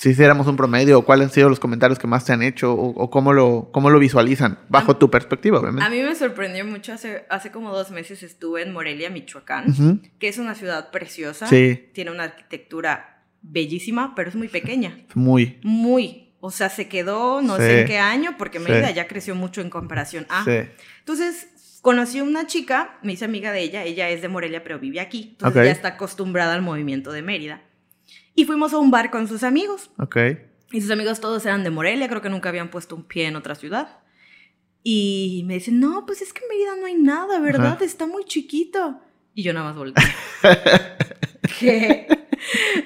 si 0.00 0.08
hiciéramos 0.08 0.46
un 0.46 0.56
promedio, 0.56 1.02
cuáles 1.02 1.26
han 1.26 1.34
sido 1.34 1.50
los 1.50 1.60
comentarios 1.60 1.98
que 1.98 2.06
más 2.06 2.24
te 2.24 2.32
han 2.32 2.42
hecho 2.42 2.72
o, 2.72 3.10
cómo, 3.10 3.34
lo, 3.34 3.68
cómo 3.70 3.90
lo 3.90 3.98
visualizan, 3.98 4.58
bajo 4.70 4.96
tu 4.96 5.10
perspectiva, 5.10 5.60
obviamente. 5.60 5.84
A 5.84 5.90
mí 5.90 6.00
me 6.00 6.14
sorprendió 6.14 6.64
mucho, 6.64 6.94
hace, 6.94 7.26
hace 7.28 7.50
como 7.50 7.70
dos 7.70 7.90
meses 7.90 8.22
estuve 8.22 8.62
en 8.62 8.72
Morelia, 8.72 9.10
Michoacán, 9.10 10.00
que 10.18 10.28
es 10.28 10.38
una 10.38 10.54
ciudad 10.54 10.90
preciosa, 10.90 11.46
sí. 11.48 11.90
tiene 11.92 12.12
una 12.12 12.24
arquitectura 12.24 13.24
bellísima, 13.42 14.14
pero 14.14 14.30
es 14.30 14.36
muy 14.36 14.48
pequeña. 14.48 15.04
Muy. 15.14 15.60
Muy. 15.64 16.32
O 16.40 16.50
sea, 16.50 16.70
se 16.70 16.88
quedó 16.88 17.42
no 17.42 17.58
sé 17.58 17.82
en 17.82 17.86
qué 17.86 17.98
año, 17.98 18.36
porque 18.38 18.58
Mérida 18.58 18.90
ya 18.92 19.06
creció 19.06 19.34
mucho 19.34 19.60
en 19.60 19.68
comparación 19.68 20.24
a... 20.30 20.44
Sí. 20.44 20.62
Entonces, 21.00 21.48
conocí 21.82 22.20
a 22.20 22.24
una 22.24 22.46
chica, 22.46 22.98
me 23.02 23.12
hice 23.12 23.26
amiga 23.26 23.52
de 23.52 23.60
ella, 23.60 23.84
ella 23.84 24.08
es 24.08 24.22
de 24.22 24.28
Morelia, 24.28 24.62
pero 24.62 24.78
vive 24.78 25.00
aquí, 25.00 25.32
entonces 25.32 25.66
ya 25.66 25.70
está 25.70 25.88
acostumbrada 25.88 26.54
al 26.54 26.62
movimiento 26.62 27.12
de 27.12 27.20
Mérida. 27.20 27.60
Y 28.34 28.44
fuimos 28.44 28.72
a 28.72 28.78
un 28.78 28.90
bar 28.90 29.10
con 29.10 29.28
sus 29.28 29.42
amigos. 29.42 29.90
Ok. 29.98 30.16
Y 30.72 30.80
sus 30.80 30.90
amigos 30.90 31.20
todos 31.20 31.44
eran 31.46 31.64
de 31.64 31.70
Morelia, 31.70 32.08
creo 32.08 32.22
que 32.22 32.30
nunca 32.30 32.48
habían 32.48 32.70
puesto 32.70 32.94
un 32.94 33.04
pie 33.04 33.26
en 33.26 33.36
otra 33.36 33.54
ciudad. 33.54 33.98
Y 34.82 35.42
me 35.46 35.54
dicen, 35.54 35.80
no, 35.80 36.06
pues 36.06 36.22
es 36.22 36.32
que 36.32 36.42
en 36.42 36.48
Mérida 36.48 36.76
no 36.76 36.86
hay 36.86 36.94
nada, 36.94 37.38
¿verdad? 37.40 37.82
Está 37.82 38.06
muy 38.06 38.24
chiquito. 38.24 39.00
Y 39.34 39.42
yo 39.42 39.52
nada 39.52 39.66
más 39.66 39.76
volteé. 39.76 40.04
¿Qué? 41.58 42.06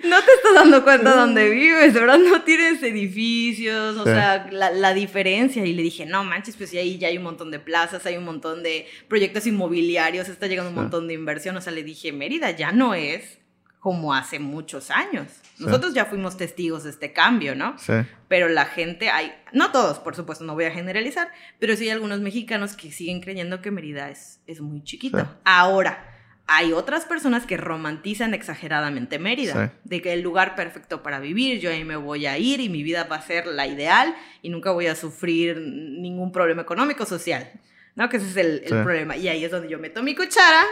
No 0.02 0.20
te 0.22 0.32
estás 0.32 0.54
dando 0.54 0.82
cuenta 0.82 1.14
dónde 1.14 1.48
vives, 1.48 1.94
¿verdad? 1.94 2.18
No 2.18 2.42
tienes 2.42 2.82
edificios, 2.82 3.96
o 3.96 4.04
sea, 4.04 4.48
la, 4.50 4.70
la, 4.72 4.92
diferencia. 4.92 5.64
Y 5.64 5.72
le 5.74 5.82
dije, 5.82 6.06
no 6.06 6.24
manches, 6.24 6.56
pues 6.56 6.72
ahí 6.74 6.98
ya 6.98 7.08
hay 7.08 7.18
un 7.18 7.22
montón 7.22 7.50
de 7.50 7.60
plazas, 7.60 8.04
hay 8.06 8.16
un 8.16 8.24
montón 8.24 8.62
de 8.62 8.86
proyectos 9.08 9.46
inmobiliarios, 9.46 10.28
está 10.28 10.48
llegando 10.48 10.70
un 10.70 10.76
montón 10.76 11.06
de 11.06 11.14
inversión. 11.14 11.56
O 11.56 11.60
sea, 11.60 11.72
le 11.72 11.84
dije, 11.84 12.12
Mérida 12.12 12.50
ya 12.50 12.72
no 12.72 12.94
es 12.94 13.38
como 13.84 14.14
hace 14.14 14.38
muchos 14.38 14.90
años. 14.90 15.26
Nosotros 15.58 15.92
ya 15.92 16.06
fuimos 16.06 16.38
testigos 16.38 16.84
de 16.84 16.90
este 16.90 17.12
cambio, 17.12 17.54
¿no? 17.54 17.78
Sí. 17.78 17.92
Pero 18.28 18.48
la 18.48 18.64
gente, 18.64 19.10
hay, 19.10 19.34
no 19.52 19.72
todos, 19.72 19.98
por 19.98 20.16
supuesto, 20.16 20.42
no 20.42 20.54
voy 20.54 20.64
a 20.64 20.70
generalizar, 20.70 21.28
pero 21.58 21.76
sí 21.76 21.84
hay 21.84 21.90
algunos 21.90 22.22
mexicanos 22.22 22.76
que 22.76 22.90
siguen 22.90 23.20
creyendo 23.20 23.60
que 23.60 23.70
Mérida 23.70 24.08
es, 24.08 24.40
es 24.46 24.62
muy 24.62 24.82
chiquito. 24.84 25.28
Ahora, 25.44 26.02
hay 26.46 26.72
otras 26.72 27.04
personas 27.04 27.44
que 27.44 27.58
romantizan 27.58 28.32
exageradamente 28.32 29.18
Mérida, 29.18 29.74
de 29.84 30.00
que 30.00 30.14
el 30.14 30.22
lugar 30.22 30.54
perfecto 30.54 31.02
para 31.02 31.20
vivir, 31.20 31.60
yo 31.60 31.70
ahí 31.70 31.84
me 31.84 31.96
voy 31.96 32.24
a 32.24 32.38
ir 32.38 32.60
y 32.60 32.70
mi 32.70 32.82
vida 32.82 33.04
va 33.04 33.16
a 33.16 33.20
ser 33.20 33.46
la 33.46 33.66
ideal 33.66 34.14
y 34.40 34.48
nunca 34.48 34.70
voy 34.70 34.86
a 34.86 34.94
sufrir 34.94 35.58
ningún 35.60 36.32
problema 36.32 36.62
económico 36.62 37.04
social. 37.04 37.52
¿no? 37.96 38.08
Que 38.08 38.16
ese 38.16 38.30
es 38.30 38.36
el, 38.38 38.62
el 38.64 38.82
problema. 38.82 39.14
Y 39.14 39.28
ahí 39.28 39.44
es 39.44 39.50
donde 39.50 39.68
yo 39.68 39.78
meto 39.78 40.02
mi 40.02 40.14
cuchara 40.14 40.64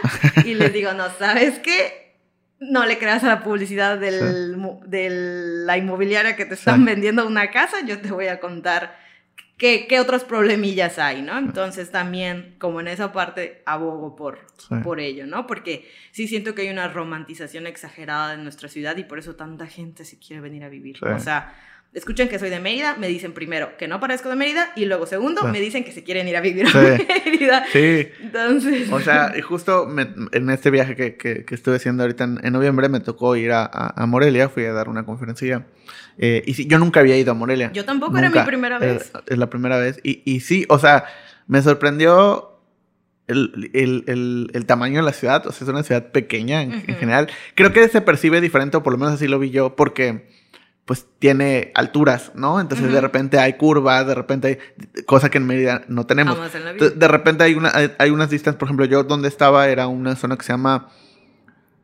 y 0.45 0.55
les 0.55 0.73
digo, 0.73 0.93
no, 0.93 1.09
¿sabes 1.19 1.59
qué? 1.59 2.02
No 2.69 2.85
le 2.85 2.97
creas 2.97 3.23
a 3.23 3.27
la 3.27 3.43
publicidad 3.43 3.97
de 3.97 4.11
la 5.65 5.77
inmobiliaria 5.77 6.35
que 6.35 6.45
te 6.45 6.53
están 6.53 6.85
vendiendo 6.85 7.25
una 7.27 7.51
casa, 7.51 7.77
yo 7.85 7.99
te 7.99 8.11
voy 8.11 8.27
a 8.27 8.39
contar 8.39 8.97
qué, 9.57 9.87
qué, 9.87 9.99
otros 9.99 10.23
problemillas 10.23 10.99
hay, 10.99 11.21
¿no? 11.21 11.37
Entonces 11.37 11.91
también, 11.91 12.55
como 12.59 12.79
en 12.81 12.87
esa 12.87 13.11
parte, 13.11 13.61
abogo 13.65 14.15
por, 14.15 14.39
por 14.83 14.99
ello, 14.99 15.25
¿no? 15.25 15.47
Porque 15.47 15.89
sí 16.11 16.27
siento 16.27 16.55
que 16.55 16.63
hay 16.63 16.69
una 16.69 16.87
romantización 16.87 17.67
exagerada 17.67 18.35
de 18.35 18.43
nuestra 18.43 18.69
ciudad 18.69 18.97
y 18.97 19.03
por 19.03 19.19
eso 19.19 19.35
tanta 19.35 19.67
gente 19.67 20.05
se 20.05 20.19
quiere 20.19 20.41
venir 20.41 20.63
a 20.63 20.69
vivir. 20.69 20.97
O 21.03 21.19
sea, 21.19 21.53
escuchan 21.93 22.27
que 22.27 22.39
soy 22.39 22.49
de 22.49 22.59
Mérida, 22.59 22.95
me 22.97 23.07
dicen 23.07 23.33
primero 23.33 23.77
que 23.77 23.87
no 23.87 23.99
parezco 23.99 24.29
de 24.29 24.35
Mérida 24.35 24.71
y 24.75 24.85
luego 24.85 25.05
segundo 25.05 25.41
Ah. 25.43 25.51
me 25.51 25.59
dicen 25.59 25.83
que 25.83 25.91
se 25.91 26.03
quieren 26.03 26.27
ir 26.27 26.35
a 26.35 26.41
vivir 26.41 26.67
Sí. 26.67 26.77
a 26.77 26.81
Mérida. 27.25 27.65
Sí. 27.71 28.07
Entonces, 28.21 28.91
O 28.91 28.99
sea, 28.99 29.33
y 29.37 29.41
justo 29.41 29.85
me- 29.85 30.09
en 30.31 30.49
este 30.49 30.71
viaje 30.71 30.95
que, 30.95 31.15
que- 31.17 31.45
que 31.45 31.55
estuve 31.55 31.75
haciendo 31.75 32.03
ahorita 32.03 32.23
en, 32.23 32.39
en 32.43 32.53
noviembre 32.53 32.89
me 32.89 32.99
tocó 32.99 33.35
ir 33.35 33.51
a, 33.51 33.65
a- 33.65 34.05
Morelia, 34.07 34.49
fui 34.49 34.65
a 34.65 34.73
dar 34.73 34.89
una 34.89 35.05
conferencia. 35.05 35.67
Eh, 36.17 36.43
y 36.45 36.53
sí, 36.53 36.67
yo 36.67 36.77
nunca 36.79 36.99
había 36.99 37.17
ido 37.17 37.31
a 37.31 37.35
Morelia. 37.35 37.71
Yo 37.73 37.85
tampoco, 37.85 38.17
era 38.17 38.29
mi 38.29 38.39
primera 38.41 38.77
vez. 38.79 39.01
Es, 39.03 39.11
es 39.27 39.37
la 39.37 39.49
primera 39.49 39.77
vez. 39.77 39.99
Y, 40.03 40.21
y 40.25 40.39
sí, 40.41 40.65
o 40.69 40.77
sea, 40.79 41.05
me 41.47 41.61
sorprendió 41.61 42.59
el, 43.27 43.69
el- 43.73 44.03
el- 44.07 44.51
el 44.53 44.65
tamaño 44.65 44.97
de 44.97 45.03
la 45.03 45.13
ciudad. 45.13 45.45
O 45.47 45.51
sea, 45.51 45.65
es 45.65 45.69
una 45.69 45.83
ciudad 45.83 46.11
pequeña 46.11 46.61
en, 46.61 46.71
en 46.73 46.79
Ujú. 46.91 46.93
general. 46.99 47.29
Creo 47.55 47.71
que 47.71 47.87
se 47.87 48.01
percibe 48.01 48.41
diferente, 48.41 48.77
o 48.77 48.83
por 48.83 48.93
lo 48.93 48.99
menos 48.99 49.13
así 49.15 49.27
lo 49.27 49.39
vi 49.39 49.49
yo, 49.49 49.75
porque 49.75 50.27
pues 50.85 51.05
tiene 51.19 51.71
alturas, 51.75 52.31
¿no? 52.35 52.59
Entonces 52.59 52.91
de 52.91 52.99
repente 52.99 53.39
hay 53.39 53.53
curvas, 53.53 54.05
de 54.05 54.15
repente 54.15 54.47
hay 54.47 55.03
cosa 55.05 55.29
que 55.29 55.37
en 55.37 55.47
Medida 55.47 55.83
no 55.87 56.05
tenemos. 56.05 56.35
jamás 56.35 56.53
en 56.55 56.65
la 56.65 56.71
vida. 56.73 56.85
Entonces, 56.85 56.99
de 56.99 57.07
repente 57.07 57.43
hay, 57.45 57.53
una, 57.53 57.71
hay, 57.73 57.93
hay 57.99 58.09
unas 58.09 58.29
distancias, 58.29 58.59
por 58.59 58.67
ejemplo, 58.67 58.85
yo 58.85 59.03
donde 59.03 59.29
estaba 59.29 59.67
era 59.69 59.87
una 59.87 60.15
zona 60.17 60.35
que 60.35 60.43
se 60.43 60.51
llama 60.51 60.89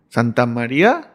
Santa 0.09 0.45
María. 0.45 1.13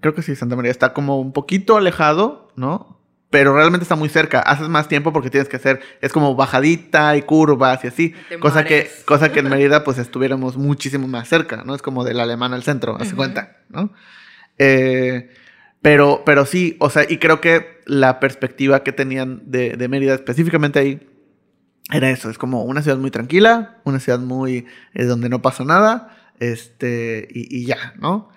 Creo 0.00 0.14
que 0.14 0.22
sí, 0.22 0.34
Santa 0.34 0.56
María. 0.56 0.70
Está 0.70 0.92
como 0.92 1.20
un 1.20 1.32
poquito 1.32 1.76
alejado, 1.76 2.48
¿no? 2.56 2.96
Pero 3.28 3.54
realmente 3.54 3.82
está 3.82 3.96
muy 3.96 4.08
cerca. 4.08 4.40
Haces 4.40 4.68
más 4.68 4.88
tiempo 4.88 5.12
porque 5.12 5.30
tienes 5.30 5.48
que 5.48 5.56
hacer, 5.56 5.80
es 6.00 6.12
como 6.12 6.34
bajadita 6.36 7.16
y 7.16 7.22
curvas 7.22 7.84
y 7.84 7.88
así. 7.88 8.14
Te 8.28 8.38
Cosa 8.38 8.64
que, 8.64 8.90
cosa 9.04 9.30
que 9.30 9.40
en 9.40 9.48
Mérida 9.50 9.84
pues 9.84 9.98
estuviéramos 9.98 10.56
muchísimo 10.56 11.06
más 11.06 11.28
cerca, 11.28 11.64
¿no? 11.66 11.74
Es 11.74 11.82
como 11.82 12.02
del 12.02 12.18
alemán 12.20 12.54
al 12.54 12.62
centro, 12.62 12.96
hace 12.96 13.08
Ujú. 13.08 13.16
cuenta, 13.16 13.58
¿no? 13.68 13.90
Eh, 14.58 15.28
pero, 15.82 16.22
pero 16.24 16.46
sí, 16.46 16.76
o 16.80 16.90
sea, 16.90 17.04
y 17.08 17.18
creo 17.18 17.40
que 17.40 17.80
la 17.86 18.18
perspectiva 18.20 18.82
que 18.82 18.92
tenían 18.92 19.42
de, 19.46 19.76
Mérida 19.88 20.14
específicamente 20.14 20.78
ahí 20.78 21.06
era 21.92 22.10
eso, 22.10 22.28
es 22.30 22.38
como 22.38 22.64
una 22.64 22.82
ciudad 22.82 22.98
muy 22.98 23.10
tranquila, 23.10 23.78
una 23.84 24.00
ciudad 24.00 24.18
muy 24.18 24.66
eh, 24.94 25.04
donde 25.04 25.28
no 25.28 25.40
pasa 25.42 25.64
nada, 25.64 26.32
este, 26.40 27.28
y, 27.30 27.64
ya, 27.64 27.94
¿no? 27.98 28.28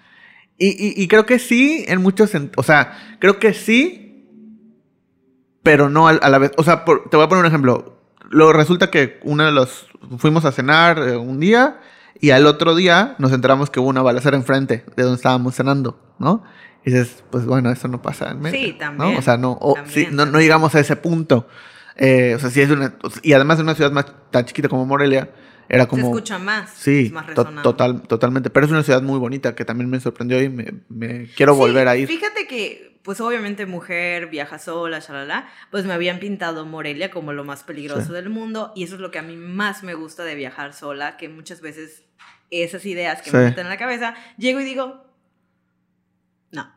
Y, 0.58 1.02
y- 1.02 1.08
creo 1.08 1.26
que 1.26 1.40
sí, 1.40 1.86
en 1.88 2.02
muchos 2.02 2.32
o 2.58 2.64
sea, 2.64 3.18
creo 3.20 3.40
que 3.40 3.54
sí, 3.54 4.28
pero 5.64 5.90
no 5.90 6.08
a, 6.08 6.14
la 6.14 6.38
vez, 6.38 6.52
o 6.58 6.64
sea, 6.64 6.84
por- 6.86 7.10
te 7.10 7.16
voy 7.18 7.26
a 7.26 7.30
poner 7.30 7.44
un 7.44 7.48
ejemplo. 7.48 8.02
Lo 8.30 8.54
resulta 8.54 8.92
que 8.92 9.20
uno 9.24 9.46
de 9.46 9.52
los, 9.52 9.88
fuimos 10.18 10.46
a 10.46 10.52
cenar 10.52 11.00
eh, 11.00 11.16
un 11.18 11.40
día 11.40 11.80
y 12.20 12.32
al 12.32 12.46
otro 12.46 12.76
día 12.76 13.16
nos 13.20 13.32
enteramos 13.32 13.70
que 13.70 13.80
hubo 13.80 13.88
una 13.88 14.02
balacera 14.02 14.38
enfrente 14.38 14.84
de 14.96 15.04
donde 15.04 15.16
estábamos 15.16 15.56
cenando, 15.56 16.00
¿no? 16.20 16.44
Y 16.90 16.94
dices, 16.94 17.24
pues 17.30 17.46
bueno, 17.46 17.72
eso 17.72 17.88
no 17.88 18.02
pasa 18.02 18.32
en 18.32 18.42
Mérida, 18.42 18.62
Sí, 18.64 18.72
¿no? 18.74 18.78
también. 18.80 19.18
O 19.18 19.22
sea, 19.22 19.38
no, 19.38 19.58
o- 19.62 19.74
También, 19.76 19.94
sí, 19.94 20.06
no, 20.06 20.12
no 20.12 20.24
también. 20.26 20.42
llegamos 20.44 20.74
a 20.76 20.80
ese 20.80 20.96
punto. 20.96 21.48
Eh, 21.96 22.34
o 22.36 22.40
sea, 22.40 22.50
sí 22.50 22.62
es 22.62 22.70
una, 22.70 22.96
y 23.22 23.34
además 23.34 23.58
de 23.58 23.64
una 23.64 23.76
ciudad 23.76 23.92
más 23.92 24.06
tan 24.32 24.46
chiquita 24.46 24.70
como 24.70 24.86
Morelia, 24.86 25.30
era 25.68 25.86
como... 25.86 26.02
se 26.04 26.10
escucha 26.10 26.40
más. 26.40 26.72
Sí, 26.72 27.08
es 27.08 27.12
más 27.12 27.28
to- 27.34 27.46
total, 27.46 28.02
totalmente. 28.04 28.50
Pero 28.50 28.66
es 28.66 28.72
una 28.72 28.84
ciudad 28.84 29.02
muy 29.02 29.20
bonita 29.20 29.54
que 29.54 29.66
también 29.66 29.90
me 29.90 30.00
sorprendió 30.00 30.42
y 30.42 30.50
me, 30.50 30.74
me 30.90 31.28
quiero 31.36 31.54
Sí, 31.54 31.60
volver 31.60 31.88
a 31.88 31.96
ir. 31.98 32.08
Fíjate 32.08 32.48
que, 32.48 32.98
pues 33.04 33.20
obviamente 33.22 33.66
mujer, 33.66 34.28
viaja 34.28 34.58
sola, 34.58 35.00
shalala, 35.00 35.48
pues 35.72 35.86
me 35.86 35.94
habían 35.94 36.20
pintado 36.20 36.66
Morelia 36.66 37.12
como 37.12 37.34
lo 37.34 37.44
más 37.44 37.64
peligroso 37.64 38.08
Sí. 38.08 38.14
del 38.14 38.30
mundo 38.30 38.72
y 38.76 38.84
eso 38.86 38.96
es 38.96 39.02
lo 39.02 39.12
que 39.12 39.20
a 39.20 39.24
mí 39.24 39.36
más 39.36 39.84
me 39.84 39.94
gusta 39.94 40.24
de 40.24 40.36
viajar 40.36 40.74
sola, 40.74 41.18
que 41.18 41.28
muchas 41.30 41.60
veces 41.62 42.04
esas 42.50 42.84
ideas 42.86 43.22
que 43.22 43.30
Sí. 43.30 43.38
me 43.38 43.44
meten 43.44 43.66
en 43.66 43.70
la 43.70 43.78
cabeza, 43.78 44.16
llego 44.38 44.60
y 44.62 44.64
digo, 44.64 45.06
no. 46.52 46.72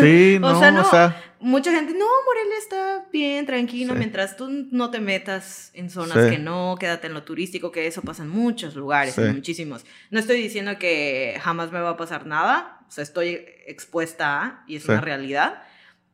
Sí, 0.00 0.36
O 0.38 0.40
no, 0.40 0.58
sea, 0.60 0.70
no. 0.70 0.82
o 0.82 0.84
sea, 0.90 1.20
Mucha 1.40 1.70
gente, 1.72 1.92
no, 1.92 2.06
Morelia 2.24 2.56
está 2.58 3.04
bien, 3.12 3.44
tranquilo, 3.44 3.92
Sí. 3.92 3.98
mientras 3.98 4.34
tú 4.38 4.48
no 4.70 4.90
te 4.90 4.98
metas 5.00 5.70
en 5.74 5.90
zonas 5.90 6.24
Sí. 6.24 6.30
que 6.30 6.38
no, 6.38 6.76
quédate 6.80 7.06
en 7.06 7.12
lo 7.12 7.22
turístico, 7.22 7.70
que 7.70 7.86
eso 7.86 8.00
pasa 8.00 8.22
en 8.22 8.30
muchos 8.30 8.74
lugares, 8.76 9.14
Sí. 9.14 9.20
en 9.20 9.34
muchísimos. 9.34 9.84
No 10.10 10.18
estoy 10.20 10.40
diciendo 10.40 10.78
que 10.78 11.38
jamás 11.42 11.70
me 11.70 11.80
va 11.80 11.90
a 11.90 11.96
pasar 11.98 12.24
nada, 12.26 12.78
o 12.88 12.90
sea, 12.90 13.02
estoy 13.04 13.44
expuesta 13.66 14.42
a, 14.42 14.64
y 14.66 14.76
es 14.76 14.86
una 14.88 15.02
realidad, 15.02 15.62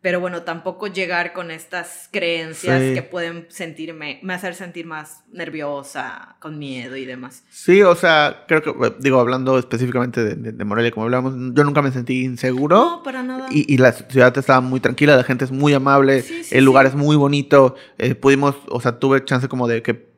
pero 0.02 0.18
bueno, 0.20 0.42
tampoco 0.42 0.86
llegar 0.86 1.32
con 1.32 1.50
estas 1.50 2.08
creencias 2.10 2.80
Sí. 2.82 2.94
que 2.94 3.02
pueden 3.02 3.46
sentirme, 3.50 4.18
me 4.22 4.32
hacer 4.34 4.54
sentir 4.54 4.86
más 4.86 5.24
nerviosa, 5.32 6.36
con 6.40 6.58
miedo 6.58 6.96
y 6.96 7.04
demás. 7.04 7.44
sí, 7.50 7.82
o 7.82 7.94
sea, 7.94 8.44
creo 8.48 8.62
que, 8.62 8.72
digo, 9.00 9.20
hablando 9.20 9.58
específicamente 9.58 10.24
de, 10.24 10.52
de- 10.52 10.64
Morelia, 10.64 10.90
como 10.90 11.04
hablamos, 11.04 11.34
yo 11.54 11.64
nunca 11.64 11.82
me 11.82 11.92
sentí 11.92 12.24
inseguro. 12.24 12.76
No, 12.76 13.02
para 13.02 13.22
nada. 13.22 13.46
Y, 13.50 13.72
y 13.72 13.78
la 13.78 13.92
ciudad 13.92 14.36
estaba 14.36 14.60
muy 14.60 14.80
tranquila, 14.80 15.16
la 15.16 15.24
gente 15.24 15.44
es 15.44 15.50
muy 15.50 15.74
amable, 15.74 16.22
Sí, 16.22 16.44
sí, 16.44 16.56
el 16.56 16.64
lugar 16.64 16.86
es 16.86 16.94
muy 16.94 17.16
bonito. 17.16 17.74
eh, 17.98 18.14
pudimos, 18.14 18.56
o 18.68 18.80
sea, 18.80 18.98
tuve 18.98 19.24
chance 19.24 19.48
como 19.48 19.68
de 19.68 19.82
que, 19.82 20.09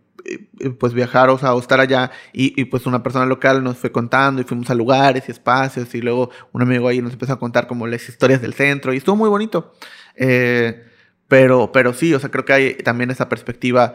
pues 0.78 0.94
viajar, 0.94 1.30
o 1.30 1.38
sea, 1.38 1.54
o 1.54 1.60
estar 1.60 1.80
allá. 1.80 2.10
Y, 2.32 2.60
y, 2.60 2.64
pues 2.66 2.86
una 2.86 3.02
persona 3.02 3.26
local 3.26 3.62
nos 3.62 3.76
fue 3.78 3.92
contando 3.92 4.40
y 4.40 4.44
fuimos 4.44 4.70
a 4.70 4.74
lugares 4.74 5.24
y 5.28 5.32
espacios. 5.32 5.94
Y 5.94 6.00
luego 6.00 6.30
un 6.52 6.62
amigo 6.62 6.88
ahí 6.88 7.00
nos 7.00 7.12
empezó 7.12 7.34
a 7.34 7.38
contar 7.38 7.66
como 7.66 7.86
las 7.86 8.08
historias 8.08 8.40
del 8.40 8.54
centro 8.54 8.92
y 8.92 8.98
estuvo 8.98 9.16
muy 9.16 9.28
bonito. 9.28 9.74
Eh, 10.16 10.84
pero, 11.28 11.72
pero 11.72 11.92
sí, 11.94 12.12
o 12.14 12.20
sea, 12.20 12.30
creo 12.30 12.44
que 12.44 12.52
hay 12.52 12.74
también 12.74 13.10
esa 13.10 13.28
perspectiva. 13.28 13.94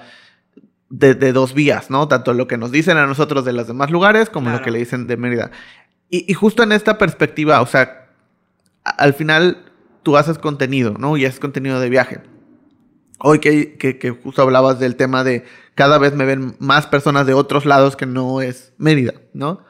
De, 0.89 1.15
de 1.15 1.34
dos 1.34 1.53
vías, 1.53 1.89
¿no? 1.89 2.07
Tanto 2.07 2.34
lo 2.34 2.47
que 2.47 2.55
nos 2.55 2.71
dicen 2.71 2.95
a 2.95 3.05
nosotros 3.05 3.43
de 3.43 3.51
los 3.51 3.67
demás 3.67 3.91
lugares 3.91 4.30
como 4.30 4.49
lo 4.51 4.61
que 4.61 4.71
le 4.71 4.80
dicen 4.80 5.05
de 5.05 5.17
Mérida. 5.17 5.51
Y, 6.09 6.32
y 6.32 6.34
justo 6.34 6.63
en 6.63 6.71
esta 6.71 6.97
perspectiva, 6.97 7.59
o 7.59 7.65
sea, 7.65 8.07
al 8.86 9.13
final 9.13 9.65
tú 10.03 10.15
haces 10.15 10.38
contenido, 10.38 10.95
¿no? 10.97 11.17
Y 11.17 11.25
es 11.25 11.41
contenido 11.41 11.82
de 11.82 11.89
viaje. 11.89 12.21
Hoy 13.20 13.39
que, 13.39 13.78
que, 13.78 14.09
justo 14.11 14.41
hablabas 14.41 14.80
del 14.80 14.95
tema 14.95 15.24
de 15.24 15.43
cada 15.76 15.97
vez 15.97 16.13
me 16.13 16.26
ven 16.26 16.55
más 16.59 16.86
personas 16.88 17.26
de 17.26 17.34
otros 17.34 17.65
lados 17.65 17.95
que 17.95 18.05
no 18.05 18.41
es 18.41 18.74
Mérida, 18.78 19.13
¿no? 19.34 19.63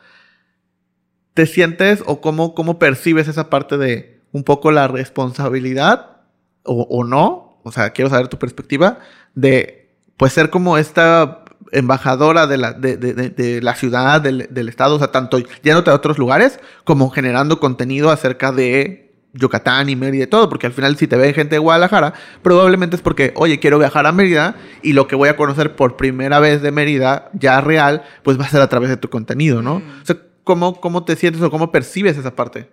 ¿Te 1.33 1.45
sientes 1.45 2.03
o 2.05 2.19
cómo, 2.19 2.55
cómo 2.55 2.79
percibes 2.79 3.27
esa 3.27 3.49
parte 3.49 3.77
de 3.77 4.21
un 4.31 4.43
poco 4.43 4.71
la 4.71 4.87
responsabilidad 4.87 6.17
o, 6.63 7.03
no? 7.03 7.59
O 7.63 7.71
sea, 7.71 7.91
quiero 7.91 8.09
saber 8.09 8.27
tu 8.27 8.37
perspectiva 8.37 8.99
de 9.35 9.95
pues 10.17 10.33
ser 10.33 10.49
como 10.49 10.77
esta 10.77 11.43
embajadora 11.71 12.47
de 12.47 12.57
la, 12.57 12.73
de, 12.73 12.97
de- 12.97 13.13
de- 13.13 13.61
la 13.61 13.75
ciudad, 13.75 14.19
del, 14.21 14.47
del 14.49 14.69
estado, 14.69 14.95
o 14.95 14.99
sea, 14.99 15.11
tanto 15.11 15.37
yéndote 15.63 15.89
a 15.91 15.93
otros 15.95 16.17
lugares 16.17 16.59
como 16.85 17.09
generando 17.09 17.59
contenido 17.59 18.09
acerca 18.09 18.51
de 18.51 19.06
Yucatán 19.37 19.89
y 19.89 19.95
Mérida 19.95 20.23
y 20.25 20.27
todo, 20.27 20.49
porque 20.49 20.67
al 20.67 20.73
final 20.73 20.97
si 20.97 21.07
te 21.07 21.15
ve 21.15 21.33
gente 21.33 21.55
de 21.55 21.59
Guadalajara, 21.59 22.13
probablemente 22.41 22.95
es 22.95 23.01
porque, 23.01 23.33
oye, 23.35 23.59
quiero 23.59 23.79
viajar 23.79 24.05
a 24.05 24.11
Mérida 24.11 24.55
y 24.81 24.93
lo 24.93 25.07
que 25.07 25.15
voy 25.15 25.29
a 25.29 25.35
conocer 25.35 25.75
por 25.75 25.97
primera 25.97 26.39
vez 26.39 26.61
de 26.61 26.71
Mérida, 26.71 27.29
ya 27.33 27.61
real, 27.61 28.03
pues 28.23 28.39
va 28.39 28.45
a 28.45 28.49
ser 28.49 28.61
a 28.61 28.69
través 28.69 28.89
de 28.89 28.97
tu 28.97 29.09
contenido, 29.09 29.61
¿no? 29.61 29.79
Mm. 29.79 30.01
O 30.01 30.05
sea, 30.05 30.17
¿cómo, 30.43 30.79
¿cómo 30.79 31.05
te 31.05 31.15
sientes 31.15 31.41
o 31.41 31.51
cómo 31.51 31.71
percibes 31.71 32.17
esa 32.17 32.35
parte? 32.35 32.69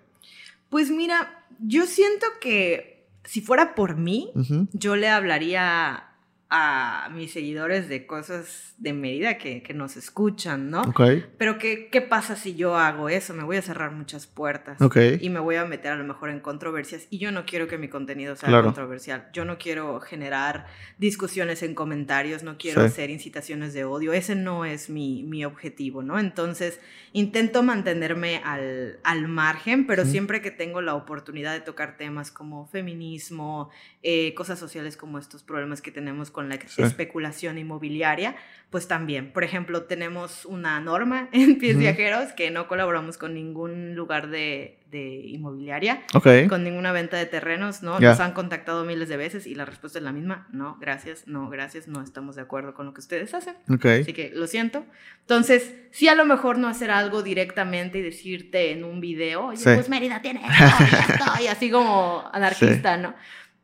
Pues 0.69 0.89
mira, 0.89 1.45
yo 1.59 1.85
siento 1.85 2.25
que 2.41 3.07
si 3.23 3.41
fuera 3.41 3.75
por 3.75 3.97
mí, 3.97 4.31
yo 4.73 4.95
le 4.95 5.09
hablaría 5.09 6.04
a 6.49 7.09
mis 7.11 7.33
seguidores 7.33 7.89
de 7.89 8.05
cosas 8.05 8.75
de 8.77 8.93
Mérida 8.93 9.37
que, 9.39 9.63
que 9.63 9.73
nos 9.73 9.97
escuchan, 9.97 10.69
¿no? 10.69 10.83
Ok, 10.83 11.01
Pero 11.39 11.57
¿qué, 11.57 11.89
¿qué 11.91 12.01
pasa 12.01 12.35
si 12.35 12.55
yo 12.55 12.77
hago 12.77 13.09
eso? 13.09 13.33
Me 13.33 13.43
voy 13.43 13.57
a 13.57 13.61
cerrar 13.63 13.91
muchas 13.91 14.27
puertas. 14.27 14.77
Y 15.21 15.29
me 15.29 15.39
voy 15.39 15.55
a 15.55 15.65
meter 15.65 15.93
a 15.93 15.95
lo 15.95 16.03
mejor 16.03 16.29
en 16.29 16.39
controversias. 16.39 17.07
Y 17.09 17.17
yo 17.17 17.31
no 17.31 17.45
quiero 17.45 17.67
que 17.67 17.77
mi 17.79 17.87
contenido 17.89 18.35
sea 18.35 18.49
Claro. 18.49 18.65
controversial. 18.65 19.27
Yo 19.33 19.43
no 19.43 19.57
quiero 19.57 19.99
generar 20.01 20.67
discusiones 20.99 21.63
en 21.63 21.73
comentarios, 21.73 22.43
no 22.43 22.57
quiero 22.57 22.81
Sí. 22.81 22.87
hacer 22.87 23.09
incitaciones 23.09 23.73
de 23.73 23.83
odio. 23.85 24.13
Ese 24.13 24.35
no 24.35 24.65
es 24.65 24.89
mi, 24.89 25.23
mi 25.23 25.45
objetivo, 25.45 26.03
¿no? 26.03 26.19
Entonces, 26.19 26.79
intento 27.11 27.63
mantenerme 27.63 28.41
al, 28.43 28.99
al 29.03 29.27
margen, 29.27 29.87
pero 29.87 30.05
Sí. 30.05 30.11
siempre 30.11 30.41
que 30.41 30.51
tengo 30.51 30.81
la 30.81 30.93
oportunidad 30.93 31.53
de 31.53 31.61
tocar 31.61 31.97
temas 31.97 32.29
como 32.31 32.67
feminismo, 32.67 33.69
eh, 34.03 34.33
cosas 34.35 34.59
sociales 34.59 34.95
como 34.95 35.17
estos 35.17 35.41
problemas 35.43 35.81
que 35.81 35.91
tenemos 35.91 36.31
con 36.35 36.49
la 36.49 36.59
Sí. 36.67 36.83
especulación 36.83 37.57
inmobiliaria, 37.57 38.35
pues 38.69 38.87
también. 38.87 39.31
Por 39.31 39.43
ejemplo, 39.45 39.83
tenemos 39.85 40.45
una 40.45 40.79
norma 40.81 41.29
en 41.31 41.57
Pies. 41.57 41.77
Viajeros 41.77 42.33
que 42.33 42.51
no 42.51 42.67
colaboramos 42.67 43.17
con 43.17 43.33
ningún 43.33 43.95
lugar 43.95 44.29
de, 44.29 44.79
de 44.91 45.21
inmobiliaria, 45.27 46.01
Ok. 46.13 46.27
con 46.49 46.63
ninguna 46.63 46.91
venta 46.91 47.15
de 47.17 47.25
terrenos, 47.25 47.81
¿no? 47.83 47.99
Ya. 47.99 48.09
Nos 48.09 48.19
han 48.19 48.33
contactado 48.33 48.83
miles 48.83 49.07
de 49.09 49.17
veces 49.17 49.47
y 49.47 49.55
la 49.55 49.65
respuesta 49.65 49.99
es 49.99 50.03
la 50.03 50.11
misma, 50.11 50.47
no, 50.51 50.77
gracias, 50.79 51.25
no, 51.27 51.49
gracias, 51.49 51.87
no 51.87 52.01
estamos 52.01 52.35
de 52.35 52.41
acuerdo 52.41 52.73
con 52.73 52.85
lo 52.85 52.93
que 52.93 52.99
ustedes 53.01 53.33
hacen. 53.33 53.55
Ok. 53.73 53.85
Así 53.85 54.13
que 54.13 54.31
lo 54.35 54.45
siento. 54.47 54.85
Entonces, 55.21 55.73
sí 55.91 56.07
a 56.07 56.15
lo 56.15 56.25
mejor 56.25 56.57
no 56.57 56.67
hacer 56.67 56.91
algo 56.91 57.23
directamente 57.23 57.99
y 57.99 58.01
decirte 58.01 58.71
en 58.71 58.83
un 58.83 58.99
video, 58.99 59.47
oye, 59.47 59.57
Sí. 59.57 59.69
pues 59.73 59.87
Mérida 59.89 60.21
tiene 60.21 60.41
esto, 60.41 60.83
y 60.83 60.91
ya 60.91 61.15
estoy, 61.15 61.47
así 61.47 61.71
como 61.71 62.23
anarquista, 62.33 62.97
¿no? 62.97 63.15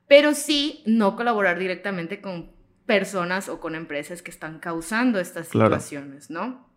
Pero 0.07 0.33
sí 0.33 0.83
no 0.85 1.15
colaborar 1.15 1.57
directamente 1.59 2.19
con 2.21 2.51
personas 2.99 3.47
o 3.47 3.59
con 3.61 3.75
empresas 3.75 4.21
que 4.21 4.31
están 4.31 4.59
causando 4.59 5.19
estas 5.19 5.47
Claro. 5.49 5.69
situaciones, 5.79 6.29
¿no? 6.29 6.69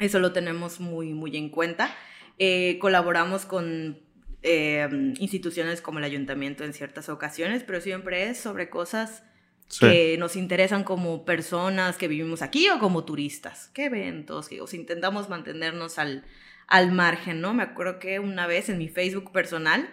Eso 0.00 0.18
lo 0.18 0.32
tenemos 0.32 0.80
muy, 0.80 1.12
muy 1.14 1.36
en 1.36 1.48
cuenta. 1.50 1.94
Eh, 2.38 2.78
colaboramos 2.80 3.44
con 3.46 4.00
eh, 4.42 4.88
instituciones 5.18 5.80
como 5.82 5.98
el 5.98 6.04
ayuntamiento 6.04 6.64
en 6.64 6.72
ciertas 6.72 7.08
ocasiones, 7.08 7.62
pero 7.62 7.80
siempre 7.80 8.30
es 8.30 8.38
sobre 8.40 8.70
cosas 8.70 9.22
Sí. 9.68 9.80
que 9.86 10.16
nos 10.18 10.34
interesan 10.34 10.82
como 10.82 11.24
personas 11.24 11.96
que 11.98 12.08
vivimos 12.08 12.42
aquí 12.42 12.68
o 12.70 12.78
como 12.80 13.04
turistas. 13.04 13.70
¿Qué 13.74 13.84
eventos? 13.84 14.48
Que, 14.48 14.60
o 14.62 14.66
sea, 14.66 14.80
intentamos 14.80 15.28
mantenernos 15.28 15.98
al, 15.98 16.24
al 16.66 16.90
margen, 16.90 17.40
¿no? 17.40 17.54
Me 17.54 17.62
acuerdo 17.62 17.98
que 18.00 18.18
una 18.18 18.46
vez 18.48 18.68
en 18.70 18.78
mi 18.78 18.88
Facebook 18.88 19.30
personal 19.30 19.88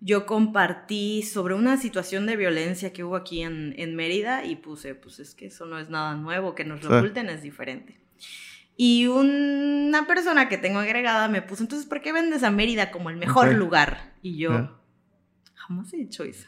yo 0.00 0.26
compartí 0.26 1.22
sobre 1.22 1.54
una 1.54 1.76
situación 1.78 2.26
de 2.26 2.36
violencia 2.36 2.92
que 2.92 3.02
hubo 3.04 3.16
aquí 3.16 3.42
en, 3.42 3.74
en 3.78 3.96
Mérida 3.96 4.44
y 4.44 4.56
puse, 4.56 4.94
pues 4.94 5.18
es 5.20 5.34
que 5.34 5.46
eso 5.46 5.66
no 5.66 5.78
es 5.78 5.88
nada 5.88 6.14
nuevo, 6.14 6.54
que 6.54 6.64
nos 6.64 6.82
lo 6.82 6.90
Sí. 6.90 6.96
oculten 6.96 7.28
es 7.30 7.42
diferente. 7.42 7.98
Y 8.76 9.06
una 9.06 10.06
persona 10.06 10.48
que 10.50 10.58
tengo 10.58 10.78
agregada 10.80 11.28
me 11.28 11.40
puso, 11.40 11.62
entonces, 11.62 11.88
¿por 11.88 12.02
qué 12.02 12.12
vendes 12.12 12.42
a 12.42 12.50
Mérida 12.50 12.90
como 12.90 13.08
el 13.08 13.16
mejor 13.16 13.54
lugar? 13.54 14.12
Y 14.20 14.36
yo, 14.36 14.50
Ya. 14.50 14.72
jamás 15.54 15.92
he 15.94 15.96
dicho 15.96 16.24
eso. 16.24 16.46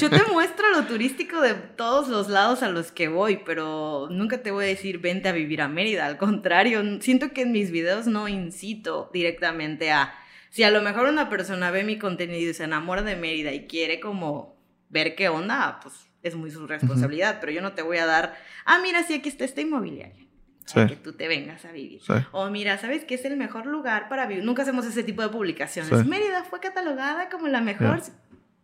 Yo 0.00 0.08
te 0.08 0.22
muestro 0.32 0.70
lo 0.70 0.84
turístico 0.86 1.40
de 1.40 1.54
todos 1.54 2.06
los 2.06 2.28
lados 2.28 2.62
a 2.62 2.68
los 2.68 2.92
que 2.92 3.08
voy, 3.08 3.40
pero 3.44 4.06
nunca 4.12 4.42
te 4.42 4.52
voy 4.52 4.64
a 4.66 4.68
decir 4.68 4.98
vente 4.98 5.28
a 5.28 5.32
vivir 5.32 5.60
a 5.60 5.66
Mérida. 5.68 6.06
Al 6.06 6.18
contrario, 6.18 6.82
siento 7.00 7.32
que 7.32 7.42
en 7.42 7.50
mis 7.50 7.72
videos 7.72 8.06
no 8.06 8.28
incito 8.28 9.10
directamente 9.12 9.90
a... 9.90 10.14
Si 10.50 10.62
a 10.64 10.70
lo 10.70 10.82
mejor 10.82 11.08
una 11.08 11.28
persona 11.30 11.70
ve 11.70 11.84
mi 11.84 11.98
contenido 11.98 12.50
y 12.50 12.54
se 12.54 12.64
enamora 12.64 13.02
de 13.02 13.16
Mérida 13.16 13.52
y 13.52 13.66
quiere 13.66 14.00
como 14.00 14.56
ver 14.88 15.14
qué 15.14 15.28
onda, 15.28 15.78
pues 15.82 15.94
es 16.22 16.34
muy 16.34 16.50
su 16.50 16.66
responsabilidad, 16.66 17.38
pero 17.40 17.52
yo 17.52 17.62
no 17.62 17.72
te 17.72 17.82
voy 17.82 17.98
a 17.98 18.06
dar, 18.06 18.36
ah, 18.66 18.80
mira, 18.82 19.02
sí, 19.04 19.14
aquí 19.14 19.28
está 19.28 19.44
esta 19.44 19.60
inmobiliaria. 19.60 20.26
para 20.72 20.88
Sí. 20.88 20.94
Que 20.94 21.00
tú 21.00 21.12
te 21.14 21.26
vengas 21.28 21.64
a 21.64 21.72
vivir. 21.72 22.00
Sí. 22.02 22.12
O 22.32 22.48
mira, 22.50 22.78
¿sabes 22.78 23.04
qué 23.04 23.14
es 23.14 23.24
el 23.24 23.36
mejor 23.36 23.66
lugar 23.66 24.08
para 24.08 24.26
vivir? 24.26 24.44
Nunca 24.44 24.62
hacemos 24.62 24.84
ese 24.86 25.02
tipo 25.02 25.22
de 25.22 25.28
publicaciones. 25.28 25.90
Sí. 25.96 26.08
Mérida 26.08 26.44
fue 26.44 26.60
catalogada 26.60 27.28
como 27.28 27.48
la 27.48 27.60
mejor. 27.60 28.00
Ya. 28.00 28.12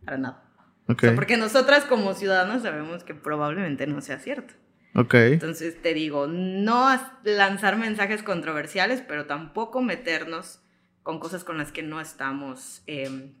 Para 0.05 0.17
nada. 0.17 0.43
Ok. 0.87 0.99
O 0.99 1.07
sea, 1.07 1.15
porque 1.15 1.37
nosotras 1.37 1.85
como 1.85 2.13
ciudadanos 2.13 2.63
sabemos 2.63 3.03
que 3.03 3.13
probablemente 3.13 3.87
no 3.87 4.01
sea 4.01 4.19
cierto. 4.19 4.53
Ok. 4.95 5.13
Entonces 5.15 5.81
te 5.81 5.93
digo, 5.93 6.27
no 6.27 6.89
lanzar 7.23 7.77
mensajes 7.77 8.23
controversiales, 8.23 9.01
pero 9.05 9.25
tampoco 9.25 9.81
meternos 9.81 10.61
con 11.07 11.19
cosas 11.21 11.45
con 11.45 11.57
las 11.57 11.71
que 11.71 11.83
no 11.83 12.01
estamos 12.01 12.81
eh, 12.85 13.31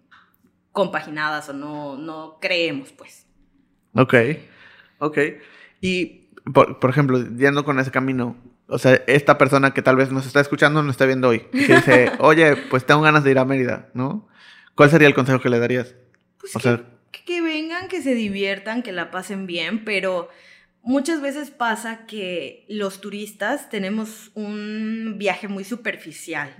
compaginadas 0.71 1.49
o 1.49 1.53
no, 1.53 1.97
no 1.97 2.37
creemos, 2.39 2.93
pues. 2.93 3.25
Ok. 3.93 4.13
Ok. 4.99 5.17
Y, 5.81 6.29
por, 6.53 6.79
por 6.79 6.89
ejemplo, 6.89 7.19
yendo 7.35 7.65
con 7.65 7.77
ese 7.79 7.91
camino, 7.91 8.37
o 8.67 8.77
sea, 8.77 8.93
esta 9.07 9.37
persona 9.37 9.73
que 9.73 9.81
tal 9.81 9.97
vez 9.97 10.11
nos 10.13 10.25
está 10.25 10.39
escuchando, 10.39 10.81
nos 10.81 10.91
está 10.93 11.05
viendo 11.05 11.27
hoy, 11.27 11.45
y 11.51 11.65
que 11.65 11.75
dice, 11.75 12.11
oye, 12.19 12.55
pues 12.69 12.85
tengo 12.85 13.01
ganas 13.01 13.25
de 13.25 13.31
ir 13.31 13.39
a 13.39 13.43
Mérida, 13.43 13.89
¿no? 13.93 14.29
¿Cuál 14.75 14.89
sería 14.89 15.09
el 15.09 15.13
consejo 15.13 15.41
que 15.41 15.49
le 15.49 15.59
darías? 15.59 15.93
Pues 16.39 16.55
O 16.55 16.59
que, 16.59 16.63
sea- 16.63 16.85
que- 17.11 17.25
que 17.25 17.41
vengan, 17.41 17.89
que 17.89 18.01
se 18.01 18.15
diviertan, 18.15 18.81
que 18.81 18.93
la 18.93 19.11
pasen 19.11 19.45
bien, 19.45 19.83
pero 19.83 20.29
muchas 20.87 21.21
veces 21.21 21.51
pasa 21.51 22.05
que 22.07 22.65
los 22.69 23.01
turistas 23.01 23.69
tenemos 23.69 24.31
un 24.33 25.15
viaje 25.17 25.47
muy 25.47 25.63
superficial. 25.63 26.55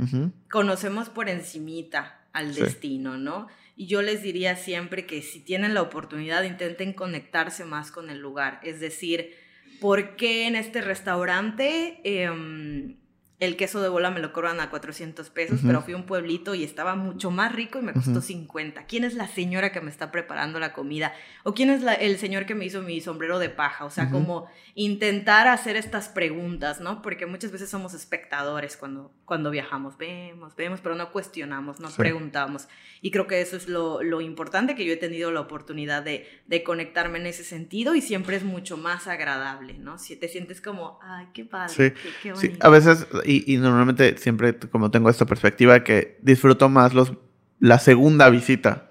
Conocemos 0.52 1.10
por 1.10 1.30
encimita 1.30 2.22
al 2.34 2.54
Sí. 2.54 2.62
destino, 2.62 3.18
¿no? 3.18 3.48
Y 3.76 3.88
yo 3.88 4.02
les 4.02 4.22
diría 4.22 4.56
siempre 4.56 5.06
que 5.06 5.22
si 5.22 5.40
tienen 5.40 5.74
la 5.74 5.82
oportunidad 5.82 6.44
intenten 6.44 6.94
conectarse 6.94 7.64
más 7.66 7.92
con 7.92 8.10
el 8.10 8.20
lugar, 8.20 8.60
es 8.64 8.80
decir, 8.80 9.34
¿por 9.80 10.16
qué 10.16 10.48
en 10.48 10.56
este 10.56 10.82
restaurante 10.82 12.00
em, 12.04 12.98
el 13.40 13.56
queso 13.56 13.82
de 13.82 13.90
bola 13.90 14.10
me 14.10 14.20
lo 14.20 14.34
cobran 14.34 14.60
a 14.60 14.70
400 14.72 15.30
pesos, 15.30 15.60
Ujú. 15.60 15.68
pero 15.68 15.82
fui 15.84 15.94
a 15.94 15.98
un 15.98 16.06
pueblito 16.08 16.56
y 16.56 16.64
estaba 16.64 16.96
mucho 16.96 17.30
más 17.30 17.54
rico 17.54 17.78
y 17.78 17.84
me 17.84 17.94
costó 17.94 18.12
Ujú. 18.12 18.22
50? 18.22 18.86
¿Quién 18.88 19.04
es 19.04 19.14
la 19.14 19.28
señora 19.28 19.72
que 19.72 19.80
me 19.80 19.92
está 19.92 20.12
preparando 20.12 20.60
la 20.60 20.74
comida? 20.74 21.14
¿O 21.44 21.54
quién 21.54 21.70
es 21.70 21.84
la- 21.84 21.94
el 21.94 22.18
señor 22.18 22.48
que 22.48 22.56
me 22.56 22.66
hizo 22.66 22.82
mi 22.82 23.00
sombrero 23.00 23.38
de 23.38 23.50
paja? 23.50 23.86
O 23.86 23.92
sea, 23.92 24.06
Ujú. 24.06 24.14
como 24.14 24.48
intentar 24.74 25.48
hacer 25.48 25.76
estas 25.76 26.08
preguntas, 26.10 26.80
¿no? 26.80 27.02
Porque 27.02 27.26
muchas 27.26 27.52
veces 27.52 27.70
somos 27.70 27.94
espectadores 27.94 28.78
cuando, 28.78 29.12
cuando 29.26 29.52
viajamos. 29.52 29.98
Vemos, 29.98 30.56
vemos, 30.56 30.80
pero 30.82 30.96
no 30.96 31.12
cuestionamos, 31.12 31.80
no 31.80 31.90
Sí. 31.90 31.96
preguntamos. 31.98 32.68
Y 33.02 33.12
creo 33.12 33.28
que 33.28 33.42
eso 33.42 33.56
es 33.56 33.68
lo, 33.68 34.02
lo 34.02 34.22
importante, 34.22 34.76
que 34.76 34.86
yo 34.86 34.94
he 34.94 34.98
tenido 34.98 35.32
la 35.32 35.42
oportunidad 35.42 36.02
de, 36.04 36.28
de 36.48 36.64
conectarme 36.64 37.20
en 37.20 37.28
ese 37.28 37.44
sentido 37.44 37.94
y 37.96 38.02
siempre 38.02 38.36
es 38.36 38.44
mucho 38.44 38.78
más 38.78 39.08
agradable, 39.08 39.74
¿no? 39.78 40.00
Si 40.00 40.16
te 40.16 40.28
sientes 40.28 40.62
como, 40.62 41.00
ay, 41.04 41.28
qué 41.34 41.46
padre, 41.46 41.74
Sí, 41.74 41.92
qué, 42.02 42.10
qué 42.24 42.36
Sí, 42.36 42.48
bonito. 42.48 42.66
a 42.66 42.70
veces, 42.70 43.08
y, 43.28 43.44
y 43.54 43.58
normalmente 43.58 44.18
siempre 44.18 44.56
como 44.58 44.90
tengo 44.92 45.10
esta 45.10 45.26
perspectiva 45.26 45.84
que 45.84 46.18
disfruto 46.22 46.70
más 46.70 46.94
los, 46.94 47.14
la 47.60 47.80
segunda 47.80 48.30
visita. 48.30 48.84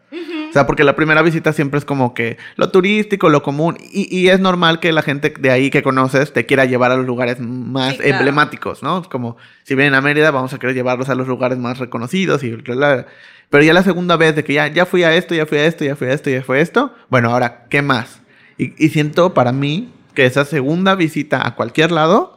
O 0.48 0.52
sea, 0.52 0.66
porque 0.66 0.84
la 0.84 0.96
primera 0.96 1.20
visita 1.20 1.52
siempre 1.52 1.76
es 1.78 1.84
como 1.84 2.14
que 2.14 2.38
lo 2.54 2.70
turístico, 2.70 3.28
lo 3.28 3.42
común, 3.42 3.76
y, 3.92 4.08
y 4.16 4.28
es 4.28 4.40
normal 4.40 4.80
que 4.80 4.90
la 4.90 5.02
gente 5.02 5.34
de 5.38 5.50
ahí 5.50 5.68
que 5.68 5.82
conoces 5.82 6.32
te 6.32 6.46
quiera 6.46 6.64
llevar 6.64 6.92
a 6.92 6.96
los 6.96 7.04
lugares 7.04 7.40
más 7.40 7.92
Sí, 7.92 7.98
claro. 7.98 8.16
emblemáticos, 8.16 8.82
¿no? 8.82 9.00
Es 9.00 9.08
como, 9.08 9.36
si 9.64 9.74
vienen 9.74 9.92
a 9.94 10.00
Mérida, 10.00 10.30
vamos 10.30 10.54
a 10.54 10.58
querer 10.58 10.74
llevarlos 10.74 11.10
a 11.10 11.14
los 11.14 11.28
lugares 11.28 11.58
más 11.58 11.78
reconocidos 11.78 12.42
y 12.42 12.52
bla, 12.52 12.74
bla, 12.74 12.94
bla. 12.94 13.06
Pero 13.50 13.64
ya 13.64 13.74
la 13.74 13.82
segunda 13.82 14.16
vez 14.16 14.34
de 14.34 14.44
que 14.44 14.54
ya, 14.54 14.68
ya 14.68 14.86
fui 14.86 15.02
a 15.02 15.14
esto, 15.14 15.34
ya 15.34 15.44
fui 15.44 15.58
a 15.58 15.66
esto, 15.66 15.84
ya 15.84 15.94
fui 15.94 16.06
a 16.06 16.12
esto, 16.14 16.30
ya 16.30 16.42
fue 16.42 16.60
esto, 16.62 16.94
bueno, 17.10 17.30
ahora, 17.32 17.66
¿qué 17.68 17.82
más? 17.82 18.22
Y, 18.56 18.72
y 18.82 18.88
siento 18.88 19.34
para 19.34 19.52
mí 19.52 19.92
que 20.14 20.24
esa 20.24 20.46
segunda 20.46 20.94
visita 20.94 21.46
a 21.46 21.54
cualquier 21.54 21.92
lado 21.92 22.35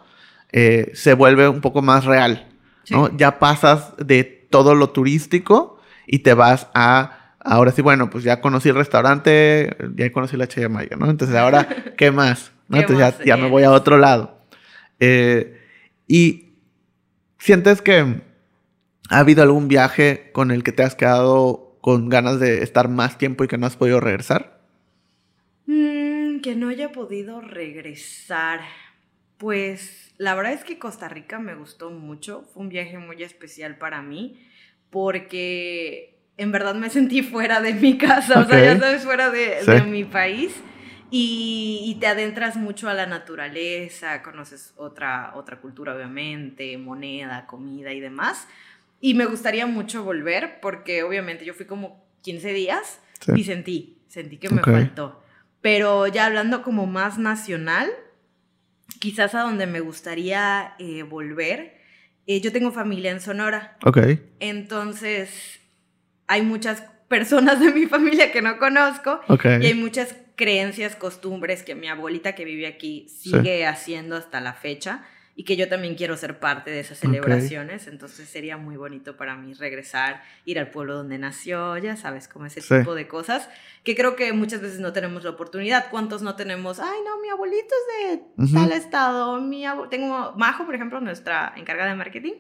eh, 0.52 0.92
se 0.94 1.14
vuelve 1.14 1.48
un 1.48 1.62
poco 1.62 1.82
más 1.82 2.06
real. 2.06 2.48
Ya 3.18 3.38
pasas 3.38 3.94
de 3.98 4.24
todo 4.24 4.74
lo 4.74 4.90
turístico 4.90 5.80
y 6.08 6.20
te 6.20 6.34
vas 6.34 6.70
a, 6.74 7.36
ahora 7.40 7.72
sí, 7.72 7.84
bueno, 7.84 8.10
pues 8.10 8.24
ya 8.24 8.42
conocí 8.42 8.70
el 8.70 8.76
restaurante, 8.76 9.78
ya 9.96 10.12
conocí 10.12 10.38
la 10.38 10.48
Chayamaya, 10.48 10.96
¿no? 10.98 11.08
Entonces 11.08 11.38
ahora, 11.38 11.68
¿qué 11.98 12.10
más? 12.10 12.52
¿No? 12.68 12.78
¿Qué 12.78 12.82
Entonces 12.82 13.00
ya, 13.00 13.18
más? 13.18 13.26
ya 13.26 13.38
me 13.38 13.48
voy 13.48 13.62
a 13.62 13.72
otro 13.72 14.00
lado. 14.00 14.40
Eh, 15.00 15.62
y 16.08 16.56
sientes 17.38 17.84
que 17.84 18.22
ha 19.10 19.20
habido 19.20 19.44
algún 19.44 19.68
viaje 19.68 20.32
con 20.34 20.50
el 20.50 20.64
que 20.64 20.72
te 20.72 20.82
has 20.82 20.96
quedado 20.96 21.78
con 21.82 22.10
ganas 22.10 22.40
de 22.40 22.64
estar 22.64 22.90
más 22.90 23.18
tiempo 23.18 23.44
y 23.44 23.48
que 23.48 23.58
no 23.58 23.68
has 23.68 23.76
podido 23.76 24.00
regresar? 24.00 24.60
Mm, 25.68 26.40
que 26.42 26.56
no 26.56 26.70
haya 26.70 26.92
podido 26.92 27.42
regresar. 27.42 28.62
Pues 29.38 30.09
la 30.20 30.36
verdad 30.36 30.54
es 30.54 30.64
que 30.64 30.78
Costa 30.78 31.10
Rica 31.10 31.40
me 31.40 31.56
gustó 31.56 31.90
mucho. 31.90 32.46
Fue 32.54 32.62
un 32.62 32.70
viaje 32.70 33.00
muy 33.00 33.24
especial 33.24 33.78
para 33.78 34.04
mí 34.04 34.40
porque 34.92 36.16
en 36.38 36.52
verdad 36.52 36.76
me 36.76 36.90
sentí 36.90 37.22
fuera 37.24 37.62
de 37.62 37.74
mi 37.74 37.98
casa, 37.98 38.42
o 38.42 38.46
sea, 38.46 38.64
ya 38.64 38.80
sabes, 38.80 39.04
fuera 39.04 39.30
de, 39.32 39.58
Sí. 39.64 39.72
de 39.72 39.82
mi 39.84 40.04
país. 40.04 40.56
Y, 41.12 41.82
y 41.86 41.96
te 42.00 42.06
adentras 42.06 42.56
mucho 42.56 42.88
a 42.88 42.94
la 42.94 43.08
naturaleza, 43.08 44.22
conoces 44.22 44.74
otra, 44.78 45.32
otra 45.36 45.60
cultura, 45.60 45.96
obviamente, 45.96 46.78
moneda, 46.78 47.48
comida 47.48 47.92
y 47.94 48.00
demás. 48.00 48.48
Y 49.02 49.16
me 49.16 49.26
gustaría 49.26 49.66
mucho 49.66 50.04
volver 50.04 50.60
porque 50.62 51.02
obviamente 51.04 51.46
yo 51.46 51.54
fui 51.56 51.66
como 51.66 52.06
15 52.22 52.54
días 52.54 53.00
Sí. 53.22 53.32
y 53.36 53.44
sentí, 53.44 53.98
sentí 54.08 54.38
que 54.38 54.50
me 54.50 54.62
faltó. 54.62 55.22
Pero 55.62 56.06
ya 56.08 56.26
hablando 56.28 56.62
como 56.62 56.86
más 56.86 57.18
nacional, 57.18 57.90
quizás 59.00 59.34
a 59.36 59.42
donde 59.42 59.66
me 59.68 59.80
gustaría 59.80 60.76
eh, 60.80 61.04
volver, 61.04 61.80
eh, 62.28 62.42
yo 62.42 62.52
tengo 62.52 62.72
familia 62.72 63.12
en 63.12 63.22
Sonora, 63.22 63.78
Ok. 63.84 63.98
entonces 64.40 65.60
hay 66.28 66.42
muchas 66.42 66.84
personas 67.08 67.60
de 67.60 67.72
mi 67.72 67.86
familia 67.88 68.32
que 68.32 68.42
no 68.42 68.60
conozco 68.60 69.20
Ok. 69.28 69.46
y 69.62 69.66
hay 69.66 69.74
muchas 69.74 70.16
creencias, 70.36 70.96
costumbres 70.96 71.64
que 71.64 71.76
mi 71.76 71.88
abuelita 71.88 72.36
que 72.36 72.46
vive 72.46 72.68
aquí 72.68 73.08
Sí. 73.10 73.32
sigue 73.32 73.66
haciendo 73.66 74.16
hasta 74.16 74.40
la 74.42 74.54
fecha 74.54 75.04
y 75.40 75.46
que 75.46 75.56
yo 75.56 75.70
también 75.70 75.96
quiero 75.96 76.18
ser 76.18 76.38
parte 76.38 76.70
de 76.70 76.82
esas 76.82 76.98
celebraciones, 76.98 77.88
entonces 77.88 78.28
sería 78.28 78.58
muy 78.58 78.76
bonito 78.76 79.16
para 79.16 79.38
mí 79.38 79.54
regresar, 79.54 80.22
ir 80.44 80.60
al 80.60 80.70
pueblo 80.70 80.96
donde 80.96 81.18
nació, 81.18 81.78
ya 81.78 81.96
sabes, 81.96 82.28
como 82.28 82.46
ese 82.46 82.60
Sí. 82.60 82.78
tipo 82.80 82.94
de 82.94 83.08
cosas, 83.08 83.48
que 83.86 83.96
creo 83.96 84.18
que 84.18 84.34
muchas 84.34 84.60
veces 84.60 84.82
no 84.82 84.92
tenemos 84.92 85.24
la 85.24 85.30
oportunidad. 85.30 85.90
¿Cuántos 85.92 86.22
no 86.22 86.36
tenemos? 86.36 86.82
Ay, 86.82 87.00
no, 87.06 87.22
mi 87.22 87.30
abuelito 87.30 87.74
es 88.04 88.20
de 88.20 88.44
Ujú. 88.44 88.54
tal 88.54 88.74
estado, 88.74 89.40
mi 89.40 89.64
tengo 89.90 90.34
Majo, 90.36 90.66
por 90.66 90.76
ejemplo, 90.76 91.00
nuestra 91.00 91.54
encargada 91.56 91.92
de 91.92 91.96
marketing, 91.96 92.34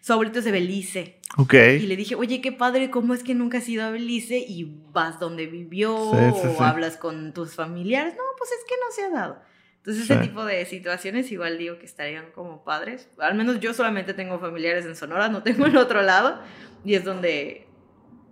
su 0.00 0.14
abuelito 0.14 0.38
es 0.38 0.46
de 0.46 0.52
Belice. 0.52 1.20
Ok. 1.36 1.52
Y 1.52 1.80
le 1.80 1.94
dije, 1.94 2.14
oye, 2.14 2.40
qué 2.40 2.52
padre, 2.52 2.88
¿cómo 2.90 3.12
es 3.12 3.22
que 3.22 3.34
nunca 3.34 3.58
has 3.58 3.68
ido 3.68 3.84
a 3.84 3.90
Belice 3.90 4.38
y 4.38 4.64
vas 4.92 5.20
donde 5.20 5.46
vivió 5.46 5.94
Sí, 6.10 6.40
sí, 6.40 6.56
o 6.58 6.62
hablas 6.62 6.96
con 6.96 7.34
tus 7.34 7.54
familiares? 7.54 8.14
No, 8.16 8.22
pues 8.38 8.50
es 8.52 8.64
que 8.66 8.74
no 8.82 8.90
se 8.94 9.02
ha 9.04 9.10
dado. 9.20 9.42
Entonces, 9.86 10.06
Sí. 10.08 10.12
ese 10.14 10.22
tipo 10.22 10.44
de 10.44 10.64
situaciones 10.66 11.30
igual 11.30 11.58
digo 11.58 11.78
que 11.78 11.86
estarían 11.86 12.32
como 12.32 12.64
padres. 12.64 13.08
Al 13.18 13.36
menos 13.36 13.60
yo 13.60 13.72
solamente 13.72 14.14
tengo 14.14 14.40
familiares 14.40 14.84
en 14.84 14.96
Sonora, 14.96 15.28
no 15.28 15.44
tengo 15.44 15.64
en 15.66 15.76
otro 15.76 16.02
lado. 16.02 16.42
Y 16.84 16.94
es 16.94 17.04
donde, 17.04 17.68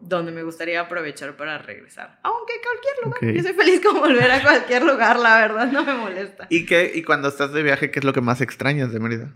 donde 0.00 0.32
me 0.32 0.42
gustaría 0.42 0.80
aprovechar 0.80 1.36
para 1.36 1.58
regresar. 1.58 2.18
Aunque 2.24 2.54
cualquier 2.60 2.94
lugar. 3.04 3.18
Ok. 3.22 3.36
Yo 3.36 3.42
soy 3.44 3.52
feliz 3.52 3.80
con 3.80 4.00
volver 4.00 4.30
a 4.32 4.42
cualquier 4.42 4.82
lugar, 4.84 5.16
la 5.20 5.38
verdad, 5.38 5.70
no 5.70 5.84
me 5.84 5.94
molesta. 5.94 6.46
¿Y, 6.50 6.66
qué, 6.66 6.90
y 6.92 7.02
cuando 7.04 7.28
estás 7.28 7.52
de 7.52 7.62
viaje, 7.62 7.92
qué 7.92 8.00
es 8.00 8.04
lo 8.04 8.12
que 8.12 8.20
más 8.20 8.40
extrañas 8.40 8.92
de 8.92 8.98
Mérida? 8.98 9.32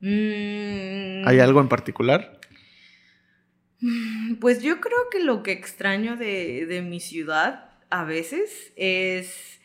Mm, 0.00 1.26
¿Hay 1.28 1.40
algo 1.40 1.60
en 1.60 1.68
particular? 1.68 2.38
pues 4.40 4.62
yo 4.62 4.80
creo 4.80 4.98
que 5.10 5.20
lo 5.24 5.42
que 5.42 5.52
extraño 5.52 6.16
de, 6.16 6.66
de 6.66 6.82
mi 6.82 7.00
ciudad 7.00 7.70
a 7.90 8.04
veces 8.04 8.72
es 8.76 9.59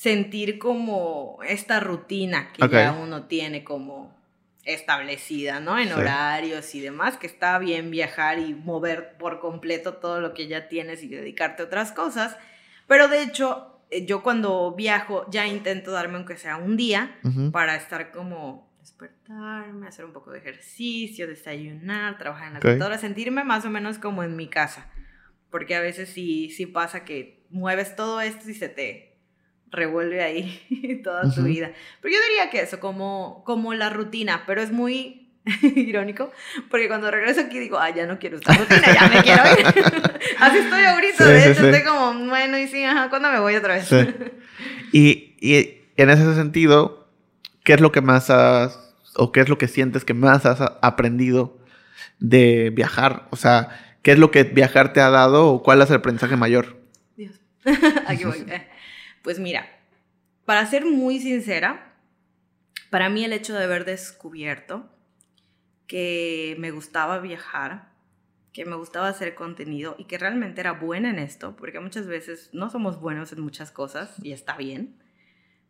sentir 0.00 0.58
como 0.58 1.40
esta 1.46 1.78
rutina 1.78 2.54
que 2.54 2.64
Ok. 2.64 2.72
ya 2.72 2.92
uno 2.92 3.24
tiene 3.26 3.64
como 3.64 4.16
establecida, 4.64 5.60
¿no? 5.60 5.78
En 5.78 5.88
Sí. 5.88 5.92
horarios 5.92 6.74
y 6.74 6.80
demás, 6.80 7.18
que 7.18 7.26
está 7.26 7.58
bien 7.58 7.90
viajar 7.90 8.38
y 8.38 8.54
mover 8.54 9.18
por 9.18 9.40
completo 9.40 9.96
todo 9.96 10.22
lo 10.22 10.32
que 10.32 10.48
ya 10.48 10.68
tienes 10.68 11.02
y 11.02 11.08
dedicarte 11.08 11.60
a 11.60 11.66
otras 11.66 11.92
cosas. 11.92 12.34
Pero 12.86 13.08
de 13.08 13.22
hecho, 13.22 13.82
eh, 13.90 14.06
yo 14.06 14.22
cuando 14.22 14.74
viajo 14.74 15.26
ya 15.30 15.46
intento 15.46 15.90
darme 15.90 16.16
aunque 16.16 16.38
sea 16.38 16.56
un 16.56 16.78
día 16.78 17.18
Ujú. 17.22 17.50
para 17.52 17.76
estar 17.76 18.10
como 18.10 18.72
despertarme, 18.80 19.86
hacer 19.86 20.06
un 20.06 20.14
poco 20.14 20.30
de 20.30 20.38
ejercicio, 20.38 21.26
desayunar, 21.26 22.16
trabajar 22.16 22.46
en 22.46 22.54
la 22.54 22.60
Ok. 22.60 22.64
computadora, 22.64 22.96
sentirme 22.96 23.44
más 23.44 23.66
o 23.66 23.70
menos 23.70 23.98
como 23.98 24.22
en 24.22 24.34
mi 24.34 24.48
casa. 24.48 24.90
Porque 25.50 25.74
a 25.74 25.82
veces 25.82 26.08
sí, 26.08 26.48
sí 26.48 26.64
pasa 26.64 27.04
que 27.04 27.44
mueves 27.50 27.96
todo 27.96 28.22
esto 28.22 28.48
y 28.48 28.54
se 28.54 28.70
te 28.70 29.09
revuelve 29.72 30.22
ahí 30.22 31.00
toda 31.04 31.32
tu 31.32 31.42
vida. 31.42 31.72
Pero 32.00 32.14
yo 32.14 32.20
diría 32.28 32.50
que 32.50 32.60
eso, 32.60 32.80
como, 32.80 33.42
como 33.44 33.74
la 33.74 33.90
rutina, 33.90 34.42
pero 34.46 34.60
es 34.62 34.70
muy 34.72 35.28
irónico, 35.62 36.30
porque 36.70 36.88
cuando 36.88 37.10
regreso 37.10 37.40
aquí 37.40 37.58
digo, 37.58 37.78
ah, 37.78 37.90
ya 37.90 38.06
no 38.06 38.18
quiero 38.18 38.36
esta 38.36 38.52
rutina, 38.54 38.92
ya 38.92 39.08
me 39.08 39.22
quiero 39.22 39.42
ir. 39.58 39.66
Así 40.38 40.58
estoy 40.58 40.84
ahorita, 40.84 41.24
Sí, 41.24 41.30
de 41.30 41.50
hecho 41.50 41.60
sí. 41.60 41.66
estoy 41.68 41.82
como, 41.84 42.26
bueno, 42.28 42.58
y 42.58 42.68
sí, 42.68 42.84
ajá, 42.84 43.08
¿cuándo 43.10 43.30
me 43.30 43.40
voy 43.40 43.56
otra 43.56 43.74
vez? 43.74 43.90
Y, 44.92 45.34
y 45.40 45.80
en 45.96 46.10
ese 46.10 46.34
sentido, 46.34 47.08
¿qué 47.64 47.74
es 47.74 47.80
lo 47.80 47.90
que 47.92 48.00
más 48.00 48.28
has, 48.30 48.94
o 49.16 49.32
qué 49.32 49.40
es 49.40 49.48
lo 49.48 49.56
que 49.58 49.68
sientes 49.68 50.04
que 50.04 50.14
más 50.14 50.44
has 50.46 50.60
aprendido 50.82 51.58
de 52.18 52.70
viajar? 52.70 53.26
O 53.30 53.36
sea, 53.36 53.96
¿qué 54.02 54.12
es 54.12 54.18
lo 54.18 54.30
que 54.30 54.44
viajar 54.44 54.92
te 54.92 55.00
ha 55.00 55.10
dado 55.10 55.46
o 55.48 55.62
cuál 55.62 55.80
es 55.80 55.90
el 55.90 55.96
aprendizaje 55.96 56.36
mayor? 56.36 56.76
Dios. 57.16 57.40
Aquí 58.06 58.24
voy. 58.24 58.44
Eh, 58.48 58.66
Pues 59.22 59.38
mira, 59.38 59.66
para 60.44 60.66
ser 60.66 60.84
muy 60.86 61.18
sincera, 61.20 61.94
para 62.90 63.08
mí 63.08 63.24
el 63.24 63.32
hecho 63.32 63.54
de 63.54 63.64
haber 63.64 63.84
descubierto 63.84 64.88
que 65.86 66.56
me 66.58 66.70
gustaba 66.70 67.18
viajar, 67.18 67.92
que 68.52 68.64
me 68.64 68.76
gustaba 68.76 69.08
hacer 69.08 69.34
contenido 69.34 69.94
y 69.98 70.04
que 70.04 70.18
realmente 70.18 70.60
era 70.60 70.72
buena 70.72 71.10
en 71.10 71.18
esto, 71.18 71.56
porque 71.56 71.80
muchas 71.80 72.06
veces 72.06 72.50
no 72.52 72.70
somos 72.70 73.00
buenos 73.00 73.32
en 73.32 73.40
muchas 73.40 73.70
cosas 73.70 74.14
y 74.22 74.32
está 74.32 74.56
bien. 74.56 74.96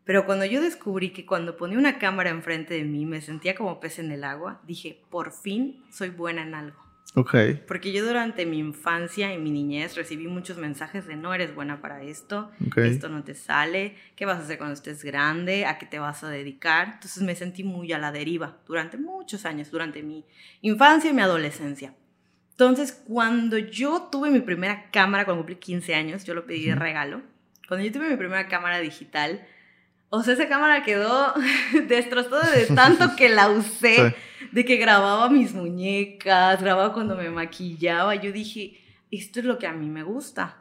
Pero 0.05 0.27
cuando 0.27 0.45
yo 0.45 0.61
descubrí 0.61 1.13
que 1.13 1.27
cuando 1.27 1.57
ponía 1.57 1.79
una 1.79 1.99
cámara 1.99 2.31
enfrente 2.31 2.75
de 2.75 2.85
mí 2.85 3.07
me 3.07 3.21
sentía 3.21 3.55
como 3.55 3.81
pez 3.81 3.99
en 3.99 4.13
el 4.13 4.25
agua, 4.25 4.61
dije, 4.67 5.03
por 5.11 5.33
fin 5.33 5.85
soy 5.93 6.11
buena 6.11 6.43
en 6.43 6.55
algo. 6.55 6.90
Porque 7.67 7.93
yo 7.93 8.07
durante 8.07 8.47
mi 8.47 8.59
infancia 8.59 9.35
y 9.35 9.39
mi 9.39 9.51
niñez 9.51 9.97
recibí 9.97 10.29
muchos 10.29 10.59
mensajes 10.59 11.07
de 11.07 11.17
no 11.17 11.35
eres 11.35 11.55
buena 11.55 11.81
para 11.81 12.03
esto, 12.03 12.51
Ok. 12.67 12.79
esto 12.79 13.09
no 13.09 13.25
te 13.25 13.35
sale, 13.35 13.97
¿qué 14.15 14.27
vas 14.27 14.39
a 14.39 14.43
hacer 14.43 14.59
cuando 14.59 14.75
estés 14.75 15.03
grande? 15.03 15.67
¿A 15.67 15.77
qué 15.79 15.87
te 15.87 15.99
vas 15.99 16.23
a 16.23 16.29
dedicar? 16.29 16.91
Entonces 16.95 17.23
me 17.23 17.35
sentí 17.35 17.65
muy 17.65 17.93
a 17.93 17.99
la 17.99 18.13
deriva 18.13 18.59
durante 18.67 18.97
muchos 18.97 19.45
años, 19.45 19.71
durante 19.71 20.03
mi 20.03 20.25
infancia 20.63 21.11
y 21.11 21.15
mi 21.15 21.23
adolescencia. 21.23 21.95
Entonces, 22.53 22.93
cuando 22.93 23.59
yo 23.59 24.09
tuve 24.13 24.31
mi 24.31 24.41
primera 24.41 24.91
cámara, 24.91 25.25
cuando 25.25 25.41
cumplí 25.43 25.57
15 25.57 25.95
años, 25.95 26.25
yo 26.25 26.35
lo 26.35 26.47
pedí 26.47 26.67
de 26.67 26.75
regalo. 26.75 27.23
Cuando 27.67 27.87
yo 27.87 27.91
tuve 27.93 28.11
mi 28.11 28.17
primera 28.17 28.49
cámara 28.49 28.81
digital, 28.81 29.45
o 30.11 30.23
sea, 30.23 30.35
esa 30.35 30.49
cámara 30.49 30.83
quedó 30.83 31.33
destrozada 31.89 32.51
de 32.51 32.67
tanto 32.67 33.15
que 33.17 33.31
la 33.31 33.49
usé 33.49 34.11
Sí. 34.11 34.15
De 34.53 34.65
que 34.65 34.77
grababa 34.77 35.29
mis 35.29 35.55
muñecas, 35.55 36.61
grababa 36.61 36.93
cuando 36.93 37.17
me 37.17 37.31
maquillaba. 37.31 38.15
Yo 38.15 38.33
dije, 38.33 38.81
esto 39.11 39.41
es 39.41 39.47
lo 39.47 39.59
que 39.59 39.67
a 39.67 39.73
mí 39.73 39.89
me 39.89 40.03
gusta. 40.03 40.59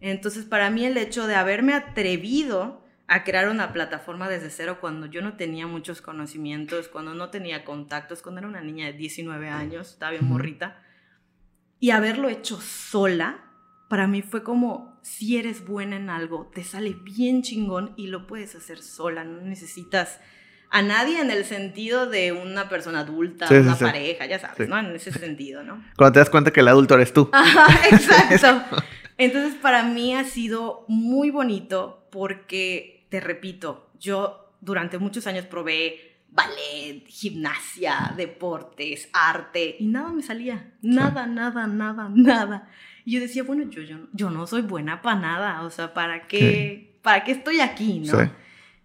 Entonces, 0.00 0.44
para 0.44 0.70
mí 0.70 0.84
el 0.84 0.96
hecho 0.96 1.26
de 1.26 1.36
haberme 1.36 1.74
atrevido 1.74 2.82
a 3.06 3.24
crear 3.24 3.48
una 3.48 3.72
plataforma 3.72 4.28
desde 4.28 4.50
cero 4.50 4.78
cuando 4.80 5.06
yo 5.06 5.22
no 5.22 5.36
tenía 5.36 5.66
muchos 5.66 6.00
conocimientos, 6.00 6.88
cuando 6.88 7.14
no 7.14 7.30
tenía 7.30 7.64
contactos, 7.64 8.22
cuando 8.22 8.40
era 8.40 8.48
una 8.48 8.62
niña 8.62 8.86
de 8.86 8.94
19 8.94 9.48
años, 9.48 9.90
estaba 9.90 10.12
bien 10.12 10.26
morrita, 10.26 10.82
y 11.78 11.90
haberlo 11.90 12.28
hecho 12.28 12.60
sola, 12.60 13.44
para 13.88 14.06
mí 14.06 14.22
fue 14.22 14.42
como, 14.42 14.98
si 15.02 15.36
eres 15.36 15.66
buena 15.66 15.96
en 15.96 16.08
algo, 16.08 16.50
te 16.54 16.64
sale 16.64 16.94
bien 16.94 17.42
chingón 17.42 17.92
y 17.96 18.06
lo 18.06 18.26
puedes 18.26 18.54
hacer 18.54 18.80
sola, 18.80 19.24
no 19.24 19.42
necesitas 19.42 20.18
a 20.74 20.80
nadie 20.82 21.20
en 21.20 21.30
el 21.30 21.44
sentido 21.44 22.06
de 22.08 22.32
una 22.32 22.68
persona 22.70 23.00
adulta, 23.00 23.46
Sí, 23.46 23.54
una 23.54 23.76
sí. 23.76 23.84
pareja, 23.84 24.24
ya 24.26 24.38
sabes, 24.38 24.56
Sí. 24.56 24.64
¿no? 24.68 24.78
En 24.78 24.86
ese 24.96 25.12
sentido, 25.12 25.62
¿no? 25.62 25.84
Cuando 25.96 26.14
te 26.14 26.18
das 26.20 26.30
cuenta 26.30 26.50
que 26.50 26.60
el 26.60 26.68
adulto 26.68 26.94
eres 26.94 27.12
tú. 27.12 27.28
Ajá, 27.32 27.66
exacto. 28.30 28.76
Entonces, 29.18 29.54
para 29.60 29.82
mí 29.82 30.14
ha 30.14 30.24
sido 30.24 30.84
muy 30.88 31.30
bonito 31.30 32.08
porque, 32.10 33.06
te 33.10 33.20
repito, 33.20 33.90
yo 34.00 34.54
durante 34.62 34.98
muchos 34.98 35.26
años 35.26 35.44
probé 35.44 36.16
ballet, 36.30 37.04
gimnasia, 37.06 38.14
deportes, 38.16 39.10
arte 39.12 39.76
y 39.78 39.86
nada 39.88 40.10
me 40.10 40.22
salía. 40.22 40.72
Nada, 40.80 41.26
nada, 41.26 41.66
nada, 41.66 42.08
nada. 42.14 42.68
Y 43.04 43.12
yo 43.12 43.20
decía, 43.20 43.42
bueno, 43.42 43.64
yo, 43.68 43.82
yo, 43.82 43.98
yo 44.14 44.30
no 44.30 44.46
soy 44.46 44.62
buena 44.62 45.02
para 45.02 45.20
nada. 45.20 45.62
O 45.64 45.70
sea, 45.70 45.92
¿para 45.92 46.26
qué, 46.26 46.96
¿para 47.02 47.24
qué 47.24 47.32
estoy 47.32 47.60
aquí, 47.60 48.00
no? 48.00 48.30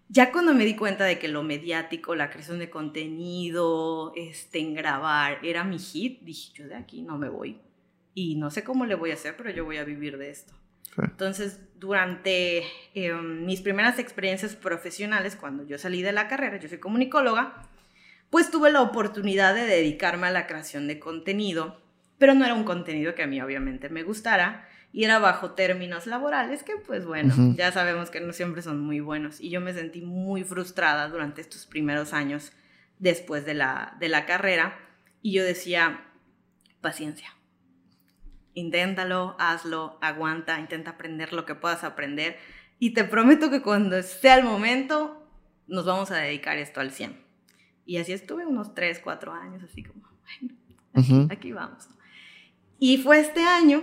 Ya 0.09 0.31
cuando 0.31 0.53
me 0.53 0.63
di 0.63 0.75
cuenta 0.75 1.03
de 1.03 1.19
que 1.19 1.27
lo 1.27 1.43
mediático, 1.43 2.15
la 2.15 2.29
creación 2.29 2.59
de 2.59 2.69
contenido, 2.69 4.13
este, 4.15 4.59
en 4.59 4.73
grabar, 4.73 5.39
era 5.43 5.63
mi 5.63 5.79
hit, 5.79 6.21
dije, 6.21 6.53
yo 6.53 6.67
de 6.67 6.75
aquí 6.75 7.01
no 7.01 7.17
me 7.17 7.27
voy. 7.27 7.59
Y 8.13 8.35
no 8.35 8.49
sé 8.49 8.63
cómo 8.63 8.85
le 8.85 8.95
voy 8.95 9.11
a 9.11 9.15
hacer, 9.15 9.35
pero 9.35 9.49
yo 9.51 9.65
voy 9.65 9.77
a 9.77 9.83
vivir 9.83 10.17
de 10.17 10.29
esto. 10.29 10.53
Sí. 10.83 11.01
Entonces, 11.03 11.59
durante 11.75 12.63
eh, 12.95 13.13
mis 13.13 13.61
primeras 13.61 13.99
experiencias 13.99 14.55
profesionales, 14.55 15.35
cuando 15.35 15.65
yo 15.65 15.77
salí 15.77 16.01
de 16.01 16.13
la 16.13 16.27
carrera, 16.27 16.57
yo 16.57 16.69
soy 16.69 16.79
comunicóloga, 16.79 17.67
pues 18.29 18.49
tuve 18.49 18.71
la 18.71 18.81
oportunidad 18.81 19.53
de 19.53 19.65
dedicarme 19.65 20.27
a 20.27 20.31
la 20.31 20.47
creación 20.47 20.87
de 20.87 20.99
contenido, 20.99 21.81
pero 22.17 22.33
no 22.33 22.45
era 22.45 22.53
un 22.53 22.63
contenido 22.63 23.13
que 23.13 23.23
a 23.23 23.27
mí 23.27 23.41
obviamente 23.41 23.89
me 23.89 24.03
gustara 24.03 24.67
y 24.91 25.03
era 25.03 25.19
bajo 25.19 25.51
términos 25.51 26.07
laborales 26.07 26.63
que 26.63 26.77
pues 26.77 27.05
bueno, 27.05 27.33
ya 27.55 27.71
sabemos 27.71 28.09
que 28.09 28.19
no 28.19 28.33
siempre 28.33 28.61
son 28.61 28.79
muy 28.79 28.99
buenos 28.99 29.41
y 29.41 29.49
yo 29.49 29.61
me 29.61 29.73
sentí 29.73 30.01
muy 30.01 30.43
frustrada 30.43 31.07
durante 31.09 31.41
estos 31.41 31.65
primeros 31.65 32.13
años 32.13 32.51
después 32.99 33.45
de 33.45 33.53
la, 33.53 33.95
de 33.99 34.09
la 34.09 34.25
carrera 34.25 34.77
y 35.21 35.33
yo 35.33 35.43
decía, 35.43 36.05
paciencia, 36.81 37.33
inténtalo, 38.53 39.35
hazlo, 39.39 39.99
aguanta, 40.01 40.59
intenta 40.59 40.91
aprender 40.91 41.33
lo 41.33 41.45
que 41.45 41.55
puedas 41.55 41.83
aprender 41.83 42.37
y 42.79 42.93
te 42.93 43.03
prometo 43.03 43.49
que 43.49 43.61
cuando 43.61 44.01
sea 44.03 44.35
el 44.35 44.43
momento 44.43 45.27
nos 45.67 45.85
vamos 45.85 46.11
a 46.11 46.17
dedicar 46.17 46.57
esto 46.57 46.79
al 46.79 46.91
100. 46.91 47.17
Y 47.85 47.97
así 47.97 48.13
estuve 48.13 48.45
unos 48.45 48.73
3, 48.73 48.99
4 49.03 49.33
años, 49.33 49.63
así 49.63 49.83
como, 49.83 50.01
bueno, 50.93 51.27
aquí 51.31 51.51
vamos. 51.51 51.87
Y 52.79 52.97
fue 52.97 53.19
este 53.19 53.43
año, 53.43 53.81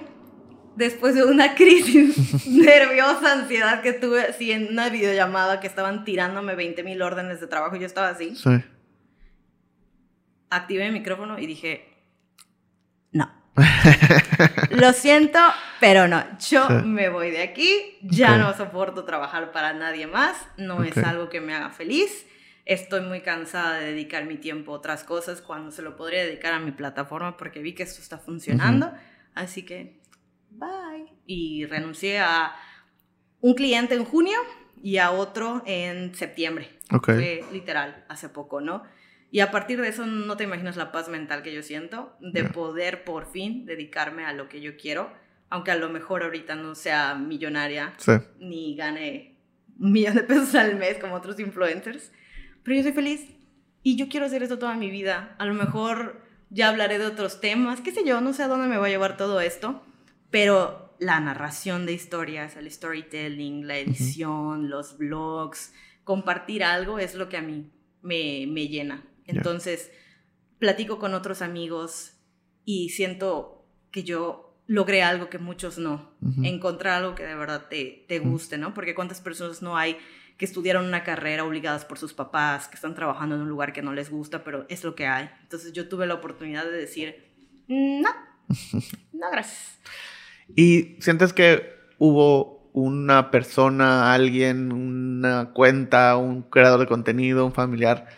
después 0.77 1.15
de 1.15 1.25
una 1.25 1.55
crisis 1.57 2.47
nerviosa, 2.47 3.33
ansiedad 3.33 3.83
que 3.83 3.93
tuve, 3.93 4.23
así 4.23 4.53
en 4.53 4.69
una 4.69 4.89
videollamada 4.91 5.61
que 5.61 5.67
estaban 5.67 6.05
tirándome 6.05 6.55
20 6.55 6.83
mil 6.83 7.01
órdenes 7.03 7.41
de 7.41 7.47
trabajo, 7.47 7.77
yo 7.77 7.87
estaba 7.87 8.09
así, 8.09 8.35
Sí. 8.37 8.51
activé 10.51 10.87
el 10.87 10.93
micrófono 10.93 11.39
y 11.39 11.47
dije, 11.47 11.89
no. 13.13 13.31
Lo 14.71 14.93
siento, 14.93 15.39
pero 15.81 16.09
no. 16.09 16.25
Yo 16.51 16.67
Sí. 16.69 16.75
me 16.87 17.09
voy 17.09 17.31
de 17.31 17.43
aquí, 17.43 17.99
ya 18.03 18.37
no 18.39 18.55
soporto 18.57 19.05
trabajar 19.05 19.53
para 19.53 19.73
nadie 19.73 20.07
más, 20.07 20.37
no 20.57 20.83
es 20.85 20.97
algo 20.99 21.29
que 21.29 21.41
me 21.41 21.55
haga 21.55 21.71
feliz. 21.71 22.27
Estoy 22.67 23.03
muy 23.03 23.21
cansada 23.21 23.79
de 23.79 23.87
dedicar 23.89 24.25
mi 24.25 24.37
tiempo 24.37 24.73
a 24.73 24.77
otras 24.79 25.05
cosas 25.05 25.43
cuando 25.43 25.71
se 25.71 25.83
lo 25.83 25.97
podría 25.97 26.25
dedicar 26.25 26.55
a 26.55 26.59
mi 26.61 26.71
plataforma 26.73 27.37
porque 27.37 27.61
vi 27.61 27.75
que 27.75 27.83
esto 27.83 28.01
está 28.01 28.17
funcionando. 28.19 28.91
Así 29.35 29.65
que, 29.65 30.01
bye. 30.59 31.13
Y 31.27 31.67
renuncié 31.67 32.19
a 32.21 32.55
un 33.41 33.55
cliente 33.55 33.95
en 33.95 34.05
junio 34.05 34.39
y 34.83 34.99
a 34.99 35.11
otro 35.11 35.63
en 35.67 36.15
septiembre. 36.15 36.71
Ok. 36.93 37.07
Fue 37.07 37.45
literal, 37.53 38.05
hace 38.09 38.29
poco, 38.29 38.61
¿no? 38.61 38.83
Y 39.31 39.41
a 39.41 39.51
partir 39.51 39.81
de 39.81 39.89
eso 39.89 40.07
no 40.07 40.37
te 40.37 40.45
imaginas 40.45 40.77
la 40.77 40.93
paz 40.93 41.09
mental 41.09 41.43
que 41.43 41.53
yo 41.53 41.63
siento 41.63 42.17
de 42.21 42.45
poder 42.45 43.03
por 43.05 43.27
fin 43.31 43.67
dedicarme 43.67 44.25
a 44.25 44.33
lo 44.33 44.49
que 44.49 44.61
yo 44.61 44.77
quiero, 44.77 45.13
aunque 45.51 45.73
a 45.73 45.77
lo 45.77 45.89
mejor 45.89 46.23
ahorita 46.23 46.55
no 46.55 46.75
sea 46.77 47.15
millonaria 47.17 47.95
Sí. 47.97 48.13
ni 48.39 48.77
gane 48.77 49.37
un 49.81 49.91
millón 49.91 50.15
de 50.15 50.23
pesos 50.23 50.55
al 50.55 50.77
mes 50.77 50.99
como 50.99 51.15
otros 51.17 51.41
influencers, 51.41 52.13
pero 52.63 52.77
yo 52.77 52.83
soy 52.85 52.93
feliz 52.93 53.27
y 53.83 53.97
yo 53.97 54.09
quiero 54.09 54.27
hacer 54.27 54.43
esto 54.45 54.59
toda 54.59 54.75
mi 54.77 54.91
vida. 54.91 55.35
A 55.39 55.47
lo 55.47 55.55
mejor 55.55 56.23
ya 56.51 56.69
hablaré 56.69 57.01
de 57.01 57.07
otros 57.07 57.41
temas, 57.41 57.81
qué 57.81 57.91
sé 57.91 58.05
yo, 58.07 58.21
no 58.21 58.33
sé 58.35 58.45
a 58.45 58.49
dónde 58.49 58.69
me 58.69 58.77
va 58.77 58.87
a 58.87 58.91
llevar 58.91 59.17
todo 59.17 59.41
esto, 59.41 59.83
pero 60.35 60.97
la 60.99 61.21
narración 61.21 61.87
de 61.87 61.93
historias, 61.93 62.57
el 62.57 62.69
storytelling, 62.69 63.69
la 63.69 63.79
edición, 63.79 64.69
los 64.69 64.99
blogs, 64.99 65.73
compartir 66.03 66.65
algo 66.65 66.99
es 66.99 67.15
lo 67.15 67.29
que 67.29 67.37
a 67.37 67.41
mí 67.41 67.71
me, 68.03 68.45
me 68.49 68.67
llena. 68.67 69.05
Entonces, 69.27 69.93
platico 70.59 70.99
con 70.99 71.15
otros 71.15 71.41
amigos 71.41 72.15
y 72.65 72.89
siento 72.89 73.65
que 73.93 74.03
yo 74.03 74.59
logré 74.67 75.05
algo 75.05 75.31
que 75.31 75.39
muchos 75.39 75.79
no, 75.79 76.11
encontrar 76.43 77.05
algo 77.05 77.15
que 77.15 77.23
de 77.23 77.37
verdad 77.37 77.69
te, 77.71 78.05
te 78.09 78.19
guste, 78.19 78.59
¿no? 78.59 78.75
Porque 78.75 78.97
cuántas 78.97 79.21
personas 79.21 79.63
no 79.63 79.77
hay 79.77 79.99
que 80.37 80.47
estudiaron 80.47 80.85
una 80.85 81.05
carrera 81.05 81.45
obligadas 81.45 81.85
por 81.85 81.97
sus 81.97 82.13
papás, 82.13 82.67
que 82.67 82.75
están 82.75 82.97
trabajando 82.97 83.37
en 83.37 83.43
un 83.43 83.49
lugar 83.49 83.73
que 83.73 83.83
no 83.83 83.93
les 83.93 84.11
gusta, 84.11 84.43
pero 84.43 84.67
es 84.69 84.83
lo 84.83 84.97
que 84.97 85.07
hay. 85.07 85.31
Entonces 85.43 85.73
yo 85.73 85.89
tuve 85.89 86.09
la 86.09 86.15
oportunidad 86.15 86.65
de 86.65 86.73
decir, 86.73 87.37
no, 87.69 88.11
no, 89.13 89.31
gracias. 89.31 89.79
¿Y 90.55 90.97
sientes 91.01 91.33
que 91.33 91.75
hubo 91.99 92.71
una 92.73 93.31
persona, 93.31 94.13
alguien, 94.13 94.73
una 94.73 95.53
cuenta, 95.53 96.17
un 96.17 96.43
creador 96.43 96.81
de 96.81 96.87
contenido, 96.87 97.47
un 97.47 97.53
familiar, 97.53 98.09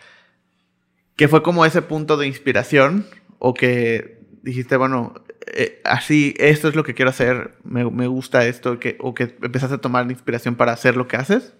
que 1.15 1.27
fue 1.27 1.43
como 1.43 1.65
ese 1.65 1.81
punto 1.81 2.17
de 2.17 2.27
inspiración 2.27 3.05
o 3.39 3.53
que 3.53 4.19
dijiste, 4.41 4.77
bueno, 4.77 5.13
eh, 5.53 5.81
así, 5.83 6.33
esto 6.37 6.67
es 6.67 6.75
lo 6.75 6.83
que 6.83 6.95
quiero 6.95 7.11
hacer, 7.11 7.55
me, 7.63 7.89
me 7.89 8.07
gusta 8.07 8.45
esto, 8.45 8.79
que, 8.79 8.97
o 8.99 9.13
que 9.13 9.35
empezaste 9.41 9.75
a 9.75 9.81
tomar 9.81 10.09
inspiración 10.09 10.55
para 10.55 10.73
hacer 10.73 10.97
lo 10.97 11.07
que 11.07 11.17
haces? 11.17 11.53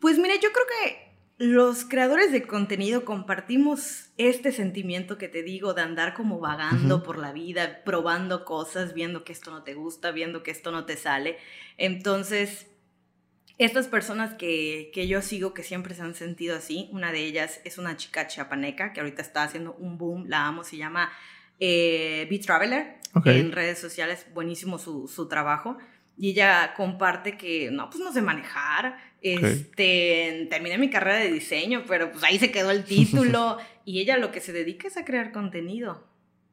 Pues 0.00 0.18
mire, 0.18 0.38
yo 0.42 0.49
los 1.40 1.86
creadores 1.86 2.32
de 2.32 2.42
contenido 2.42 3.06
compartimos 3.06 4.10
este 4.18 4.52
sentimiento 4.52 5.16
que 5.16 5.26
te 5.26 5.42
digo 5.42 5.72
de 5.72 5.80
andar 5.80 6.12
como 6.12 6.38
vagando 6.38 7.02
por 7.02 7.16
la 7.16 7.32
vida, 7.32 7.80
probando 7.82 8.44
cosas, 8.44 8.92
viendo 8.92 9.24
que 9.24 9.32
esto 9.32 9.50
no 9.50 9.62
te 9.62 9.72
gusta, 9.72 10.10
viendo 10.10 10.42
que 10.42 10.50
esto 10.50 10.70
no 10.70 10.84
te 10.84 10.98
sale. 10.98 11.38
Entonces, 11.78 12.66
estas 13.56 13.88
personas 13.88 14.34
que, 14.34 14.90
que, 14.92 15.08
yo 15.08 15.22
sigo 15.22 15.54
que 15.54 15.62
siempre 15.62 15.94
se 15.94 16.02
han 16.02 16.14
sentido 16.14 16.54
así, 16.54 16.90
una 16.92 17.10
de 17.10 17.24
ellas 17.24 17.62
es 17.64 17.78
una 17.78 17.96
chica 17.96 18.26
chiapaneca 18.26 18.92
que 18.92 19.00
ahorita 19.00 19.22
está 19.22 19.42
haciendo 19.42 19.72
un 19.76 19.96
boom, 19.96 20.26
la 20.28 20.46
amo, 20.46 20.62
se 20.62 20.76
llama 20.76 21.10
eh, 21.58 22.28
Traveler 22.44 22.98
en 23.24 23.52
redes 23.52 23.78
sociales, 23.78 24.26
buenísimo 24.34 24.78
su, 24.78 25.08
su 25.08 25.26
trabajo 25.26 25.78
y 26.20 26.32
ella 26.32 26.74
comparte 26.76 27.38
que 27.38 27.70
no, 27.70 27.88
pues 27.88 28.04
no 28.04 28.12
sé 28.12 28.20
manejar. 28.20 28.94
Este, 29.22 30.46
terminé 30.48 30.78
mi 30.78 30.88
carrera 30.88 31.18
de 31.18 31.30
diseño, 31.30 31.84
pero 31.86 32.10
pues 32.10 32.24
ahí 32.24 32.38
se 32.38 32.50
quedó 32.50 32.70
el 32.70 32.84
título 32.84 33.58
y 33.84 34.00
ella 34.00 34.16
lo 34.16 34.32
que 34.32 34.40
se 34.40 34.52
dedica 34.52 34.88
es 34.88 34.96
a 34.96 35.04
crear 35.04 35.30
contenido 35.30 36.06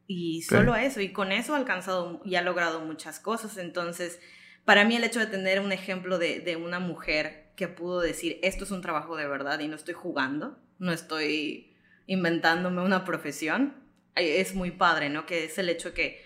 y 0.06 0.42
solo 0.44 0.74
a 0.74 0.84
eso 0.84 1.02
y 1.02 1.12
con 1.12 1.32
eso 1.32 1.54
ha 1.54 1.58
alcanzado 1.58 2.22
y 2.26 2.36
ha 2.36 2.42
logrado 2.42 2.82
muchas 2.82 3.20
cosas. 3.20 3.58
Entonces, 3.58 4.20
para 4.66 4.86
mí 4.86 4.96
el 4.96 5.04
hecho 5.04 5.20
de 5.20 5.28
tener 5.28 5.60
un 5.60 5.72
ejemplo 5.72 6.18
de, 6.18 6.40
de 6.40 6.56
una 6.56 6.80
mujer 6.80 7.52
que 7.56 7.68
pudo 7.68 8.02
decir, 8.02 8.40
esto 8.44 8.64
es 8.64 8.72
un 8.72 8.82
trabajo 8.82 9.16
de 9.16 9.28
verdad 9.28 9.60
y 9.60 9.68
no 9.68 9.76
estoy 9.76 9.94
jugando, 9.94 10.58
no 10.80 10.92
estoy 10.92 11.74
inventándome 12.06 12.82
una 12.82 13.04
profesión, 13.04 13.76
es 14.16 14.56
muy 14.56 14.72
padre, 14.72 15.10
¿no? 15.10 15.26
Que 15.26 15.46
es 15.46 15.58
el 15.58 15.70
hecho 15.70 15.94
que 15.94 16.26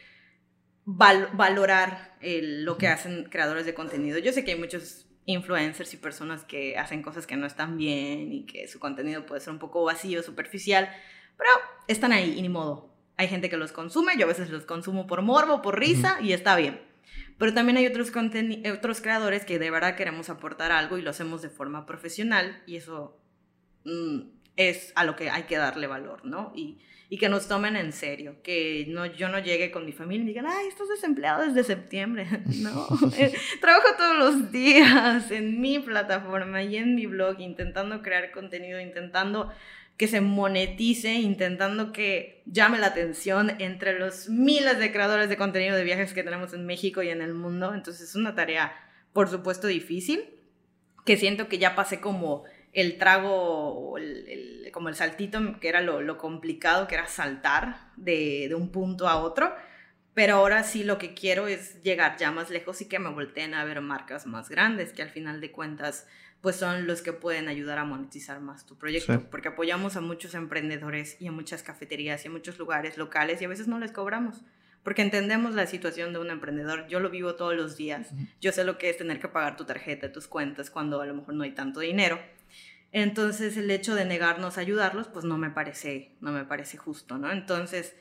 valorar 0.86 2.18
lo 2.22 2.78
que 2.78 2.88
hacen 2.88 3.26
creadores 3.26 3.66
de 3.66 3.74
contenido. 3.74 4.20
Yo 4.20 4.32
sé 4.32 4.44
que 4.44 4.52
hay 4.52 4.60
muchos 4.60 5.08
influencers 5.32 5.94
y 5.94 5.98
personas 5.98 6.44
que 6.44 6.78
hacen 6.78 7.02
cosas 7.02 7.28
que 7.28 7.36
no 7.36 7.46
están 7.46 7.78
bien 7.78 8.32
y 8.32 8.46
que 8.46 8.68
su 8.68 8.80
contenido 8.80 9.26
puede 9.26 9.42
ser 9.42 9.54
un 9.54 9.60
poco 9.60 9.84
vacío, 9.84 10.24
superficial, 10.24 10.90
pero 11.38 11.50
están 11.88 12.12
ahí 12.12 12.38
y 12.38 12.42
ni 12.42 12.50
modo. 12.50 12.94
Hay 13.18 13.28
gente 13.28 13.50
que 13.50 13.58
los 13.58 13.72
consume, 13.72 14.18
yo 14.18 14.26
a 14.26 14.30
veces 14.30 14.50
los 14.50 14.66
consumo 14.66 15.08
por 15.08 15.22
morbo, 15.22 15.62
por 15.62 15.80
risa 15.80 16.18
y 16.22 16.34
está 16.34 16.56
bien. 16.56 16.82
Pero 17.38 17.54
también 17.54 17.78
hay 17.78 17.88
otros, 17.88 18.12
otros 18.74 19.02
creadores 19.02 19.46
que 19.46 19.60
de 19.60 19.72
verdad 19.72 19.96
queremos 19.96 20.30
aportar 20.30 20.72
algo 20.72 20.98
y 20.98 21.02
lo 21.02 21.10
hacemos 21.10 21.42
de 21.42 21.50
forma 21.50 21.86
profesional 21.86 22.62
y 22.68 22.76
eso 22.76 23.20
mm, 23.84 24.22
es 24.56 24.94
a 24.96 25.04
lo 25.04 25.16
que 25.16 25.30
hay 25.30 25.44
que 25.44 25.58
darle 25.58 25.88
valor, 25.88 26.26
¿no? 26.26 26.52
Y 26.56 26.80
y 27.12 27.18
que 27.18 27.28
nos 27.28 27.50
tomen 27.50 27.76
en 27.76 27.92
serio, 27.92 28.38
que 28.42 28.86
no, 28.88 29.06
yo 29.06 29.28
no 29.28 29.38
llegue 29.40 29.70
con 29.70 29.86
mi 29.86 29.92
familia 29.92 30.24
y 30.24 30.28
digan, 30.28 30.46
ay, 30.48 30.68
estás 30.68 30.88
desempleado 30.88 31.46
desde 31.46 31.66
septiembre. 31.66 32.26
No, 32.62 32.88
eh, 33.18 33.34
trabajo 33.60 33.88
todos 33.98 34.18
los 34.18 34.52
días 34.54 35.30
en 35.30 35.60
mi 35.60 35.80
plataforma 35.80 36.64
y 36.64 36.78
en 36.78 36.96
mi 36.96 37.08
blog, 37.08 37.42
intentando 37.42 38.02
crear 38.02 38.32
contenido, 38.32 38.80
intentando 38.80 39.52
que 39.98 40.08
se 40.08 40.22
monetice, 40.22 41.16
intentando 41.16 41.92
que 41.92 42.44
llame 42.46 42.80
la 42.80 42.88
atención 42.88 43.58
entre 43.60 44.00
los 44.00 44.30
miles 44.30 44.80
de 44.80 44.94
creadores 44.94 45.28
de 45.28 45.36
contenido 45.36 45.76
de 45.76 45.84
viajes 45.84 46.14
que 46.14 46.24
tenemos 46.24 46.54
en 46.54 46.66
México 46.66 47.04
y 47.04 47.10
en 47.10 47.22
el 47.22 47.34
mundo. 47.34 47.74
Entonces 47.74 48.08
es 48.08 48.16
una 48.16 48.36
tarea, 48.36 48.74
por 49.12 49.28
supuesto, 49.28 49.68
difícil, 49.68 50.30
que 51.06 51.18
siento 51.18 51.50
que 51.50 51.58
ya 51.58 51.76
pasé 51.76 52.00
como 52.00 52.46
el 52.74 52.98
trago, 52.98 53.98
el, 53.98 54.70
como 54.74 54.90
el 54.90 54.96
saltito, 54.96 55.60
que 55.60 55.70
era 55.70 55.82
lo, 55.82 56.18
complicado, 56.18 56.88
que 56.88 56.96
era 56.96 57.08
saltar 57.08 57.92
de, 57.98 58.54
un 58.56 58.72
punto 58.72 59.08
a 59.08 59.18
otro. 59.18 59.54
Pero 60.14 60.36
ahora 60.36 60.64
sí 60.64 60.84
lo 60.84 60.98
que 60.98 61.14
quiero 61.14 61.48
es 61.48 61.82
llegar 61.84 62.18
ya 62.18 62.32
más 62.32 62.50
lejos 62.50 62.82
y 62.82 62.86
que 62.88 63.00
me 63.00 63.10
volteen 63.10 63.54
a 63.54 63.64
ver 63.64 63.80
marcas 63.82 64.26
más 64.26 64.50
grandes, 64.50 64.92
que 64.92 65.02
al 65.02 65.10
final 65.10 65.40
de 65.40 65.52
cuentas 65.52 66.06
pues 66.42 66.56
son 66.56 66.88
los 66.88 67.04
que 67.04 67.14
pueden 67.14 67.48
ayudar 67.48 67.78
a 67.78 67.86
monetizar 67.86 68.42
más 68.42 68.66
tu 68.66 68.76
proyecto, 68.76 69.30
porque 69.30 69.50
apoyamos 69.50 69.96
a 69.96 70.02
muchos 70.02 70.34
emprendedores 70.34 71.16
y 71.22 71.28
a 71.28 71.32
muchas 71.32 71.62
cafeterías 71.62 72.26
y 72.26 72.30
a 72.30 72.32
muchos 72.32 72.58
lugares 72.58 72.98
locales 72.98 73.42
y 73.42 73.46
a 73.46 73.48
veces 73.48 73.68
no 73.68 73.78
les 73.78 73.92
cobramos 73.92 74.42
porque 74.84 75.02
entendemos 75.04 75.54
la 75.54 75.68
situación 75.68 76.12
de 76.14 76.20
un 76.20 76.30
emprendedor. 76.30 76.88
Yo 76.88 77.00
lo 77.00 77.10
vivo 77.10 77.36
todos 77.36 77.56
los 77.56 77.78
días. 77.78 78.10
Yo 78.40 78.52
sé 78.52 78.64
lo 78.64 78.78
que 78.78 78.90
es 78.90 78.98
tener 78.98 79.20
que 79.20 79.28
pagar 79.28 79.56
tu 79.56 79.66
tarjeta, 79.66 80.12
tus 80.12 80.28
cuentas 80.28 80.72
cuando 80.72 81.02
a 81.02 81.06
lo 81.06 81.14
mejor 81.14 81.36
no 81.36 81.44
hay 81.44 81.52
tanto 81.52 81.82
dinero. 81.82 82.20
Entonces 82.92 83.56
el 83.58 83.72
hecho 83.72 83.96
de 83.96 84.06
negarnos 84.06 84.58
a 84.58 84.62
ayudarlos, 84.62 85.08
pues 85.08 85.26
no 85.26 85.38
me 85.38 85.50
parece, 85.50 86.18
no 86.20 86.32
me 86.32 86.44
parece 86.44 86.78
justo, 86.78 87.18
¿no? 87.18 87.32
Entonces, 87.32 87.96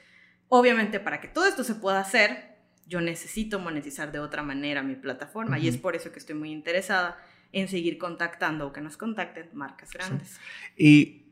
obviamente 0.48 0.98
para 1.00 1.20
que 1.20 1.28
todo 1.28 1.46
esto 1.46 1.62
se 1.64 1.76
pueda 1.76 2.00
hacer, 2.00 2.58
yo 2.86 3.00
necesito 3.00 3.60
monetizar 3.60 4.10
de 4.10 4.18
otra 4.18 4.42
manera 4.42 4.82
mi 4.82 4.96
plataforma 4.96 5.58
y 5.58 5.68
es 5.68 5.76
por 5.76 5.94
eso 5.94 6.10
que 6.10 6.18
estoy 6.18 6.34
muy 6.34 6.50
interesada 6.50 7.18
en 7.52 7.68
seguir 7.68 7.98
contactando 7.98 8.66
o 8.66 8.72
que 8.72 8.80
nos 8.80 8.96
contacten 8.96 9.50
marcas 9.52 9.92
grandes. 9.92 10.40
Y 10.76 11.26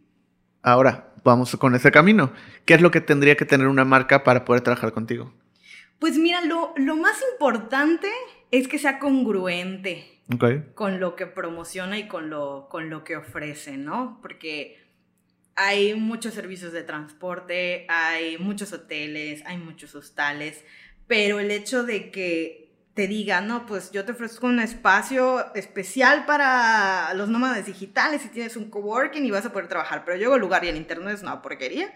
ahora 0.62 1.12
vamos 1.24 1.56
con 1.56 1.74
ese 1.74 1.90
camino. 1.90 2.32
¿Qué 2.64 2.74
es 2.74 2.80
lo 2.80 2.90
que 2.90 3.00
tendría 3.00 3.36
que 3.36 3.44
tener 3.44 3.66
una 3.66 3.84
marca 3.84 4.24
para 4.24 4.44
poder 4.44 4.62
trabajar 4.62 4.92
contigo? 4.92 5.32
Pues 5.98 6.16
mira, 6.16 6.40
lo, 6.42 6.74
más 6.96 7.20
importante 7.32 8.08
es 8.50 8.68
que 8.68 8.78
sea 8.78 8.98
congruente 8.98 10.20
con 10.74 11.00
lo 11.00 11.16
que 11.16 11.26
promociona 11.26 11.98
y 11.98 12.06
con 12.06 12.30
lo, 12.30 12.68
con 12.68 12.90
lo 12.90 13.04
que 13.04 13.16
ofrece, 13.16 13.76
¿no? 13.76 14.18
Porque 14.20 14.78
hay 15.56 15.94
muchos 15.94 16.34
servicios 16.34 16.72
de 16.72 16.82
transporte, 16.82 17.86
hay 17.88 18.38
muchos 18.38 18.72
hoteles, 18.72 19.42
hay 19.46 19.58
muchos 19.58 19.94
hostales, 19.94 20.64
pero 21.06 21.40
el 21.40 21.50
hecho 21.50 21.82
de 21.82 22.10
que 22.10 22.68
te 22.94 23.06
diga, 23.06 23.40
no, 23.40 23.64
pues 23.64 23.90
yo 23.90 24.04
te 24.04 24.12
ofrezco 24.12 24.46
un 24.46 24.60
espacio 24.60 25.54
especial 25.54 26.26
para 26.26 27.14
los 27.14 27.28
nómadas 27.28 27.64
digitales 27.64 28.24
y 28.24 28.28
tienes 28.28 28.56
un 28.56 28.70
coworking 28.70 29.24
y 29.24 29.30
vas 29.30 29.46
a 29.46 29.52
poder 29.52 29.68
trabajar, 29.68 30.04
pero 30.04 30.16
llego 30.16 30.34
al 30.34 30.40
lugar 30.40 30.64
y 30.64 30.68
el 30.68 30.76
internet 30.76 31.14
es 31.14 31.22
una 31.22 31.40
porquería, 31.40 31.92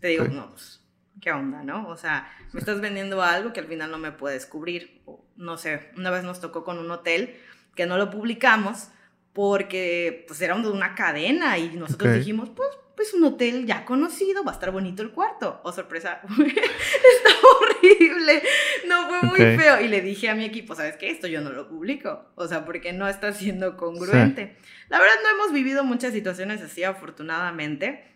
te 0.00 0.08
digo, 0.08 0.24
no, 0.26 0.50
pues 0.50 0.80
¿qué 1.20 1.32
onda, 1.32 1.62
no? 1.62 1.88
O 1.88 1.96
sea, 1.96 2.32
me 2.52 2.60
estás 2.60 2.80
vendiendo 2.80 3.22
algo 3.22 3.52
que 3.52 3.60
al 3.60 3.66
final 3.66 3.90
no 3.90 3.98
me 3.98 4.12
puedes 4.12 4.46
cubrir. 4.46 5.02
No 5.36 5.56
sé, 5.56 5.90
una 5.96 6.10
vez 6.10 6.24
nos 6.24 6.40
tocó 6.40 6.64
con 6.64 6.78
un 6.78 6.90
hotel 6.90 7.36
que 7.74 7.86
no 7.86 7.98
lo 7.98 8.10
publicamos 8.10 8.88
porque 9.32 10.24
pues 10.28 10.40
era 10.40 10.56
de 10.56 10.68
una 10.68 10.94
cadena 10.94 11.58
y 11.58 11.76
nosotros 11.76 12.14
dijimos, 12.14 12.50
pues, 12.54 12.68
pues 12.94 13.12
un 13.14 13.24
hotel 13.24 13.66
ya 13.66 13.84
conocido, 13.84 14.44
va 14.44 14.52
a 14.52 14.54
estar 14.54 14.70
bonito 14.70 15.02
el 15.02 15.10
cuarto. 15.10 15.60
Oh, 15.64 15.72
sorpresa, 15.72 16.20
está 16.28 17.30
horrible, 17.60 18.42
no 18.86 19.08
fue 19.08 19.22
muy 19.22 19.38
feo. 19.58 19.80
Y 19.80 19.88
le 19.88 20.00
dije 20.00 20.28
a 20.28 20.36
mi 20.36 20.44
equipo, 20.44 20.76
¿sabes 20.76 20.96
qué? 20.96 21.10
Esto 21.10 21.26
yo 21.26 21.40
no 21.40 21.50
lo 21.50 21.68
publico, 21.68 22.26
o 22.36 22.46
sea, 22.46 22.64
porque 22.64 22.92
no 22.92 23.08
está 23.08 23.32
siendo 23.32 23.76
congruente. 23.76 24.56
La 24.88 25.00
verdad 25.00 25.16
no 25.24 25.30
hemos 25.30 25.52
vivido 25.52 25.82
muchas 25.82 26.12
situaciones 26.12 26.62
así, 26.62 26.84
afortunadamente 26.84 28.13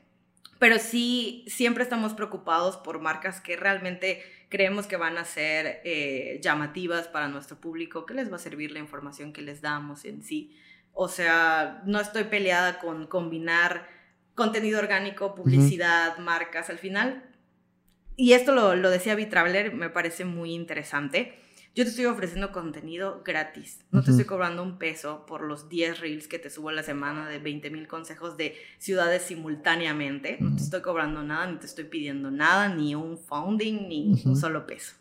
pero 0.59 0.79
sí, 0.79 1.45
siempre 1.47 1.85
estamos 1.85 2.15
preocupados 2.15 2.77
por 2.77 3.01
marcas 3.01 3.41
que 3.41 3.57
realmente 3.57 4.23
creemos 4.49 4.87
que 4.87 4.97
van 4.97 5.19
a 5.19 5.25
ser 5.25 5.81
eh, 5.85 6.41
llamativas 6.43 7.07
para 7.07 7.29
nuestro 7.29 7.61
público, 7.61 8.07
que 8.07 8.15
les 8.15 8.31
va 8.31 8.37
a 8.37 8.41
servir 8.41 8.73
la 8.73 8.79
información 8.79 9.33
que 9.33 9.43
les 9.43 9.61
damos 9.61 10.05
en 10.05 10.23
sí. 10.23 10.57
O 10.93 11.09
sea, 11.09 11.83
no 11.87 12.01
estoy 12.01 12.25
peleada 12.25 12.79
con 12.79 13.07
combinar 13.07 13.87
contenido 14.35 14.79
orgánico, 14.79 15.35
publicidad, 15.35 16.19
marcas 16.19 16.71
al 16.71 16.79
final. 16.79 17.25
Y 18.17 18.33
esto 18.33 18.53
lo, 18.53 18.75
lo 18.75 18.91
decía 18.91 19.17
Traveler, 19.29 19.75
me 19.75 19.91
parece 19.91 20.25
muy 20.25 20.55
interesante 20.55 21.39
yo 21.75 21.85
te 21.85 21.91
estoy 21.91 22.07
ofreciendo 22.07 22.51
contenido 22.51 23.23
gratis. 23.25 23.85
No 23.91 24.03
te 24.03 24.11
estoy 24.11 24.25
cobrando 24.25 24.63
un 24.63 24.79
peso 24.79 25.27
por 25.27 25.43
los 25.43 25.69
10 25.69 26.01
reels 26.01 26.27
que 26.27 26.39
te 26.39 26.51
subo 26.51 26.71
a 26.71 26.73
la 26.73 26.83
semana 26.83 27.29
de 27.29 27.39
20 27.39 27.71
mil 27.71 27.87
consejos 27.87 28.37
de 28.37 28.57
ciudades 28.79 29.23
simultáneamente. 29.23 30.39
No 30.41 30.57
te 30.57 30.63
estoy 30.63 30.83
cobrando 30.83 31.23
nada, 31.23 31.47
ni 31.51 31.59
te 31.59 31.67
estoy 31.67 31.85
pidiendo 31.85 32.31
nada, 32.31 32.69
ni 32.69 32.95
un 32.95 33.17
founding, 33.17 33.89
ni 33.89 34.21
un 34.25 34.37
solo 34.37 34.67
peso. 34.67 34.95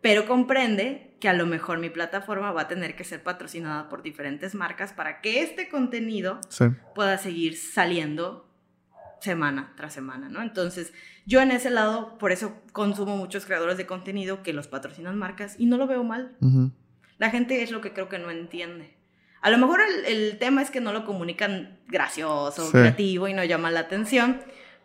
Pero 0.00 0.26
comprende 0.26 1.14
que 1.20 1.28
a 1.28 1.32
lo 1.32 1.46
mejor 1.46 1.78
mi 1.78 1.88
plataforma 1.88 2.50
va 2.50 2.62
a 2.62 2.68
tener 2.68 2.96
que 2.96 3.04
ser 3.04 3.22
patrocinada 3.22 3.88
por 3.88 4.02
diferentes 4.02 4.56
marcas 4.56 4.92
para 4.92 5.20
que 5.20 5.42
este 5.42 5.68
contenido 5.68 6.40
pueda 6.96 7.16
seguir 7.18 7.56
saliendo 7.56 8.51
semana 9.22 9.72
tras 9.76 9.94
semana, 9.94 10.28
¿no? 10.28 10.42
Entonces, 10.42 10.92
yo 11.26 11.40
en 11.40 11.52
ese 11.52 11.70
lado, 11.70 12.18
por 12.18 12.32
eso 12.32 12.60
consumo 12.72 13.16
muchos 13.16 13.46
creadores 13.46 13.76
de 13.76 13.86
contenido 13.86 14.42
que 14.42 14.52
los 14.52 14.68
patrocinan 14.68 15.18
marcas 15.18 15.54
y 15.58 15.66
no 15.66 15.76
lo 15.76 15.86
veo 15.86 16.02
mal. 16.04 16.36
La 17.18 17.30
gente 17.30 17.62
es 17.62 17.70
lo 17.70 17.80
que 17.80 17.92
creo 17.92 18.08
que 18.08 18.18
no 18.18 18.30
entiende. 18.30 18.96
A 19.40 19.50
lo 19.50 19.58
mejor 19.58 19.80
el, 20.06 20.38
tema 20.38 20.62
es 20.62 20.70
que 20.70 20.80
no 20.80 20.92
lo 20.92 21.04
comunican 21.04 21.78
gracioso, 21.88 22.70
creativo 22.70 23.28
y 23.28 23.34
no 23.34 23.44
llama 23.44 23.70
la 23.70 23.80
atención, 23.80 24.40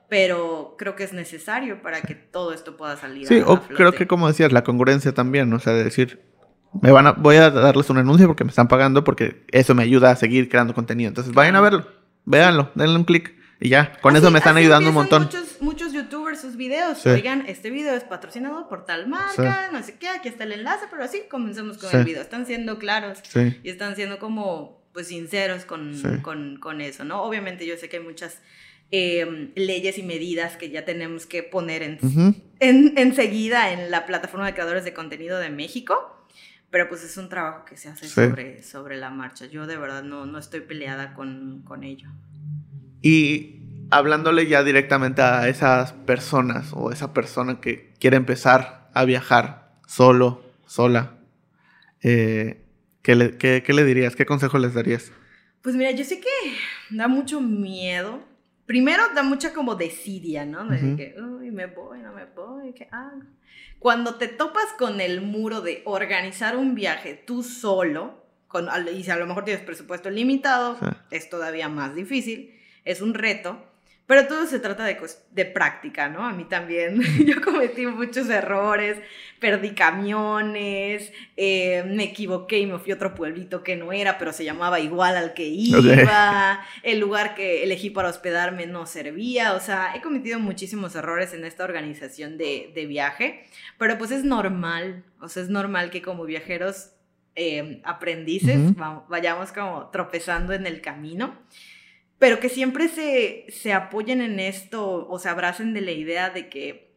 pero 0.09 0.75
creo 0.77 0.95
que 0.95 1.03
es 1.03 1.13
necesario 1.13 1.81
para 1.81 2.01
que 2.01 2.15
todo 2.15 2.53
esto 2.53 2.77
pueda 2.77 2.97
salir. 2.97 3.27
Sí, 3.27 3.41
o 3.45 3.61
creo 3.61 3.91
que 3.91 4.07
como 4.07 4.27
decías, 4.27 4.51
la 4.51 4.63
congruencia 4.63 5.13
también, 5.13 5.51
o 5.53 5.59
sea, 5.59 5.73
de 5.73 5.83
decir, 5.83 6.21
me 6.81 6.91
van 6.91 7.07
a, 7.07 7.11
voy 7.11 7.37
a 7.37 7.49
darles 7.49 7.89
un 7.89 7.97
anuncio 7.97 8.27
porque 8.27 8.43
me 8.43 8.49
están 8.49 8.67
pagando 8.67 9.03
porque 9.03 9.45
eso 9.51 9.75
me 9.75 9.83
ayuda 9.83 10.11
a 10.11 10.15
seguir 10.15 10.49
creando 10.49 10.73
contenido. 10.73 11.09
Entonces 11.09 11.33
vayan 11.33 11.55
a 11.55 11.61
verlo, 11.61 11.87
véanlo, 12.25 12.71
denle 12.75 12.95
un 12.95 13.03
clic 13.03 13.36
y 13.59 13.69
ya, 13.69 13.93
con 14.01 14.15
eso 14.15 14.31
me 14.31 14.39
están 14.39 14.57
ayudando 14.57 14.89
un 14.89 14.95
montón. 14.95 15.23
Muchos, 15.23 15.61
muchos 15.61 15.93
youtubers 15.93 16.41
sus 16.41 16.55
videos, 16.55 17.05
oigan, 17.05 17.45
este 17.47 17.69
video 17.69 17.93
es 17.93 18.03
patrocinado 18.03 18.67
por 18.67 18.85
tal 18.85 19.07
marca, 19.07 19.69
no 19.71 19.81
sé 19.83 19.95
qué, 19.95 20.09
aquí 20.09 20.29
está 20.29 20.43
el 20.43 20.53
enlace, 20.53 20.85
pero 20.89 21.03
así 21.03 21.21
comencemos 21.29 21.77
con 21.77 21.95
el 21.95 22.05
video. 22.05 22.21
Están 22.21 22.45
siendo 22.45 22.77
claros 22.79 23.19
y 23.63 23.69
están 23.69 23.95
siendo 23.95 24.19
como 24.19 24.77
pues 24.93 25.07
sinceros 25.07 25.65
con, 25.65 25.93
con, 26.23 26.57
con 26.57 26.81
eso, 26.81 27.03
¿no? 27.03 27.21
Obviamente 27.21 27.67
yo 27.67 27.77
sé 27.77 27.87
que 27.87 27.97
hay 27.97 28.03
muchas 28.03 28.39
Em, 28.89 29.51
leyes 29.55 29.97
y 29.97 30.03
medidas 30.03 30.55
que 30.55 30.69
ya 30.69 30.85
tenemos 30.85 31.25
que 31.25 31.43
poner 31.43 31.83
en, 31.83 31.99
enseguida 32.61 33.73
en 33.73 33.91
la 33.91 34.05
plataforma 34.05 34.45
de 34.45 34.53
creadores 34.53 34.85
de 34.85 34.93
contenido 34.93 35.39
de 35.39 35.49
México. 35.49 36.13
Pero 36.69 36.89
pues 36.89 37.03
es 37.03 37.15
un 37.17 37.29
trabajo 37.29 37.65
que 37.65 37.77
se 37.77 37.89
hace 37.89 38.07
sobre, 38.07 38.61
sobre 38.61 38.97
la 38.97 39.09
marcha. 39.09 39.45
Yo 39.45 39.67
de 39.67 39.77
verdad 39.77 40.03
no, 40.03 40.25
no 40.25 40.37
estoy 40.37 40.61
peleada 40.61 41.13
con, 41.13 41.63
con 41.63 41.83
ello. 41.83 42.09
Y 43.07 43.61
hablándole 43.89 44.47
ya 44.47 44.63
directamente 44.63 45.21
a 45.21 45.47
esas 45.47 45.93
personas 45.93 46.71
o 46.73 46.91
esa 46.91 47.13
persona 47.13 47.61
que 47.61 47.93
quiere 47.99 48.17
empezar 48.17 48.89
a 48.93 49.05
viajar 49.05 49.71
solo, 49.87 50.43
sola, 50.65 51.13
eh, 52.01 52.65
¿qué, 53.01 53.15
le, 53.15 53.37
qué, 53.37 53.63
¿qué, 53.65 53.73
le, 53.73 53.85
dirías? 53.85 54.17
¿Qué 54.17 54.25
consejo 54.25 54.57
les 54.57 54.73
darías? 54.73 55.13
Pues 55.61 55.75
mira, 55.75 55.91
yo 55.91 56.03
sé 56.03 56.19
que 56.19 56.27
da 56.89 57.07
mucho 57.07 57.39
miedo 57.39 58.21
primero 58.67 59.03
da 59.15 59.23
mucha 59.23 59.53
como 59.53 59.73
desidia, 59.75 60.45
¿no? 60.45 60.65
De 60.65 60.95
que, 60.95 61.15
uy, 61.19 61.49
me 61.49 61.65
voy, 61.65 62.01
no 62.01 62.13
me 62.13 62.25
voy, 62.25 62.73
¿qué 62.73 62.87
hago? 62.91 63.21
Cuando 63.79 64.15
te 64.15 64.27
topas 64.27 64.65
con 64.77 65.01
el 65.01 65.21
muro 65.21 65.61
de 65.61 65.81
organizar 65.85 66.57
un 66.57 66.75
viaje 66.75 67.15
tú 67.15 67.41
solo, 67.41 68.25
con, 68.47 68.67
y 68.93 69.03
si 69.03 69.09
a 69.09 69.15
lo 69.15 69.25
mejor 69.25 69.45
tienes 69.45 69.63
presupuesto 69.63 70.09
limitado, 70.09 70.77
es 71.09 71.29
todavía 71.29 71.69
más 71.69 71.95
difícil, 71.95 72.56
es 72.87 73.01
un 73.01 73.13
reto. 73.13 73.63
Pero 74.07 74.25
todo 74.25 74.45
se 74.45 74.59
trata 74.59 74.85
de, 74.85 74.97
de 75.31 75.45
práctica, 75.45 76.07
¿no? 76.07 76.25
A 76.25 76.31
mí 76.31 76.45
también, 76.45 77.01
yo 77.25 77.41
cometí 77.41 77.85
muchos 77.85 78.29
errores, 78.29 78.97
perdí 79.41 79.71
camiones, 79.71 81.11
eh, 81.35 81.83
me 81.85 82.05
equivoqué 82.05 82.59
y 82.59 82.67
me 82.67 82.79
fui 82.79 82.93
a 82.93 82.95
otro 82.95 83.13
pueblito 83.13 83.63
que 83.63 83.75
no 83.75 83.91
era, 83.91 84.17
pero 84.17 84.31
se 84.31 84.45
llamaba 84.45 84.79
igual 84.79 85.17
al 85.17 85.33
que 85.33 85.47
iba, 85.47 86.65
el 86.83 86.99
lugar 86.99 87.35
que 87.35 87.63
elegí 87.63 87.89
para 87.89 88.07
hospedarme 88.07 88.65
no 88.65 88.85
servía, 88.85 89.53
o 89.53 89.59
sea, 89.59 89.93
he 89.93 90.01
cometido 90.01 90.39
muchísimos 90.39 90.95
errores 90.95 91.33
en 91.33 91.43
esta 91.43 91.65
organización 91.65 92.37
de, 92.37 92.71
de 92.73 92.85
viaje, 92.85 93.43
pero 93.77 93.97
pues 93.97 94.11
es 94.11 94.23
normal, 94.23 95.03
o 95.19 95.27
sea, 95.27 95.43
es 95.43 95.49
normal 95.49 95.89
que 95.89 96.01
como 96.01 96.23
viajeros 96.23 96.91
eh, 97.35 97.81
aprendices 97.83 98.57
vayamos 99.09 99.51
como 99.51 99.89
tropezando 99.91 100.53
en 100.53 100.65
el 100.65 100.81
camino 100.81 101.37
pero 102.19 102.39
que 102.39 102.49
siempre 102.49 102.87
se, 102.87 103.45
se 103.49 103.73
apoyen 103.73 104.21
en 104.21 104.39
esto 104.39 105.07
o 105.07 105.19
se 105.19 105.29
abracen 105.29 105.73
de 105.73 105.81
la 105.81 105.91
idea 105.91 106.29
de 106.29 106.49
que 106.49 106.87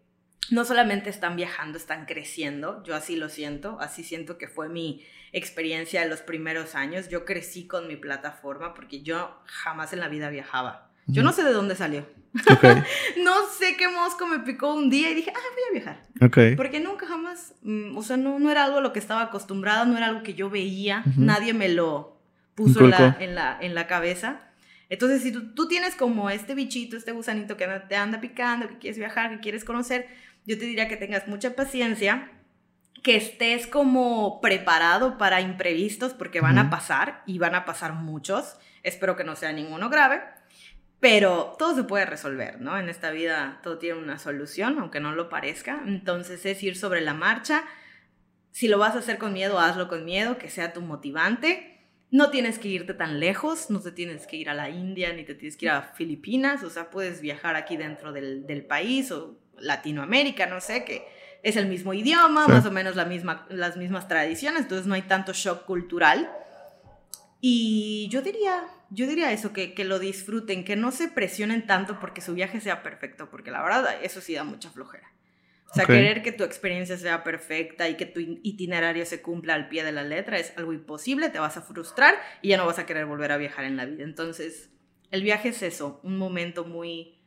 no 0.51 0.65
solamente 0.65 1.11
están 1.11 1.37
viajando, 1.37 1.79
están 1.79 2.07
creciendo. 2.07 2.83
Yo 2.85 2.95
así 2.95 3.17
lo 3.17 3.29
siento, 3.29 3.79
así 3.81 4.03
siento 4.03 4.39
que 4.39 4.49
fue 4.49 4.69
mi 4.69 5.05
experiencia 5.33 6.03
de 6.03 6.09
los 6.09 6.21
primeros 6.21 6.75
años. 6.75 7.09
Yo 7.09 7.25
crecí 7.25 7.67
con 7.67 7.87
mi 7.87 7.97
plataforma 7.97 8.75
porque 8.75 9.03
yo 9.03 9.41
jamás 9.45 9.93
en 9.93 10.01
la 10.01 10.09
vida 10.09 10.31
viajaba. 10.31 10.91
Yo 11.07 11.23
no 11.23 11.33
sé 11.33 11.43
de 11.43 11.53
dónde 11.53 11.75
salió. 11.75 12.07
no 13.25 13.35
sé 13.59 13.77
qué 13.77 13.89
mosco 13.89 14.27
me 14.27 14.39
picó 14.41 14.73
un 14.73 14.91
día 14.91 15.11
y 15.11 15.15
dije, 15.15 15.33
ah, 15.35 15.41
voy 15.53 15.63
a 15.69 15.73
viajar. 15.73 16.03
Okay. 16.21 16.55
Porque 16.55 16.79
nunca 16.79 17.07
jamás, 17.07 17.55
mm, 17.63 17.97
o 17.97 18.03
sea, 18.03 18.17
no, 18.17 18.39
no 18.39 18.51
era 18.51 18.65
algo 18.65 18.79
a 18.79 18.81
lo 18.81 18.93
que 18.93 19.01
estaba 19.01 19.23
acostumbrada, 19.23 19.85
no 19.85 19.97
era 19.97 20.07
algo 20.07 20.23
que 20.23 20.35
yo 20.35 20.51
veía, 20.51 21.03
nadie 21.17 21.53
me 21.53 21.69
lo 21.69 22.21
puso 22.55 22.87
la, 22.87 23.17
en 23.19 23.35
la, 23.35 23.59
en 23.61 23.75
la 23.75 23.89
cabeza. 23.89 24.50
Entonces, 24.91 25.23
si 25.23 25.31
tú, 25.33 25.69
tienes 25.69 25.95
como 25.95 26.31
este 26.31 26.55
bichito, 26.57 26.97
este 26.97 27.13
gusanito 27.13 27.57
que 27.57 27.67
te 27.89 27.95
anda 27.95 28.21
picando, 28.21 28.69
que 28.69 28.79
quieres 28.79 28.99
viajar, 28.99 29.31
que 29.31 29.41
quieres 29.41 29.65
conocer, 29.65 30.09
yo 30.47 30.59
te 30.59 30.65
diría 30.65 30.89
que 30.89 30.97
tengas 30.97 31.29
mucha 31.29 31.55
paciencia, 31.55 32.33
que 33.05 33.15
estés 33.15 33.69
como 33.69 34.41
preparado 34.41 35.17
para 35.17 35.41
imprevistos, 35.41 36.13
porque 36.13 36.41
van 36.41 36.59
a 36.59 36.71
pasar 36.71 37.23
y 37.25 37.39
van 37.39 37.55
a 37.55 37.65
pasar 37.65 37.93
muchos. 37.93 38.57
Espero 38.83 39.15
que 39.15 39.23
no 39.23 39.37
sea 39.37 39.53
ninguno 39.53 39.91
grave, 39.91 40.23
pero 40.99 41.55
todo 41.57 41.77
se 41.77 41.85
puede 41.85 42.05
resolver, 42.05 42.61
¿no? 42.61 42.77
En 42.77 42.89
esta 42.89 43.13
vida 43.13 43.61
todo 43.63 43.79
tiene 43.79 44.01
una 44.01 44.19
solución, 44.19 44.77
aunque 44.81 44.99
no 44.99 45.13
lo 45.13 45.29
parezca. 45.29 45.81
Entonces 45.87 46.45
es 46.45 46.61
ir 46.65 46.77
sobre 46.77 47.01
la 47.01 47.15
marcha. 47.15 47.63
Si 48.51 48.67
lo 48.67 48.77
vas 48.77 48.97
a 48.97 48.99
hacer 48.99 49.19
con 49.19 49.33
miedo, 49.33 49.61
hazlo 49.61 49.87
con 49.87 50.05
miedo, 50.05 50.37
que 50.37 50.51
sea 50.51 50.73
tu 50.73 50.81
motivante 50.81 51.70
no 52.11 52.31
tienes 52.31 52.59
que 52.59 52.69
irte 52.69 52.95
tan 52.95 53.21
lejos, 53.21 53.71
no 53.71 53.81
te 53.81 53.93
tienes 53.93 54.27
que 54.27 54.37
ir 54.37 54.51
a 54.51 54.55
la 54.55 54.69
India 54.69 55.13
ni 55.13 55.25
te 55.25 55.35
tienes 55.35 55.57
que 55.57 55.67
ir 55.67 55.71
a 55.71 55.83
Filipinas, 55.83 56.63
o 56.65 56.71
sea, 56.71 56.91
puedes 56.91 57.21
viajar 57.21 57.57
aquí 57.57 57.77
dentro 57.77 58.13
del, 58.13 58.67
país 58.69 59.13
o 59.13 59.39
Latinoamérica, 59.59 60.47
no 60.47 60.61
sé, 60.61 60.85
que 60.85 61.07
es 61.43 61.57
el 61.57 61.67
mismo 61.67 61.95
idioma, 61.95 62.49
más 62.49 62.67
o 62.67 62.71
menos 62.71 62.97
la 62.97 63.05
misma, 63.05 63.47
las 63.49 63.77
mismas 63.77 64.09
tradiciones, 64.09 64.63
entonces 64.63 64.87
no 64.87 64.95
hay 64.95 65.03
tanto 65.03 65.33
shock 65.33 65.65
cultural. 65.65 66.31
Y 67.41 68.09
yo 68.11 68.21
diría, 68.21 68.65
yo 68.91 69.07
diría 69.07 69.33
eso, 69.33 69.53
que, 69.53 69.73
que 69.73 69.85
lo 69.85 69.99
disfruten, 69.99 70.65
que 70.65 70.77
no 70.77 70.91
se 70.91 71.09
presionen 71.09 71.67
tanto 71.67 71.99
porque 72.01 72.21
su 72.21 72.35
viaje 72.35 72.61
sea 72.61 72.83
perfecto, 72.83 73.31
porque 73.31 73.51
la 73.51 73.63
verdad 73.63 73.87
eso 74.03 74.21
sí 74.21 74.35
da 74.35 74.45
mucha 74.45 74.71
flojera. 74.71 75.11
O 75.71 75.75
sea, 75.75 75.87
querer 75.87 76.23
que 76.23 76.33
tu 76.33 76.43
experiencia 76.43 76.99
sea 76.99 77.23
perfecta 77.23 77.89
y 77.89 77.97
que 77.97 78.07
tu 78.07 78.19
itinerario 78.21 79.07
se 79.07 79.23
cumpla 79.23 79.55
al 79.55 79.69
pie 79.69 79.85
de 79.85 79.93
la 79.93 80.03
letra 80.03 80.39
es 80.39 80.53
algo 80.57 80.73
imposible, 80.73 81.31
te 81.31 81.39
vas 81.39 81.57
a 81.57 81.63
frustrar 81.63 82.15
y 82.43 82.49
ya 82.49 82.57
no 82.57 82.67
vas 82.67 82.81
a 82.81 82.87
querer 82.87 83.07
volver 83.07 83.31
a 83.31 83.37
viajar 83.37 83.65
en 83.65 83.77
la 83.77 83.85
vida. 83.85 84.03
Entonces, 84.03 84.71
el 85.13 85.23
viaje 85.23 85.51
es 85.51 85.63
eso, 85.63 86.01
un 86.03 86.19
momento 86.19 86.65
muy 86.65 87.21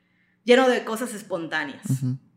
lleno 0.43 0.67
de 0.67 0.83
cosas 0.83 1.13
espontáneas 1.13 1.85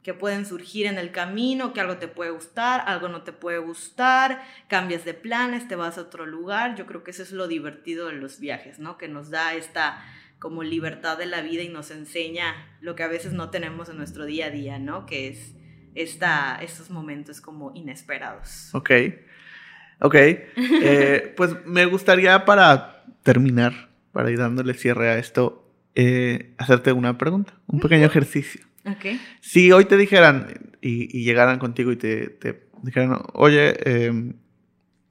que 0.07 0.15
pueden 0.15 0.47
surgir 0.47 0.87
en 0.87 0.99
el 0.99 1.11
camino, 1.11 1.73
que 1.73 1.81
algo 1.81 1.97
te 1.97 2.07
puede 2.07 2.31
gustar, 2.31 2.85
algo 2.87 3.09
no 3.09 3.23
te 3.23 3.33
puede 3.33 3.59
gustar, 3.59 4.41
cambias 4.69 5.05
de 5.05 5.15
planes, 5.15 5.67
te 5.67 5.75
vas 5.75 5.99
a 5.99 6.03
otro 6.03 6.27
lugar. 6.27 6.77
Yo 6.77 6.87
creo 6.87 7.03
que 7.03 7.11
eso 7.11 7.25
es 7.25 7.33
lo 7.33 7.49
divertido 7.49 8.07
de 8.07 8.13
los 8.13 8.39
viajes, 8.39 8.79
¿no? 8.79 8.99
Que 8.99 9.09
nos 9.09 9.31
da 9.31 9.55
esta 9.55 10.05
como 10.39 10.63
libertad 10.63 11.19
de 11.19 11.27
la 11.27 11.41
vida 11.41 11.65
y 11.65 11.69
nos 11.69 11.91
enseña 11.91 12.55
lo 12.81 12.95
que 12.95 13.03
a 13.03 13.09
veces 13.09 13.33
no 13.33 13.51
tenemos 13.51 13.89
en 13.89 13.97
nuestro 13.97 14.27
día 14.27 14.47
a 14.47 14.51
día, 14.51 14.79
¿no? 14.79 15.07
Que 15.07 15.27
es 15.27 15.56
esta, 15.97 16.59
estos 16.63 16.91
momentos 16.91 17.41
como 17.41 17.73
inesperados. 17.75 18.71
Ok, 18.75 18.91
ok. 20.01 20.15
Eh, 20.15 21.35
pues 21.37 21.57
me 21.67 21.87
gustaría 21.87 22.45
para 22.45 23.05
terminar, 23.23 23.89
para 24.13 24.31
ir 24.31 24.39
dándole 24.39 24.75
cierre 24.75 25.09
a 25.09 25.19
esto, 25.19 25.73
eh, 25.95 26.55
hacerte 26.59 26.93
una 26.93 27.19
pregunta, 27.19 27.55
un 27.67 27.81
pequeño 27.81 28.07
ejercicio. 28.07 28.65
Ok. 28.85 29.19
Si 29.41 29.73
hoy 29.73 29.87
te 29.87 29.97
dijeran 29.97 30.77
y, 30.81 31.25
llegaran 31.25 31.59
contigo 31.59 31.91
y 31.91 31.97
te, 31.97 32.39
dijeran, 32.83 33.19
oye, 33.33 34.07
em, 34.07 34.35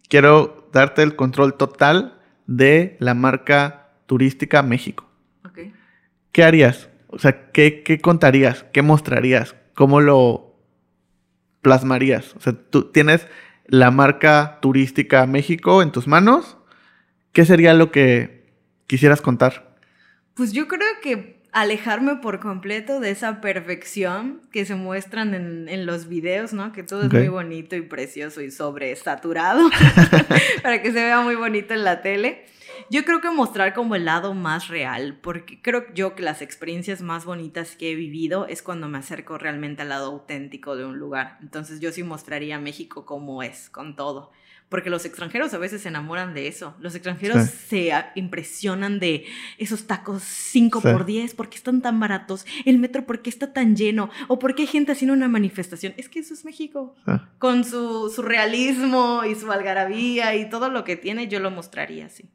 quiero 0.08 0.70
darte 0.72 1.04
el 1.04 1.16
control 1.16 1.56
total 1.56 2.22
de 2.48 2.96
la 3.00 3.14
marca 3.16 3.90
turística 4.06 4.62
México. 4.62 5.10
Okay. 5.44 5.74
¿Qué 6.32 6.44
harías? 6.44 6.90
O 7.08 7.18
sea, 7.20 7.52
¿qué, 7.52 7.82
¿qué, 7.84 8.00
contarías? 8.00 8.66
¿Qué 8.72 8.82
mostrarías? 8.82 9.56
¿Cómo 9.74 10.00
lo 10.00 10.55
plasmarías? 11.66 12.36
O 12.36 12.42
sea, 12.42 12.54
tú 12.54 12.92
tienes 12.92 13.28
la 13.66 13.90
marca 13.90 14.60
turística 14.62 15.26
México 15.26 15.82
en 15.82 15.92
tus 15.92 16.06
manos. 16.06 16.58
¿Qué 17.34 17.44
sería 17.44 17.74
lo 17.74 17.92
que 17.92 18.46
quisieras 18.86 19.20
contar? 19.20 19.76
Pues 20.36 20.54
yo 20.54 20.68
creo 20.68 20.88
que 21.02 21.42
alejarme 21.54 22.18
por 22.18 22.40
completo 22.40 23.00
de 23.00 23.10
esa 23.10 23.42
perfección 23.42 24.42
que 24.52 24.64
se 24.64 24.76
muestran 24.76 25.34
en, 25.34 25.86
los 25.88 26.08
videos, 26.08 26.54
¿no? 26.54 26.72
Que 26.72 26.84
todo 26.84 27.06
es 27.06 27.12
muy 27.12 27.30
bonito 27.30 27.76
y 27.76 27.82
precioso 27.82 28.42
y 28.42 28.52
sobresaturado 28.52 29.68
para 30.62 30.84
que 30.84 30.92
se 30.92 31.02
vea 31.02 31.22
muy 31.22 31.36
bonito 31.36 31.74
en 31.74 31.84
la 31.84 32.04
tele. 32.04 32.46
Yo 32.90 33.04
creo 33.06 33.22
que 33.22 33.30
mostrar 33.30 33.74
como 33.74 33.96
el 33.96 34.06
lado 34.06 34.34
más 34.34 34.68
real, 34.68 35.20
porque 35.22 35.62
creo 35.62 35.86
yo 35.94 36.16
que 36.16 36.24
las 36.24 36.42
experiencias 36.42 37.02
más 37.02 37.26
bonitas 37.26 37.76
que 37.76 37.92
he 37.92 37.96
vivido 37.96 38.48
es 38.48 38.62
cuando 38.62 38.88
me 38.88 38.98
acerco 38.98 39.38
realmente 39.38 39.82
al 39.82 39.90
lado 39.90 40.12
auténtico 40.12 40.76
de 40.76 40.86
un 40.86 41.00
lugar. 41.00 41.38
Entonces 41.42 41.80
yo 41.80 41.92
sí 41.92 42.04
mostraría 42.04 42.60
México 42.60 43.06
como 43.06 43.44
es, 43.44 43.70
con 43.70 43.96
todo. 43.96 44.32
porque 44.68 44.90
los 44.90 45.06
extranjeros 45.06 45.54
a 45.54 45.60
veces 45.60 45.84
se 45.84 45.90
enamoran 45.90 46.34
de 46.34 46.48
eso. 46.48 46.76
Los 46.80 46.96
extranjeros 46.96 47.46
se 47.46 47.92
impresionan 48.16 49.00
de 49.00 49.26
esos 49.60 49.86
tacos 49.86 50.24
5 50.24 50.82
por 50.82 51.06
10, 51.06 51.36
porque 51.36 51.58
están 51.58 51.82
tan 51.82 52.00
baratos, 52.00 52.46
el 52.66 52.80
metro 52.80 53.06
porque 53.06 53.30
está 53.30 53.54
tan 53.54 53.76
lleno, 53.76 54.10
o 54.28 54.40
porque 54.40 54.64
hay 54.64 54.68
gente 54.68 54.92
haciendo 54.92 55.14
una 55.14 55.28
manifestación. 55.28 55.94
Es 55.98 56.10
que 56.10 56.20
eso 56.20 56.34
es 56.34 56.46
México. 56.46 56.96
Con 57.38 57.64
su, 57.64 58.10
su, 58.10 58.24
realismo 58.24 59.24
y 59.24 59.36
su 59.36 59.52
algarabía 59.52 60.36
y 60.36 60.50
todo 60.50 60.70
lo 60.70 60.84
que 60.84 60.98
tiene, 60.98 61.28
yo 61.28 61.40
lo 61.40 61.52
mostraría 61.52 62.08
así. 62.08 62.26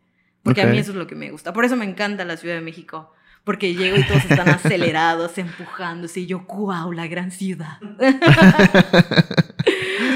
Porque 0.43 0.62
a 0.62 0.66
mí 0.66 0.78
eso 0.78 0.93
es 0.93 0.97
lo 0.97 1.07
que 1.07 1.14
me 1.14 1.30
gusta. 1.30 1.53
Por 1.53 1.64
eso 1.64 1.76
me 1.76 1.84
encanta 1.84 2.24
la 2.24 2.36
Ciudad 2.36 2.55
de 2.55 2.61
México. 2.61 3.12
Porque 3.45 3.74
llego 3.74 3.97
y 3.97 4.07
todos 4.07 4.24
están 4.24 4.49
acelerados, 4.51 5.38
empujándose, 5.38 6.20
y 6.20 6.26
yo, 6.26 6.41
wow, 6.41 6.93
la 6.93 7.07
gran 7.07 7.30
ciudad. 7.30 7.78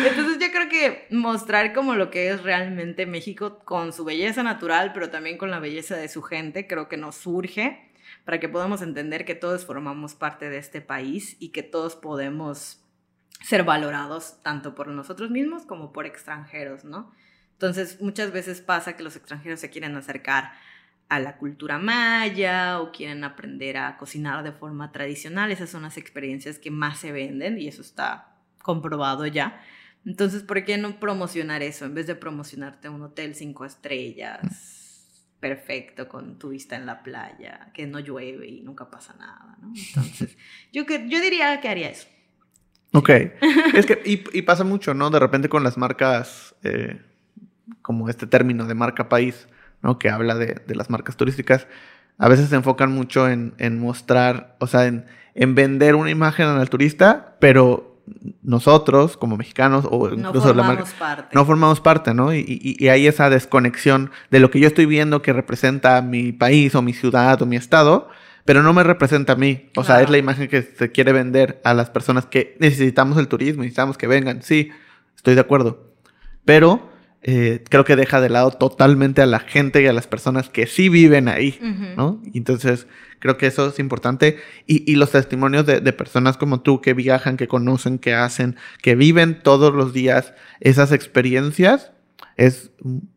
Entonces 0.07 0.39
yo 0.41 0.51
creo 0.53 0.68
que 0.68 1.07
mostrar 1.11 1.72
como 1.72 1.95
lo 1.95 2.11
que 2.11 2.31
es 2.31 2.43
realmente 2.43 3.07
México 3.07 3.61
con 3.64 3.95
su 3.95 4.05
belleza 4.05 4.43
natural, 4.43 4.93
pero 4.93 5.09
también 5.11 5.39
con 5.39 5.51
la 5.51 5.59
belleza 5.59 5.97
de 5.97 6.09
su 6.09 6.20
gente, 6.22 6.66
creo 6.66 6.89
que 6.89 6.99
nos 6.99 7.16
surge 7.16 7.91
para 8.25 8.41
que 8.41 8.49
podamos 8.49 8.83
entender 8.83 9.25
que 9.25 9.35
todos 9.35 9.64
formamos 9.64 10.14
parte 10.14 10.49
de 10.49 10.59
este 10.59 10.81
país 10.81 11.37
y 11.41 11.51
que 11.51 11.62
todos 11.62 11.97
podemos 11.97 12.83
ser 13.43 13.64
valorados 13.64 14.39
tanto 14.43 14.75
por 14.75 14.89
nosotros 14.89 15.31
mismos 15.31 15.66
como 15.66 15.93
por 15.93 16.07
extranjeros, 16.07 16.85
¿no? 16.85 17.12
Entonces 17.55 18.00
muchas 18.00 18.32
veces 18.32 18.61
pasa 18.61 18.96
que 18.96 19.02
los 19.02 19.16
extranjeros 19.16 19.61
se 19.61 19.70
quieren 19.70 19.96
acercar 19.96 20.52
a 21.09 21.20
la 21.20 21.36
cultura 21.36 21.78
maya 21.78 22.80
o 22.80 22.90
quieren 22.92 23.24
aprender 23.24 23.76
a 23.76 23.96
cocinar 23.96 24.42
de 24.42 24.52
forma 24.52 24.92
tradicional. 24.92 25.50
Esas 25.50 25.70
son 25.70 25.82
las 25.82 25.96
experiencias 25.96 26.59
que 26.59 26.70
más 26.70 26.98
se 26.98 27.12
venden 27.12 27.59
y 27.59 27.68
eso 27.68 27.82
está 27.82 28.36
comprobado 28.62 29.26
ya. 29.26 29.61
Entonces, 30.07 30.42
¿por 30.42 30.64
qué 30.64 30.76
no 30.76 30.98
promocionar 31.00 31.62
eso 31.62 31.86
en 31.86 31.94
vez 31.94 32.07
de 32.07 32.14
promocionarte 32.14 32.88
un 32.88 33.02
hotel 33.02 33.34
cinco 33.34 33.64
estrellas 33.64 34.40
perfecto 35.40 36.09
con 36.09 36.38
tu 36.38 36.50
vista 36.50 36.76
en 36.76 36.86
la 36.86 37.02
playa, 37.02 37.70
que 37.74 37.86
no 37.86 38.00
llueve 38.00 38.48
y 38.48 38.62
nunca 38.62 38.90
pasa 38.90 39.14
nada? 39.18 39.57
¿no? 39.61 39.72
Entonces, 39.74 40.36
yo, 40.72 40.84
que, 40.84 41.09
yo 41.09 41.20
diría 41.20 41.61
que 41.61 41.68
haría 41.68 41.90
eso. 41.90 42.09
Ok. 42.92 43.11
es 43.74 43.86
que, 43.86 44.00
y, 44.05 44.42
pasa 44.42 44.62
mucho, 44.62 44.94
¿no? 44.94 45.11
De 45.11 45.18
repente 45.18 45.48
con 45.48 45.64
las 45.64 45.76
marcas, 45.76 46.55
eh, 46.62 47.00
como 47.82 48.08
este 48.08 48.26
término 48.26 48.66
de 48.66 48.74
marca 48.74 49.08
país, 49.08 49.48
¿no? 49.82 49.98
Que 49.98 50.10
habla 50.10 50.34
de, 50.34 50.62
de, 50.66 50.74
las 50.74 50.90
marcas 50.90 51.16
turísticas, 51.16 51.66
a 52.18 52.28
veces 52.28 52.48
se 52.48 52.56
enfocan 52.56 52.92
mucho 52.92 53.28
en, 53.28 53.54
en 53.58 53.78
mostrar, 53.78 54.56
o 54.60 54.66
sea, 54.66 54.86
en, 54.86 55.06
en 55.34 55.54
vender 55.54 55.94
una 55.94 56.10
imagen 56.10 56.46
al 56.46 56.70
turista, 56.70 57.36
pero 57.40 57.94
nosotros 58.42 59.16
como 59.16 59.36
mexicanos 59.36 59.86
o 59.90 60.08
incluso 60.10 60.54
no 60.54 60.62
formamos 60.62 60.92
parte. 60.92 61.34
no 61.34 61.44
formamos 61.46 61.80
parte, 61.80 62.14
¿no? 62.14 62.34
Y, 62.34 62.44
y, 62.46 62.88
hay 62.88 63.06
esa 63.06 63.30
desconexión 63.30 64.10
de 64.30 64.40
lo 64.40 64.50
que 64.50 64.60
yo 64.60 64.68
estoy 64.68 64.86
viendo 64.86 65.22
que 65.22 65.32
representa 65.32 66.02
mi 66.02 66.32
país 66.32 66.74
o 66.74 66.82
mi 66.82 66.92
ciudad 66.92 67.40
o 67.40 67.46
mi 67.46 67.56
estado, 67.56 68.08
pero 68.44 68.62
no 68.62 68.72
me 68.74 68.82
representa 68.82 69.32
a 69.32 69.36
mí. 69.36 69.70
O 69.76 69.84
sea, 69.84 70.02
es 70.02 70.10
la 70.10 70.18
imagen 70.18 70.48
que 70.48 70.62
se 70.62 70.92
quiere 70.92 71.12
vender 71.12 71.60
a 71.64 71.72
las 71.72 71.88
personas 71.90 72.26
que 72.26 72.56
necesitamos 72.60 73.16
el 73.18 73.28
turismo, 73.28 73.62
necesitamos 73.62 73.96
que 73.96 74.06
vengan. 74.06 74.42
Sí, 74.42 74.70
estoy 75.16 75.34
de 75.34 75.40
acuerdo. 75.40 75.94
Pero 76.44 76.90
eh, 77.27 77.64
creo 77.70 77.87
que 77.87 77.97
deja 77.97 78.20
de 78.20 78.29
lado 78.29 78.51
totalmente 78.51 79.22
a 79.22 79.27
la 79.27 79.41
gente 79.41 79.83
y 79.83 79.87
a 79.87 79.95
las 79.95 80.07
personas 80.07 80.51
que 80.51 80.66
sí 80.66 80.91
viven 80.91 81.29
ahí, 81.29 81.59
¿no? 81.97 82.20
Y 82.22 82.37
entonces 82.37 82.87
creo 83.18 83.39
que 83.39 83.47
eso 83.47 83.68
es 83.68 83.79
importante. 83.79 84.37
Y, 84.66 84.91
y 84.91 84.97
los 84.97 85.12
testimonios 85.12 85.64
de, 85.64 85.81
de, 85.81 85.93
personas 85.95 86.37
como 86.37 86.61
tú 86.61 86.83
que 86.83 86.93
viajan, 86.93 87.39
que 87.39 87.49
conocen, 87.49 87.99
que 87.99 88.12
hacen, 88.12 88.57
que 88.83 88.95
viven 88.95 89.41
todos 89.43 89.72
los 89.72 89.95
días 89.95 90.35
esas 90.61 90.93
experiencias, 90.93 91.93
es 92.37 92.72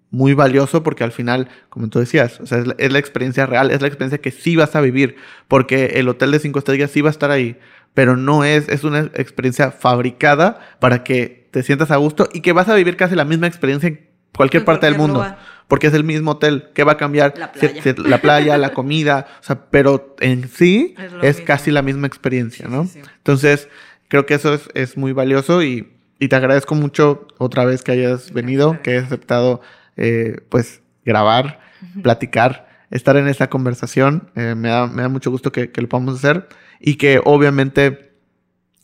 muy 0.09 0.33
valioso 0.33 0.83
porque 0.83 1.03
al 1.03 1.11
final, 1.11 1.49
como 1.67 1.89
tú 1.89 1.99
decías, 1.99 2.39
o 2.39 2.45
sea, 2.45 2.59
es, 2.59 2.67
la, 2.67 2.75
es 2.77 2.93
la 2.93 2.99
experiencia 2.99 3.45
real, 3.45 3.71
es 3.71 3.81
la 3.81 3.87
experiencia 3.89 4.21
que 4.21 4.31
sí 4.31 4.55
vas 4.55 4.73
a 4.77 4.79
vivir, 4.79 5.17
porque 5.49 5.95
el 5.95 6.07
hotel 6.07 6.31
de 6.31 6.39
cinco 6.39 6.59
estrellas 6.59 6.91
sí 6.91 7.01
va 7.01 7.09
a 7.09 7.11
estar 7.11 7.29
ahí, 7.29 7.59
pero 7.93 8.15
no 8.15 8.45
es, 8.45 8.69
es 8.69 8.85
una 8.85 9.11
experiencia 9.15 9.71
fabricada 9.71 10.61
para 10.79 11.03
que 11.03 11.36
te 11.51 11.63
sientas 11.63 11.91
a 11.91 11.97
gusto 11.97 12.29
y 12.33 12.41
que 12.41 12.51
vas 12.53 12.69
a 12.69 12.75
vivir 12.75 12.97
casi 12.97 13.15
la 13.15 13.25
misma 13.25 13.47
experiencia 13.47 13.87
en 13.87 14.07
cualquier 14.35 14.65
parte 14.65 14.85
del 14.85 14.97
mundo. 14.97 15.25
Porque 15.67 15.87
es 15.87 15.93
el 15.93 16.05
mismo 16.05 16.31
hotel. 16.31 16.69
¿Qué 16.73 16.85
va 16.85 16.93
a 16.93 16.97
cambiar? 16.97 17.33
La 17.37 17.51
playa, 17.51 17.93
la, 17.97 18.21
playa, 18.21 18.57
la 18.57 18.73
comida. 18.73 19.27
O 19.41 19.43
sea, 19.43 19.65
pero 19.69 20.15
en 20.21 20.47
sí 20.47 20.95
es, 21.21 21.41
casi 21.41 21.71
la 21.71 21.81
misma 21.81 22.07
experiencia, 22.07 22.67
¿no? 22.69 22.85
Sí, 22.85 22.91
sí. 22.93 23.01
Entonces, 23.17 23.67
creo 24.07 24.25
que 24.25 24.35
eso 24.35 24.53
es, 24.53 24.69
es 24.75 24.95
muy 24.95 25.11
valioso 25.11 25.61
y, 25.63 25.91
y, 26.19 26.29
te 26.29 26.35
agradezco 26.37 26.73
mucho 26.73 27.27
otra 27.37 27.65
vez 27.65 27.83
que 27.83 27.91
hayas 27.91 28.31
venido, 28.31 28.81
que 28.81 28.91
hayas 28.91 29.05
aceptado, 29.07 29.59
eh, 29.97 30.39
pues, 30.47 30.81
grabar, 31.03 31.59
platicar, 32.01 32.69
estar 32.89 33.17
en 33.17 33.27
esta 33.27 33.49
conversación. 33.49 34.29
Eh, 34.35 34.55
me, 34.55 34.69
da, 34.69 34.87
me 34.87 35.01
da 35.01 35.09
mucho 35.09 35.31
gusto 35.31 35.51
que, 35.51 35.71
que 35.71 35.81
lo 35.81 35.89
podamos 35.89 36.15
hacer 36.15 36.47
y 36.79 36.95
que 36.95 37.19
obviamente 37.23 38.06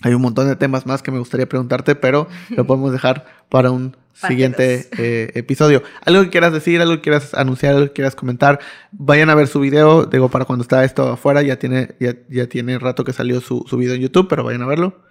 hay 0.04 0.14
un 0.14 0.22
montón 0.22 0.48
de 0.48 0.58
temas 0.58 0.86
más 0.86 1.02
que 1.02 1.12
me 1.12 1.20
gustaría 1.20 1.48
preguntarte, 1.48 1.96
pero 1.96 2.28
lo 2.50 2.68
podemos 2.68 2.92
dejar 2.92 3.26
para 3.48 3.72
un 3.72 3.96
siguiente 4.14 4.90
eh, 4.98 5.32
episodio. 5.34 5.82
Algo 6.06 6.24
que 6.24 6.30
quieras 6.30 6.52
decir, 6.52 6.82
algo 6.82 6.96
que 6.96 7.02
quieras 7.02 7.34
anunciar, 7.34 7.76
algo 7.76 7.88
que 7.88 7.94
quieras 7.94 8.14
comentar, 8.14 8.60
vayan 8.92 9.30
a 9.30 9.36
ver 9.36 9.48
su 9.48 9.62
video. 9.62 10.06
Digo, 10.06 10.30
para 10.30 10.44
cuando 10.44 10.64
está 10.64 10.84
esto 10.84 11.14
afuera, 11.14 11.42
ya 11.42 11.58
tiene, 11.58 11.96
ya, 12.02 12.16
ya 12.30 12.48
tiene 12.48 12.78
rato 12.80 13.06
que 13.06 13.14
salió 13.14 13.40
su, 13.40 13.64
su 13.66 13.78
video 13.78 13.96
en 13.96 14.02
YouTube, 14.02 14.28
pero 14.28 14.44
vayan 14.44 14.62
a 14.62 14.68
verlo. 14.68 15.02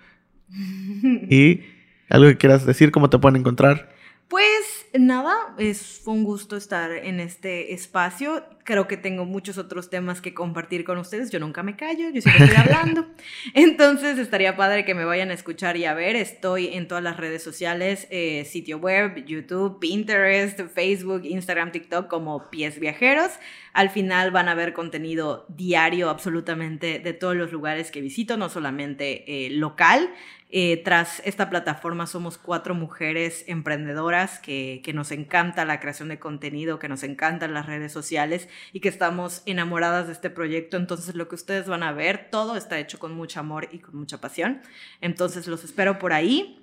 y 0.50 1.62
algo 2.10 2.28
que 2.28 2.36
quieras 2.36 2.66
decir, 2.66 2.92
cómo 2.92 3.08
te 3.08 3.18
pueden 3.18 3.40
encontrar. 3.40 3.88
Pues 4.28 4.71
nada, 4.98 5.34
es 5.58 6.02
un 6.06 6.24
gusto 6.24 6.56
estar 6.56 6.90
en 6.90 7.20
este 7.20 7.72
espacio. 7.72 8.44
Creo 8.64 8.86
que 8.86 8.96
tengo 8.96 9.24
muchos 9.24 9.58
otros 9.58 9.90
temas 9.90 10.20
que 10.20 10.34
compartir 10.34 10.84
con 10.84 10.98
ustedes. 10.98 11.30
Yo 11.30 11.40
nunca 11.40 11.62
me 11.62 11.76
callo, 11.76 12.10
yo 12.10 12.20
siempre 12.20 12.44
estoy 12.44 12.60
hablando. 12.60 13.06
Entonces 13.54 14.18
estaría 14.18 14.56
padre 14.56 14.84
que 14.84 14.94
me 14.94 15.04
vayan 15.04 15.30
a 15.30 15.34
escuchar 15.34 15.76
y 15.76 15.84
a 15.84 15.94
ver. 15.94 16.16
Estoy 16.16 16.68
en 16.68 16.88
todas 16.88 17.02
las 17.02 17.16
redes 17.16 17.42
sociales, 17.42 18.06
eh, 18.10 18.44
sitio 18.44 18.78
web, 18.78 19.24
YouTube, 19.24 19.78
Pinterest, 19.78 20.60
Facebook, 20.60 21.22
Instagram, 21.24 21.72
TikTok 21.72 22.08
como 22.08 22.50
Pies 22.50 22.78
Viajeros. 22.78 23.32
Al 23.72 23.90
final 23.90 24.30
van 24.30 24.48
a 24.48 24.54
ver 24.54 24.72
contenido 24.72 25.46
diario 25.48 26.10
absolutamente 26.10 26.98
de 26.98 27.12
todos 27.12 27.34
los 27.36 27.52
lugares 27.52 27.90
que 27.90 28.00
visito, 28.00 28.36
no 28.36 28.48
solamente 28.48 29.46
eh, 29.46 29.50
local. 29.50 30.10
Eh, 30.54 30.82
tras 30.84 31.22
esta 31.24 31.48
plataforma 31.48 32.06
somos 32.06 32.36
cuatro 32.36 32.74
mujeres 32.74 33.44
emprendedoras 33.46 34.38
que, 34.38 34.82
que, 34.84 34.92
nos 34.92 35.10
encanta 35.10 35.64
la 35.64 35.80
creación 35.80 36.10
de 36.10 36.18
contenido, 36.18 36.78
que 36.78 36.90
nos 36.90 37.04
encantan 37.04 37.54
las 37.54 37.64
redes 37.64 37.90
sociales 37.90 38.50
y 38.70 38.80
que 38.80 38.90
estamos 38.90 39.42
enamoradas 39.46 40.08
de 40.08 40.12
este 40.12 40.28
proyecto. 40.28 40.76
Entonces 40.76 41.14
lo 41.14 41.26
que 41.28 41.36
ustedes 41.36 41.68
van 41.68 41.82
a 41.82 41.92
ver, 41.92 42.28
todo 42.30 42.56
está 42.56 42.78
hecho 42.78 42.98
con 42.98 43.14
mucho 43.14 43.40
amor 43.40 43.70
y 43.72 43.78
con 43.78 43.96
mucha 43.96 44.20
pasión. 44.20 44.60
Entonces 45.00 45.46
los 45.46 45.64
espero 45.64 45.98
por 45.98 46.12
ahí. 46.12 46.61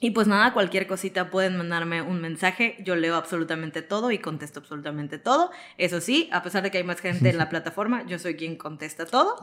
Y 0.00 0.12
pues 0.12 0.28
nada, 0.28 0.52
cualquier 0.52 0.86
cosita 0.86 1.30
pueden 1.30 1.56
mandarme 1.56 2.02
un 2.02 2.20
mensaje, 2.20 2.76
yo 2.84 2.94
leo 2.94 3.16
absolutamente 3.16 3.82
todo 3.82 4.12
y 4.12 4.18
contesto 4.18 4.60
absolutamente 4.60 5.18
todo. 5.18 5.50
Eso 5.76 6.00
sí, 6.00 6.28
a 6.32 6.42
pesar 6.42 6.62
de 6.62 6.70
que 6.70 6.78
hay 6.78 6.84
más 6.84 7.00
gente 7.00 7.30
en 7.30 7.36
la 7.36 7.48
plataforma, 7.50 8.06
yo 8.06 8.18
soy 8.18 8.36
quien 8.36 8.56
contesta 8.56 9.06
todo. 9.06 9.36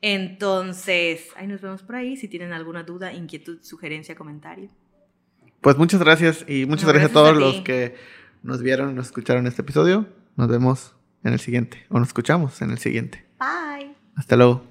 Entonces, 0.00 1.28
ahí 1.36 1.46
nos 1.46 1.60
vemos 1.60 1.82
por 1.82 1.96
ahí 1.96 2.16
si 2.16 2.28
tienen 2.28 2.52
alguna 2.52 2.84
duda, 2.84 3.12
inquietud, 3.12 3.58
sugerencia, 3.62 4.14
comentario. 4.14 4.70
Pues 5.60 5.76
muchas 5.76 6.00
gracias 6.00 6.44
y 6.48 6.64
muchas 6.66 6.86
no, 6.86 6.92
gracias, 6.92 6.92
gracias, 6.92 7.10
a 7.10 7.12
todos 7.12 7.28
a 7.30 7.32
los 7.32 7.60
que 7.60 7.94
nos 8.42 8.62
vieron, 8.62 8.94
nos 8.94 9.06
escucharon 9.06 9.46
este 9.46 9.62
episodio. 9.62 10.06
Nos 10.36 10.48
vemos 10.48 10.94
en 11.22 11.34
el 11.34 11.40
siguiente 11.40 11.84
o 11.90 11.98
nos 11.98 12.08
escuchamos 12.08 12.62
en 12.62 12.70
el 12.70 12.78
siguiente. 12.78 13.26
Bye. 13.38 13.94
Hasta 14.16 14.36
luego. 14.36 14.64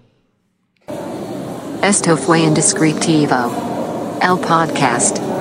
Esto 1.84 2.18
fue 2.18 2.42
Indescriptivo. 2.42 3.71
El 4.22 4.38
Podcast. 4.38 5.41